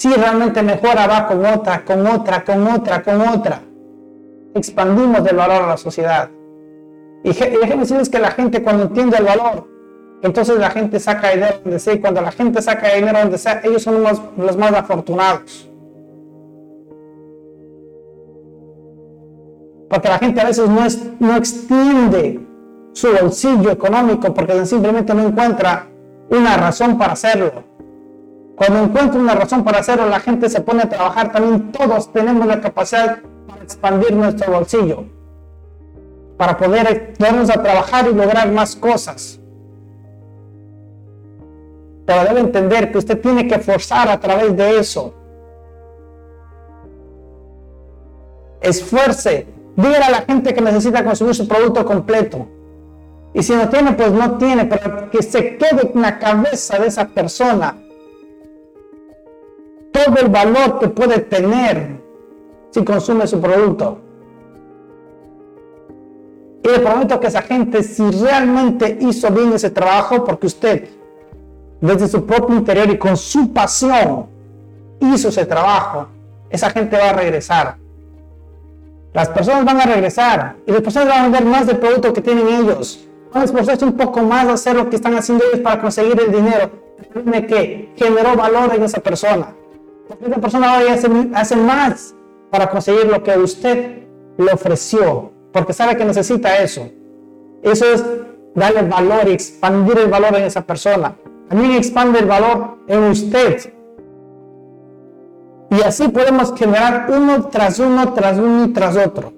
si 0.00 0.08
realmente 0.08 0.62
mejora, 0.62 1.06
va 1.06 1.26
con 1.26 1.44
otra, 1.44 1.84
con 1.84 2.06
otra, 2.06 2.42
con 2.42 2.66
otra, 2.66 3.02
con 3.02 3.20
otra. 3.20 3.60
Expandimos 4.54 5.28
el 5.28 5.36
valor 5.36 5.62
a 5.64 5.66
la 5.66 5.76
sociedad. 5.76 6.30
Y 7.22 7.28
déjenme 7.32 7.82
decirles 7.82 8.08
que 8.08 8.18
la 8.18 8.30
gente 8.30 8.62
cuando 8.62 8.84
entiende 8.84 9.18
el 9.18 9.24
valor, 9.24 9.68
entonces 10.22 10.58
la 10.58 10.70
gente 10.70 10.98
saca 10.98 11.30
dinero 11.30 11.56
donde 11.62 11.78
sea. 11.78 11.94
Y 11.94 12.00
cuando 12.00 12.20
la 12.20 12.32
gente 12.32 12.62
saca 12.62 12.94
dinero 12.94 13.18
donde 13.20 13.38
sea, 13.38 13.60
ellos 13.64 13.82
son 13.82 14.02
los, 14.02 14.56
más 14.56 14.72
afortunados. 14.72 15.68
Porque 19.88 20.08
la 20.08 20.18
gente 20.18 20.40
a 20.40 20.44
veces 20.44 20.68
no, 20.68 20.86
no 21.18 21.36
extiende 21.36 22.40
su 22.92 23.08
bolsillo 23.12 23.70
económico 23.70 24.32
porque 24.32 24.64
simplemente 24.64 25.12
no 25.14 25.26
encuentra 25.26 25.88
una 26.30 26.56
razón 26.56 26.96
para 26.96 27.14
hacerlo. 27.14 27.64
Cuando 28.56 28.84
encuentra 28.84 29.20
una 29.20 29.34
razón 29.34 29.64
para 29.64 29.78
hacerlo, 29.78 30.06
la 30.06 30.20
gente 30.20 30.48
se 30.48 30.60
pone 30.60 30.82
a 30.82 30.88
trabajar. 30.88 31.32
También 31.32 31.72
todos 31.72 32.12
tenemos 32.12 32.46
la 32.46 32.60
capacidad 32.60 33.18
para 33.48 33.62
expandir 33.62 34.14
nuestro 34.14 34.52
bolsillo 34.52 35.19
para 36.40 36.56
poder 36.56 37.12
darnos 37.18 37.50
a 37.50 37.62
trabajar 37.62 38.08
y 38.08 38.14
lograr 38.14 38.50
más 38.50 38.74
cosas. 38.74 39.38
Pero 42.06 42.24
debe 42.24 42.40
entender 42.40 42.90
que 42.90 42.96
usted 42.96 43.20
tiene 43.20 43.46
que 43.46 43.58
forzar 43.58 44.08
a 44.08 44.18
través 44.18 44.56
de 44.56 44.78
eso. 44.78 45.12
Esfuerce. 48.62 49.48
Dígale 49.76 50.02
a 50.02 50.10
la 50.10 50.22
gente 50.22 50.54
que 50.54 50.62
necesita 50.62 51.04
consumir 51.04 51.34
su 51.34 51.46
producto 51.46 51.84
completo. 51.84 52.48
Y 53.34 53.42
si 53.42 53.54
no 53.54 53.68
tiene, 53.68 53.92
pues 53.92 54.10
no 54.10 54.38
tiene, 54.38 54.64
pero 54.64 55.10
que 55.10 55.22
se 55.22 55.58
quede 55.58 55.92
en 55.92 56.00
la 56.00 56.18
cabeza 56.18 56.78
de 56.78 56.86
esa 56.86 57.06
persona 57.06 57.76
todo 59.92 60.16
el 60.22 60.28
valor 60.30 60.78
que 60.78 60.88
puede 60.88 61.18
tener 61.18 62.00
si 62.70 62.82
consume 62.82 63.26
su 63.26 63.38
producto. 63.42 64.09
Y 66.62 66.68
le 66.68 66.78
prometo 66.80 67.18
que 67.18 67.28
esa 67.28 67.42
gente, 67.42 67.82
si 67.82 68.10
realmente 68.10 68.98
hizo 69.00 69.30
bien 69.30 69.52
ese 69.52 69.70
trabajo, 69.70 70.24
porque 70.24 70.46
usted, 70.46 70.88
desde 71.80 72.08
su 72.08 72.26
propio 72.26 72.56
interior 72.56 72.90
y 72.90 72.98
con 72.98 73.16
su 73.16 73.52
pasión, 73.52 74.26
hizo 75.00 75.28
ese 75.28 75.46
trabajo, 75.46 76.08
esa 76.50 76.70
gente 76.70 76.98
va 76.98 77.10
a 77.10 77.12
regresar. 77.14 77.76
Las 79.12 79.28
personas 79.28 79.64
van 79.64 79.80
a 79.80 79.86
regresar 79.86 80.56
y 80.66 80.72
las 80.72 80.82
personas 80.82 81.08
van 81.08 81.18
a 81.18 81.22
vender 81.24 81.44
más 81.44 81.66
del 81.66 81.78
producto 81.78 82.12
que 82.12 82.20
tienen 82.20 82.46
ellos. 82.46 83.06
Van 83.32 83.42
a 83.42 83.44
esforzarse 83.44 83.84
un 83.84 83.94
poco 83.94 84.20
más 84.22 84.46
a 84.46 84.52
hacer 84.52 84.76
lo 84.76 84.90
que 84.90 84.96
están 84.96 85.14
haciendo 85.14 85.44
ellos 85.46 85.60
para 85.60 85.80
conseguir 85.80 86.20
el 86.20 86.30
dinero. 86.30 86.70
que 87.48 87.92
generó 87.96 88.36
valor 88.36 88.74
en 88.74 88.82
esa 88.84 89.00
persona. 89.00 89.54
Porque 90.06 90.26
esa 90.26 90.40
persona 90.40 90.78
hoy 90.78 90.84
hace 91.34 91.56
más 91.56 92.14
para 92.50 92.68
conseguir 92.68 93.06
lo 93.06 93.22
que 93.22 93.36
usted 93.38 94.02
le 94.36 94.52
ofreció 94.52 95.29
porque 95.52 95.72
sabe 95.72 95.96
que 95.96 96.04
necesita 96.04 96.58
eso. 96.58 96.88
Eso 97.62 97.84
es 97.86 98.04
darle 98.54 98.82
valor 98.82 99.28
y 99.28 99.32
expandir 99.32 99.98
el 99.98 100.08
valor 100.08 100.36
en 100.36 100.44
esa 100.44 100.62
persona. 100.62 101.16
También 101.48 101.72
expande 101.72 102.20
el 102.20 102.26
valor 102.26 102.78
en 102.86 103.04
usted. 103.04 103.72
Y 105.70 105.82
así 105.82 106.08
podemos 106.08 106.54
generar 106.54 107.06
uno 107.10 107.46
tras 107.46 107.78
uno, 107.78 108.12
tras 108.12 108.38
uno 108.38 108.64
y 108.64 108.72
tras 108.72 108.96
otro. 108.96 109.32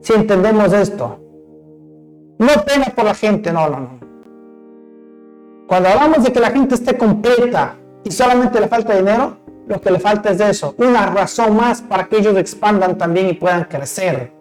Si 0.00 0.12
entendemos 0.14 0.72
esto. 0.72 1.18
No 2.38 2.48
pena 2.64 2.86
por 2.94 3.04
la 3.04 3.14
gente, 3.14 3.52
no, 3.52 3.68
no, 3.68 3.80
no. 3.80 3.98
Cuando 5.66 5.88
hablamos 5.90 6.24
de 6.24 6.32
que 6.32 6.40
la 6.40 6.50
gente 6.50 6.76
esté 6.76 6.96
completa 6.96 7.76
y 8.04 8.10
solamente 8.10 8.60
le 8.60 8.68
falta 8.68 8.96
dinero, 8.96 9.36
lo 9.66 9.80
que 9.80 9.90
le 9.90 10.00
falta 10.00 10.30
es 10.30 10.40
eso, 10.40 10.74
una 10.78 11.06
razón 11.06 11.54
más 11.56 11.82
para 11.82 12.06
que 12.06 12.18
ellos 12.18 12.36
expandan 12.38 12.96
también 12.96 13.28
y 13.28 13.34
puedan 13.34 13.64
crecer. 13.64 14.37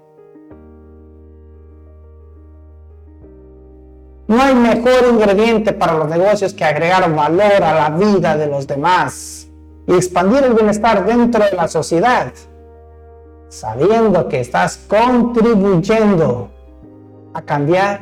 No 4.28 4.42
hay 4.42 4.56
mejor 4.56 5.08
ingrediente 5.10 5.72
para 5.72 5.94
los 5.94 6.10
negocios 6.10 6.54
que 6.54 6.66
agregar 6.66 7.14
valor 7.16 7.64
a 7.64 7.74
la 7.74 7.90
vida 7.92 8.36
de 8.36 8.48
los 8.48 8.68
demás 8.68 9.48
y 9.88 9.94
expandir 9.94 10.44
el 10.44 10.54
bienestar 10.54 11.06
dentro 11.06 11.46
de 11.46 11.54
la 11.54 11.70
sociedad, 11.70 12.34
sabiendo 13.48 14.28
que 14.28 14.42
estás 14.42 14.78
contribuyendo 14.90 16.50
a 17.34 17.42
cambiar 17.42 18.02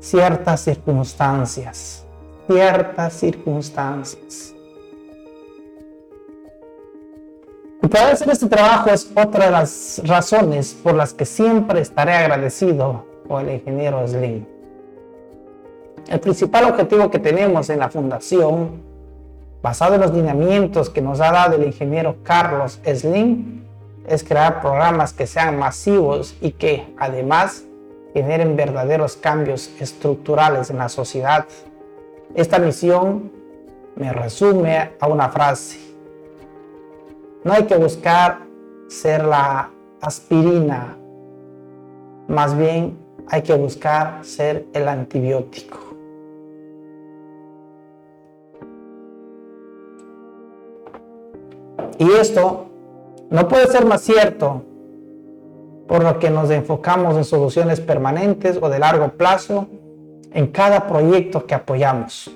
ciertas 0.00 0.60
circunstancias, 0.60 2.04
ciertas 2.46 3.14
circunstancias. 3.14 4.54
Y 7.82 7.88
poder 7.88 8.12
hacer 8.12 8.28
este 8.28 8.48
trabajo 8.48 8.90
es 8.90 9.10
otra 9.14 9.46
de 9.46 9.50
las 9.50 10.02
razones 10.04 10.76
por 10.82 10.94
las 10.94 11.14
que 11.14 11.24
siempre 11.24 11.80
estaré 11.80 12.12
agradecido 12.12 13.15
con 13.26 13.46
el 13.46 13.54
ingeniero 13.54 14.06
Slim. 14.06 14.44
El 16.08 16.20
principal 16.20 16.64
objetivo 16.64 17.10
que 17.10 17.18
tenemos 17.18 17.68
en 17.68 17.80
la 17.80 17.88
fundación, 17.88 18.82
basado 19.62 19.94
en 19.96 20.02
los 20.02 20.12
lineamientos 20.12 20.88
que 20.88 21.02
nos 21.02 21.20
ha 21.20 21.32
dado 21.32 21.56
el 21.56 21.64
ingeniero 21.64 22.16
Carlos 22.22 22.80
Slim, 22.84 23.64
es 24.06 24.22
crear 24.22 24.60
programas 24.60 25.12
que 25.12 25.26
sean 25.26 25.58
masivos 25.58 26.36
y 26.40 26.52
que 26.52 26.94
además 26.96 27.64
generen 28.14 28.56
verdaderos 28.56 29.16
cambios 29.16 29.70
estructurales 29.80 30.70
en 30.70 30.78
la 30.78 30.88
sociedad. 30.88 31.46
Esta 32.34 32.58
misión 32.58 33.32
me 33.96 34.12
resume 34.12 34.92
a 35.00 35.08
una 35.08 35.28
frase. 35.28 35.80
No 37.42 37.52
hay 37.52 37.64
que 37.64 37.76
buscar 37.76 38.38
ser 38.88 39.24
la 39.24 39.70
aspirina, 40.00 40.96
más 42.28 42.56
bien 42.56 43.05
hay 43.28 43.42
que 43.42 43.54
buscar 43.54 44.24
ser 44.24 44.66
el 44.72 44.88
antibiótico. 44.88 45.78
Y 51.98 52.10
esto 52.12 52.66
no 53.30 53.48
puede 53.48 53.66
ser 53.66 53.86
más 53.86 54.02
cierto 54.02 54.62
por 55.88 56.02
lo 56.02 56.18
que 56.18 56.30
nos 56.30 56.50
enfocamos 56.50 57.16
en 57.16 57.24
soluciones 57.24 57.80
permanentes 57.80 58.58
o 58.60 58.68
de 58.68 58.78
largo 58.78 59.08
plazo 59.08 59.66
en 60.32 60.48
cada 60.48 60.86
proyecto 60.86 61.46
que 61.46 61.54
apoyamos. 61.54 62.30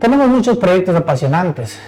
Tenemos 0.00 0.28
muchos 0.28 0.56
proyectos 0.56 0.96
apasionantes, 0.96 1.78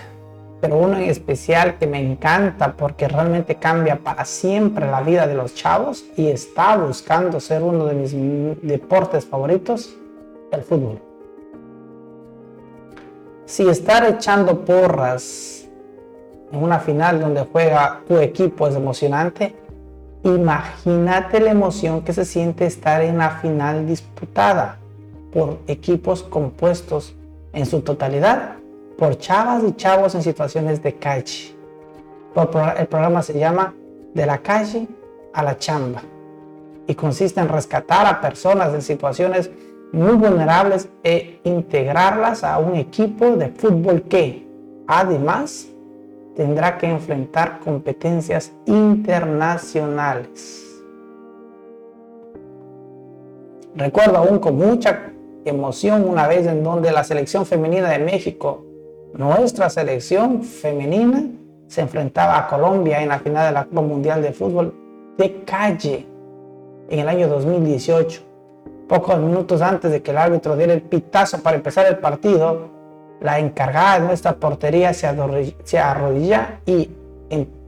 pero 0.61 0.77
uno 0.77 0.99
en 0.99 1.05
especial 1.05 1.79
que 1.79 1.87
me 1.87 1.99
encanta 1.99 2.75
porque 2.75 3.09
realmente 3.09 3.55
cambia 3.55 4.01
para 4.01 4.27
siempre 4.27 4.87
la 4.87 5.01
vida 5.01 5.27
de 5.27 5.35
los 5.35 5.55
chavos 5.55 6.05
y 6.15 6.27
está 6.27 6.77
buscando 6.77 7.41
ser 7.41 7.63
uno 7.63 7.87
de 7.87 7.95
mis 7.95 8.13
deportes 8.61 9.25
favoritos, 9.25 9.97
el 10.51 10.61
fútbol. 10.61 11.01
Si 13.47 13.67
estar 13.67 14.05
echando 14.05 14.63
porras 14.63 15.67
en 16.53 16.63
una 16.63 16.81
final 16.81 17.19
donde 17.19 17.47
juega 17.51 18.03
tu 18.07 18.19
equipo 18.19 18.69
es 18.69 18.75
emocionante, 18.75 19.57
imagínate 20.23 21.41
la 21.41 21.51
emoción 21.51 22.03
que 22.03 22.13
se 22.13 22.27
siente 22.27 22.67
estar 22.67 23.01
en 23.01 23.17
la 23.17 23.31
final 23.39 23.87
disputada 23.87 24.77
por 25.33 25.61
equipos 25.67 26.23
compuestos 26.23 27.15
en 27.53 27.67
su 27.67 27.81
totalidad 27.81 28.57
por 28.97 29.19
chavas 29.19 29.63
y 29.65 29.73
chavos 29.73 30.15
en 30.15 30.23
situaciones 30.23 30.83
de 30.83 30.95
calle. 30.95 31.55
El 32.79 32.87
programa 32.87 33.23
se 33.23 33.39
llama 33.39 33.75
De 34.15 34.25
la 34.27 34.39
calle 34.39 34.89
a 35.35 35.43
la 35.43 35.59
chamba 35.59 36.03
y 36.87 36.95
consiste 36.95 37.41
en 37.41 37.49
rescatar 37.49 38.07
a 38.07 38.21
personas 38.21 38.73
en 38.75 38.83
situaciones 38.83 39.51
muy 39.93 40.15
vulnerables 40.15 40.89
e 41.03 41.41
integrarlas 41.45 42.45
a 42.45 42.59
un 42.59 42.77
equipo 42.77 43.37
de 43.37 43.49
fútbol 43.49 44.03
que, 44.03 44.47
además, 44.87 45.69
tendrá 46.35 46.79
que 46.79 46.87
enfrentar 46.87 47.61
competencias 47.61 48.53
internacionales. 48.67 50.59
Recuerdo 53.75 54.19
aún 54.19 54.39
con 54.39 54.57
mucha 54.57 55.13
emoción 55.45 56.09
una 56.09 56.29
vez 56.29 56.47
en 56.47 56.63
donde 56.63 56.93
la 56.93 57.05
selección 57.05 57.47
femenina 57.47 57.89
de 57.91 57.99
México, 57.99 58.65
nuestra 59.15 59.69
selección 59.71 60.43
femenina, 60.43 61.25
se 61.67 61.81
enfrentaba 61.81 62.39
a 62.39 62.49
Colombia 62.49 63.03
en 63.03 63.09
la 63.09 63.19
final 63.19 63.47
de 63.47 63.53
la 63.53 63.65
Copa 63.65 63.81
Mundial 63.81 64.23
de 64.23 64.33
Fútbol 64.33 64.75
de 65.17 65.43
calle 65.45 66.07
en 66.89 66.99
el 66.99 67.09
año 67.09 67.29
2018. 67.29 68.23
Pocos 68.89 69.19
minutos 69.19 69.63
antes 69.63 69.91
de 69.91 70.03
que 70.03 70.11
el 70.11 70.19
árbitro 70.19 70.57
diera 70.57 70.75
el 70.75 70.83
pitazo 70.83 71.43
para 71.43 71.57
empezar 71.57 71.87
el 71.87 71.99
partido, 71.99 72.69
la 73.21 73.39
encargada 73.39 74.01
de 74.01 74.07
nuestra 74.07 74.35
portería 74.35 74.93
se, 74.93 75.07
arrodilla 75.79 76.61
y 76.67 76.91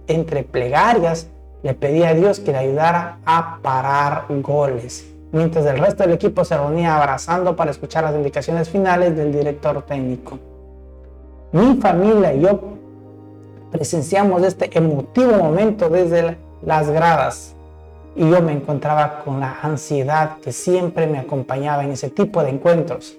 entre 0.07 0.43
plegarias 0.43 1.31
le 1.63 1.73
pedía 1.73 2.11
a 2.11 2.15
Dios 2.15 2.41
que 2.41 2.53
le 2.53 2.59
ayudara 2.59 3.21
a 3.25 3.59
parar 3.63 4.27
goles 4.43 5.14
mientras 5.35 5.67
el 5.67 5.79
resto 5.79 6.05
del 6.05 6.13
equipo 6.13 6.45
se 6.45 6.57
reunía 6.57 6.97
abrazando 6.97 7.57
para 7.57 7.73
escuchar 7.73 8.05
las 8.05 8.15
indicaciones 8.15 8.69
finales 8.69 9.17
del 9.17 9.33
director 9.33 9.83
técnico. 9.83 10.39
Mi 11.51 11.75
familia 11.81 12.33
y 12.33 12.41
yo 12.41 12.61
presenciamos 13.73 14.45
este 14.45 14.71
emotivo 14.79 15.33
momento 15.33 15.89
desde 15.89 16.39
las 16.65 16.89
gradas 16.89 17.57
y 18.15 18.31
yo 18.31 18.41
me 18.43 18.53
encontraba 18.53 19.25
con 19.25 19.41
la 19.41 19.59
ansiedad 19.61 20.39
que 20.39 20.53
siempre 20.53 21.09
me 21.09 21.19
acompañaba 21.19 21.83
en 21.83 21.91
ese 21.91 22.11
tipo 22.11 22.41
de 22.45 22.51
encuentros, 22.51 23.19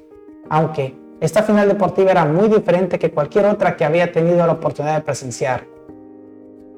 aunque 0.49 0.95
esta 1.20 1.43
final 1.43 1.68
deportiva 1.68 2.11
era 2.11 2.24
muy 2.24 2.47
diferente 2.47 2.97
que 2.97 3.11
cualquier 3.11 3.45
otra 3.45 3.76
que 3.76 3.84
había 3.84 4.13
tenido 4.13 4.47
la 4.47 4.53
oportunidad 4.53 4.95
de 4.95 5.01
presenciar. 5.01 5.66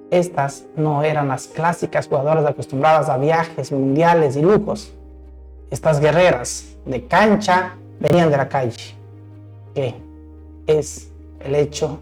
Estas 0.10 0.66
no 0.76 1.04
eran 1.04 1.28
las 1.28 1.48
clásicas 1.48 2.08
jugadoras 2.08 2.46
acostumbradas 2.46 3.08
a 3.08 3.18
viajes 3.18 3.72
mundiales 3.72 4.36
y 4.36 4.42
lujos 4.42 4.97
estas 5.70 6.00
guerreras 6.00 6.78
de 6.86 7.06
cancha 7.06 7.76
venían 8.00 8.30
de 8.30 8.38
la 8.38 8.48
calle, 8.48 8.96
que 9.74 9.96
es 10.66 11.12
el 11.40 11.56
hecho 11.56 12.00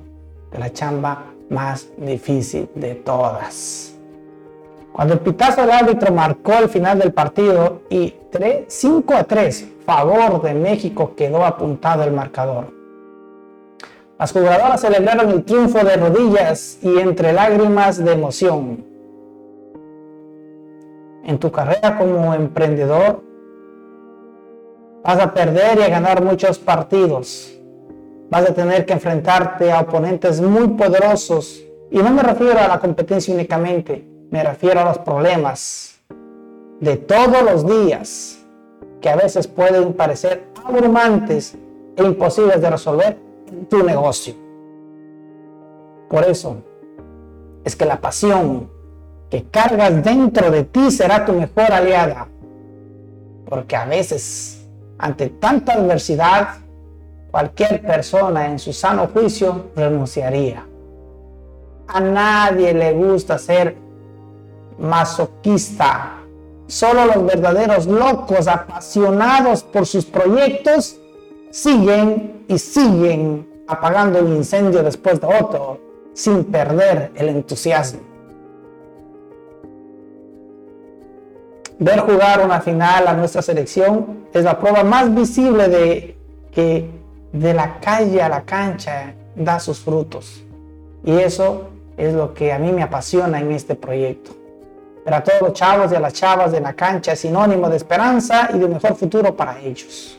de 0.51 0.59
la 0.59 0.71
chamba 0.71 1.25
más 1.49 1.87
difícil 1.97 2.69
de 2.75 2.95
todas. 2.95 3.95
Cuando 4.91 5.15
el 5.15 5.19
pitazo 5.19 5.61
del 5.61 5.71
árbitro 5.71 6.13
marcó 6.13 6.53
el 6.53 6.69
final 6.69 6.99
del 6.99 7.13
partido 7.13 7.81
y 7.89 8.13
5 8.67 9.13
a 9.13 9.23
3 9.23 9.67
favor 9.85 10.41
de 10.41 10.53
México 10.53 11.13
quedó 11.15 11.45
apuntado 11.45 12.03
el 12.03 12.11
marcador. 12.11 12.73
Las 14.17 14.31
jugadoras 14.31 14.81
celebraron 14.81 15.29
el 15.31 15.43
triunfo 15.43 15.79
de 15.85 15.97
rodillas 15.97 16.79
y 16.81 16.97
entre 16.99 17.33
lágrimas 17.33 18.03
de 18.03 18.11
emoción. 18.13 18.85
En 21.25 21.37
tu 21.37 21.51
carrera 21.51 21.97
como 21.97 22.33
emprendedor, 22.33 23.21
Vas 25.05 25.19
a 25.19 25.31
perder 25.31 25.77
y 25.77 25.83
a 25.83 25.89
ganar 25.89 26.23
muchos 26.23 26.57
partidos. 26.57 27.55
Vas 28.31 28.49
a 28.49 28.55
tener 28.55 28.87
que 28.87 28.93
enfrentarte 28.93 29.71
a 29.71 29.81
oponentes 29.81 30.41
muy 30.41 30.69
poderosos. 30.69 31.63
Y 31.91 31.99
no 31.99 32.09
me 32.09 32.23
refiero 32.23 32.59
a 32.59 32.67
la 32.67 32.79
competencia 32.79 33.31
únicamente, 33.31 34.03
me 34.31 34.43
refiero 34.43 34.79
a 34.79 34.85
los 34.85 34.97
problemas 34.97 36.01
de 36.79 36.97
todos 36.97 37.43
los 37.43 37.67
días 37.67 38.39
que 38.99 39.09
a 39.09 39.15
veces 39.15 39.45
pueden 39.45 39.93
parecer 39.93 40.47
abrumantes 40.65 41.55
e 41.95 42.03
imposibles 42.03 42.59
de 42.59 42.69
resolver 42.71 43.17
en 43.51 43.67
tu 43.67 43.83
negocio. 43.83 44.33
Por 46.09 46.23
eso 46.23 46.57
es 47.63 47.75
que 47.75 47.85
la 47.85 48.01
pasión 48.01 48.71
que 49.29 49.43
cargas 49.43 50.03
dentro 50.03 50.49
de 50.49 50.63
ti 50.63 50.89
será 50.89 51.25
tu 51.25 51.33
mejor 51.33 51.71
aliada. 51.71 52.27
Porque 53.45 53.75
a 53.75 53.85
veces 53.85 54.54
ante 54.97 55.29
tanta 55.29 55.73
adversidad, 55.73 56.57
cualquier 57.31 57.81
persona 57.81 58.47
en 58.47 58.59
su 58.59 58.71
sano 58.71 59.07
juicio 59.07 59.71
renunciaría. 59.75 60.65
A 61.87 61.99
nadie 61.99 62.73
le 62.73 62.93
gusta 62.93 63.37
ser 63.37 63.75
masoquista. 64.79 66.13
Solo 66.67 67.05
los 67.05 67.25
verdaderos 67.25 67.85
locos, 67.85 68.47
apasionados 68.47 69.63
por 69.63 69.85
sus 69.85 70.05
proyectos, 70.05 70.97
siguen 71.51 72.45
y 72.47 72.57
siguen 72.57 73.47
apagando 73.67 74.19
un 74.19 74.35
incendio 74.35 74.81
después 74.83 75.21
de 75.21 75.27
otro 75.27 75.79
sin 76.13 76.45
perder 76.45 77.11
el 77.15 77.29
entusiasmo. 77.29 78.14
Ver 81.77 81.99
jugar 81.99 82.45
una 82.45 82.61
final 82.61 83.07
a 83.07 83.13
nuestra 83.13 83.41
selección 83.41 84.27
es 84.33 84.43
la 84.43 84.57
prueba 84.57 84.83
más 84.83 85.13
visible 85.13 85.67
de 85.67 86.17
que 86.51 86.89
de 87.33 87.53
la 87.53 87.79
calle 87.81 88.21
a 88.21 88.29
la 88.29 88.43
cancha 88.43 89.13
da 89.35 89.59
sus 89.59 89.79
frutos. 89.79 90.41
Y 91.03 91.11
eso 91.11 91.69
es 91.97 92.13
lo 92.13 92.33
que 92.33 92.53
a 92.53 92.59
mí 92.59 92.71
me 92.71 92.81
apasiona 92.81 93.41
en 93.41 93.51
este 93.51 93.75
proyecto. 93.75 94.31
Pero 95.03 95.17
a 95.17 95.23
todos 95.23 95.41
los 95.41 95.53
chavos 95.53 95.91
y 95.91 95.95
a 95.95 95.99
las 95.99 96.13
chavas 96.13 96.53
de 96.53 96.61
la 96.61 96.73
cancha 96.73 97.11
es 97.11 97.19
sinónimo 97.19 97.69
de 97.69 97.75
esperanza 97.75 98.49
y 98.53 98.57
de 98.57 98.65
un 98.65 98.73
mejor 98.73 98.95
futuro 98.95 99.35
para 99.35 99.59
ellos. 99.59 100.17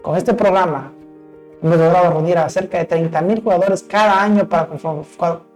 Con 0.00 0.16
este 0.16 0.32
programa 0.32 0.92
hemos 1.62 1.76
logrado 1.76 2.10
reunir 2.10 2.38
a 2.38 2.48
cerca 2.48 2.78
de 2.78 2.88
30.000 2.88 3.42
jugadores 3.42 3.82
cada 3.82 4.22
año 4.22 4.48
para 4.48 4.68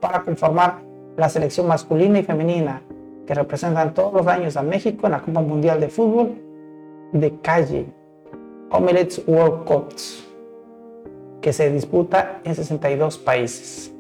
para 0.00 0.20
conformar 0.20 0.80
la 1.16 1.28
selección 1.30 1.66
masculina 1.66 2.18
y 2.18 2.22
femenina 2.22 2.82
que 3.28 3.34
representan 3.34 3.92
todos 3.92 4.14
los 4.14 4.26
años 4.26 4.56
a 4.56 4.62
México 4.62 5.06
en 5.06 5.12
la 5.12 5.20
Copa 5.20 5.42
Mundial 5.42 5.78
de 5.78 5.90
Fútbol 5.90 6.32
de 7.12 7.38
calle, 7.42 7.84
Omelets 8.70 9.20
World 9.26 9.64
Cups, 9.66 10.26
que 11.42 11.52
se 11.52 11.70
disputa 11.70 12.40
en 12.42 12.54
62 12.54 13.18
países. 13.18 13.92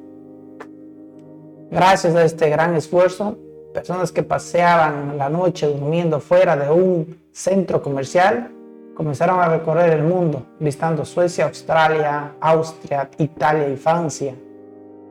Gracias 1.70 2.14
a 2.14 2.24
este 2.24 2.48
gran 2.48 2.74
esfuerzo, 2.74 3.36
personas 3.74 4.12
que 4.12 4.22
paseaban 4.22 5.18
la 5.18 5.28
noche 5.28 5.66
durmiendo 5.66 6.20
fuera 6.20 6.56
de 6.56 6.70
un 6.70 7.18
centro 7.30 7.82
comercial 7.82 8.50
comenzaron 8.94 9.40
a 9.40 9.48
recorrer 9.50 9.90
el 9.90 10.04
mundo, 10.04 10.46
visitando 10.58 11.04
Suecia, 11.04 11.44
Australia, 11.44 12.32
Austria, 12.40 13.10
Italia 13.18 13.68
y 13.68 13.76
Francia 13.76 14.34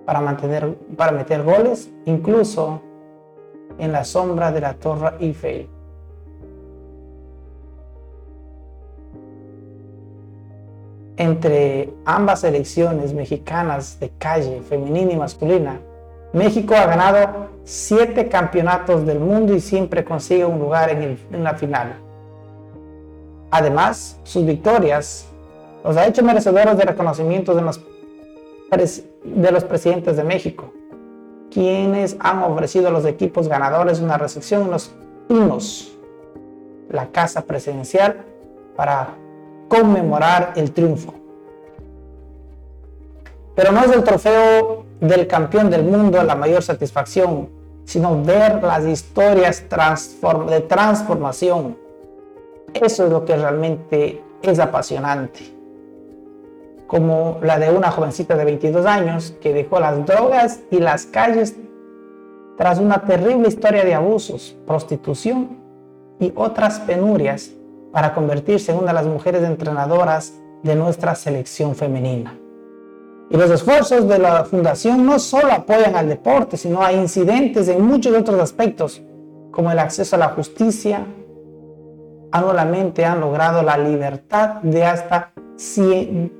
para, 0.07 0.21
mantener, 0.21 0.73
para 0.97 1.11
meter 1.11 1.43
goles, 1.43 1.91
incluso 2.05 2.81
en 3.79 3.91
la 3.91 4.03
sombra 4.03 4.51
de 4.51 4.61
la 4.61 4.73
Torre 4.73 5.13
Eiffel. 5.19 5.69
Entre 11.17 11.89
ambas 12.05 12.41
selecciones 12.41 13.13
mexicanas 13.13 13.99
de 13.99 14.11
calle, 14.19 14.61
femenina 14.61 15.13
y 15.13 15.17
masculina, 15.17 15.79
México 16.33 16.75
ha 16.75 16.85
ganado 16.85 17.47
siete 17.63 18.27
campeonatos 18.27 19.05
del 19.05 19.19
mundo 19.19 19.53
y 19.53 19.59
siempre 19.59 20.03
consigue 20.03 20.45
un 20.45 20.59
lugar 20.59 20.89
en, 20.89 21.43
la 21.43 21.55
final. 21.55 21.95
Además, 23.49 24.19
sus 24.23 24.45
victorias 24.45 25.27
los 25.83 25.97
ha 25.97 26.05
hecho 26.05 26.21
merecedores 26.21 26.77
de 26.77 26.83
reconocimiento 26.83 27.55
de 27.55 27.61
los, 27.61 27.81
de 29.23 29.51
los 29.51 29.63
presidentes 29.63 30.17
de 30.17 30.23
México, 30.23 30.71
quienes 31.51 32.17
han 32.19 32.43
ofrecido 32.43 32.87
a 32.87 32.91
los 32.91 33.05
equipos 33.05 33.47
ganadores 33.47 33.99
una 33.99 34.17
recepción 34.17 34.63
en 34.63 34.71
los 34.71 34.91
pinos, 35.27 35.97
la 36.89 37.07
casa 37.07 37.41
presidencial, 37.41 38.23
para 38.75 39.15
conmemorar 39.67 40.53
el 40.55 40.71
triunfo. 40.71 41.13
Pero 43.55 43.71
no 43.71 43.83
es 43.83 43.91
el 43.91 44.03
trofeo 44.03 44.85
del 45.01 45.27
campeón 45.27 45.69
del 45.69 45.83
mundo 45.83 46.21
la 46.23 46.35
mayor 46.35 46.61
satisfacción, 46.61 47.49
sino 47.85 48.23
ver 48.23 48.63
las 48.63 48.85
historias 48.85 49.63
de 49.67 50.61
transformación. 50.61 51.77
Eso 52.73 53.05
es 53.05 53.11
lo 53.11 53.25
que 53.25 53.35
realmente 53.35 54.21
es 54.41 54.59
apasionante. 54.59 55.56
Como 56.87 57.39
la 57.43 57.59
de 57.59 57.69
una 57.69 57.91
jovencita 57.91 58.35
de 58.35 58.45
22 58.45 58.85
años 58.85 59.35
que 59.41 59.53
dejó 59.53 59.79
las 59.79 60.05
drogas 60.05 60.61
y 60.71 60.79
las 60.79 61.05
calles 61.05 61.55
tras 62.57 62.79
una 62.79 63.01
terrible 63.03 63.49
historia 63.49 63.83
de 63.83 63.93
abusos, 63.93 64.55
prostitución 64.65 65.57
y 66.19 66.33
otras 66.35 66.79
penurias 66.79 67.51
para 67.91 68.13
convertirse 68.13 68.71
en 68.71 68.79
una 68.79 68.87
de 68.87 68.93
las 68.93 69.05
mujeres 69.05 69.43
entrenadoras 69.43 70.33
de 70.63 70.75
nuestra 70.75 71.13
selección 71.15 71.75
femenina. 71.75 72.37
Y 73.29 73.35
los 73.35 73.51
esfuerzos 73.51 74.07
de 74.07 74.19
la 74.19 74.45
fundación 74.45 75.05
no 75.05 75.19
solo 75.19 75.51
apoyan 75.51 75.95
al 75.95 76.07
deporte, 76.07 76.55
sino 76.55 76.81
a 76.81 76.93
incidentes 76.93 77.67
en 77.67 77.81
muchos 77.81 78.15
otros 78.15 78.39
aspectos, 78.39 79.01
como 79.51 79.69
el 79.71 79.79
acceso 79.79 80.15
a 80.15 80.19
la 80.19 80.29
justicia. 80.29 81.05
Anualmente 82.31 83.03
han 83.03 83.19
logrado 83.19 83.63
la 83.63 83.77
libertad 83.77 84.61
de 84.61 84.85
hasta 84.85 85.33
100 85.57 86.31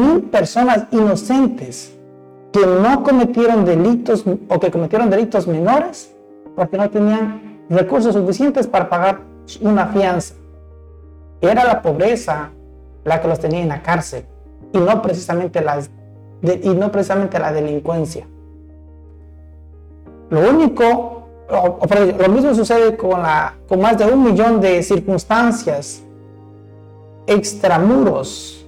mil 0.00 0.22
personas 0.24 0.86
inocentes 0.90 1.96
que 2.52 2.66
no 2.66 3.02
cometieron 3.02 3.64
delitos 3.64 4.24
o 4.48 4.58
que 4.58 4.70
cometieron 4.70 5.08
delitos 5.08 5.46
menores 5.46 6.14
porque 6.56 6.76
no 6.76 6.90
tenían 6.90 7.60
recursos 7.70 8.14
suficientes 8.14 8.66
para 8.66 8.88
pagar 8.88 9.20
una 9.60 9.86
fianza. 9.86 10.34
Era 11.40 11.64
la 11.64 11.80
pobreza 11.80 12.50
la 13.04 13.20
que 13.20 13.28
los 13.28 13.38
tenía 13.38 13.60
en 13.60 13.68
la 13.68 13.82
cárcel 13.82 14.26
y 14.72 14.78
no 14.78 15.00
precisamente 15.00 15.60
las 15.62 15.90
y 16.42 16.70
no 16.70 16.90
precisamente 16.90 17.38
la 17.38 17.52
delincuencia. 17.52 18.26
Lo 20.30 20.48
único, 20.48 21.24
lo 21.50 22.28
mismo 22.28 22.54
sucede 22.54 22.96
con, 22.96 23.22
la, 23.22 23.54
con 23.68 23.80
más 23.80 23.98
de 23.98 24.06
un 24.06 24.22
millón 24.22 24.60
de 24.60 24.82
circunstancias 24.82 26.02
extramuros 27.30 28.66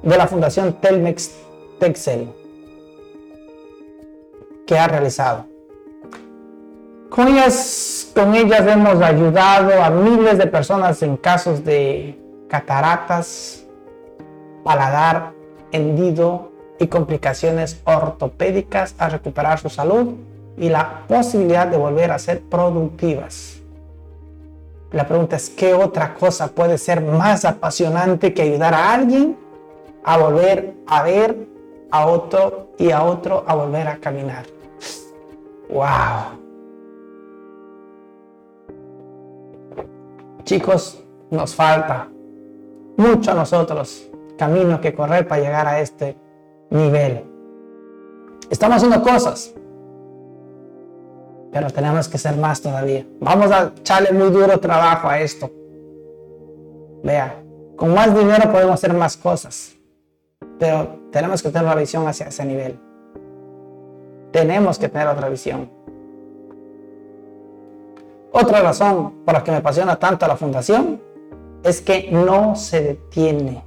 de 0.00 0.16
la 0.16 0.28
Fundación 0.28 0.74
Telmex 0.74 1.32
Texel 1.80 2.28
que 4.64 4.78
ha 4.78 4.86
realizado. 4.86 5.46
Con 7.10 7.28
ellas, 7.28 8.12
con 8.14 8.34
ellas 8.34 8.64
hemos 8.66 9.02
ayudado 9.02 9.82
a 9.82 9.90
miles 9.90 10.38
de 10.38 10.46
personas 10.46 11.02
en 11.02 11.16
casos 11.16 11.64
de 11.64 12.16
cataratas, 12.48 13.64
paladar 14.62 15.32
hendido 15.72 16.52
y 16.78 16.86
complicaciones 16.86 17.80
ortopédicas 17.84 18.94
a 18.98 19.08
recuperar 19.08 19.58
su 19.58 19.68
salud 19.68 20.14
y 20.56 20.68
la 20.68 21.02
posibilidad 21.08 21.66
de 21.66 21.76
volver 21.76 22.12
a 22.12 22.20
ser 22.20 22.40
productivas. 22.42 23.53
La 24.94 25.08
pregunta 25.08 25.34
es, 25.34 25.50
¿qué 25.50 25.74
otra 25.74 26.14
cosa 26.14 26.46
puede 26.46 26.78
ser 26.78 27.00
más 27.00 27.44
apasionante 27.44 28.32
que 28.32 28.42
ayudar 28.42 28.74
a 28.74 28.94
alguien 28.94 29.36
a 30.04 30.16
volver 30.18 30.76
a 30.86 31.02
ver 31.02 31.48
a 31.90 32.06
otro 32.06 32.68
y 32.78 32.92
a 32.92 33.02
otro 33.02 33.42
a 33.44 33.56
volver 33.56 33.88
a 33.88 33.96
caminar? 33.96 34.46
¡Wow! 35.68 36.38
Chicos, 40.44 41.02
nos 41.28 41.56
falta 41.56 42.08
mucho 42.96 43.32
a 43.32 43.34
nosotros 43.34 44.08
camino 44.38 44.80
que 44.80 44.94
correr 44.94 45.26
para 45.26 45.42
llegar 45.42 45.66
a 45.66 45.80
este 45.80 46.16
nivel. 46.70 47.24
Estamos 48.48 48.76
haciendo 48.76 49.02
cosas, 49.02 49.54
pero 51.54 51.70
tenemos 51.70 52.08
que 52.08 52.18
ser 52.18 52.36
más 52.36 52.60
todavía. 52.60 53.06
Vamos 53.20 53.52
a 53.52 53.72
echarle 53.78 54.10
muy 54.10 54.30
duro 54.30 54.58
trabajo 54.58 55.08
a 55.08 55.20
esto. 55.20 55.48
Vea, 57.04 57.40
con 57.76 57.94
más 57.94 58.12
dinero 58.12 58.50
podemos 58.50 58.74
hacer 58.74 58.92
más 58.92 59.16
cosas, 59.16 59.76
pero 60.58 60.98
tenemos 61.12 61.40
que 61.40 61.50
tener 61.50 61.64
una 61.64 61.76
visión 61.76 62.08
hacia 62.08 62.26
ese 62.26 62.44
nivel. 62.44 62.76
Tenemos 64.32 64.80
que 64.80 64.88
tener 64.88 65.06
otra 65.06 65.28
visión. 65.28 65.70
Otra 68.32 68.60
razón 68.60 69.22
por 69.24 69.34
la 69.34 69.44
que 69.44 69.52
me 69.52 69.58
apasiona 69.58 69.96
tanto 69.96 70.26
la 70.26 70.36
fundación 70.36 71.00
es 71.62 71.80
que 71.80 72.10
no 72.10 72.56
se 72.56 72.82
detiene 72.82 73.62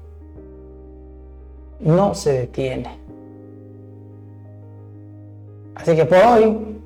no 1.80 2.14
se 2.16 2.34
detiene. 2.34 2.90
Así 5.76 5.96
que 5.96 6.06
por 6.06 6.18
hoy, 6.18 6.77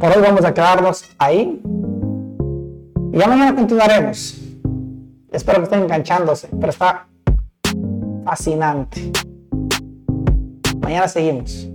por 0.00 0.16
hoy 0.16 0.22
vamos 0.22 0.44
a 0.44 0.54
quedarnos 0.54 1.04
ahí. 1.18 1.60
Y 3.12 3.18
ya 3.18 3.28
mañana 3.28 3.54
continuaremos. 3.54 4.40
Espero 5.30 5.58
que 5.58 5.64
estén 5.64 5.82
enganchándose, 5.82 6.48
pero 6.58 6.70
está 6.70 7.06
fascinante. 8.24 9.12
Mañana 10.80 11.06
seguimos. 11.06 11.70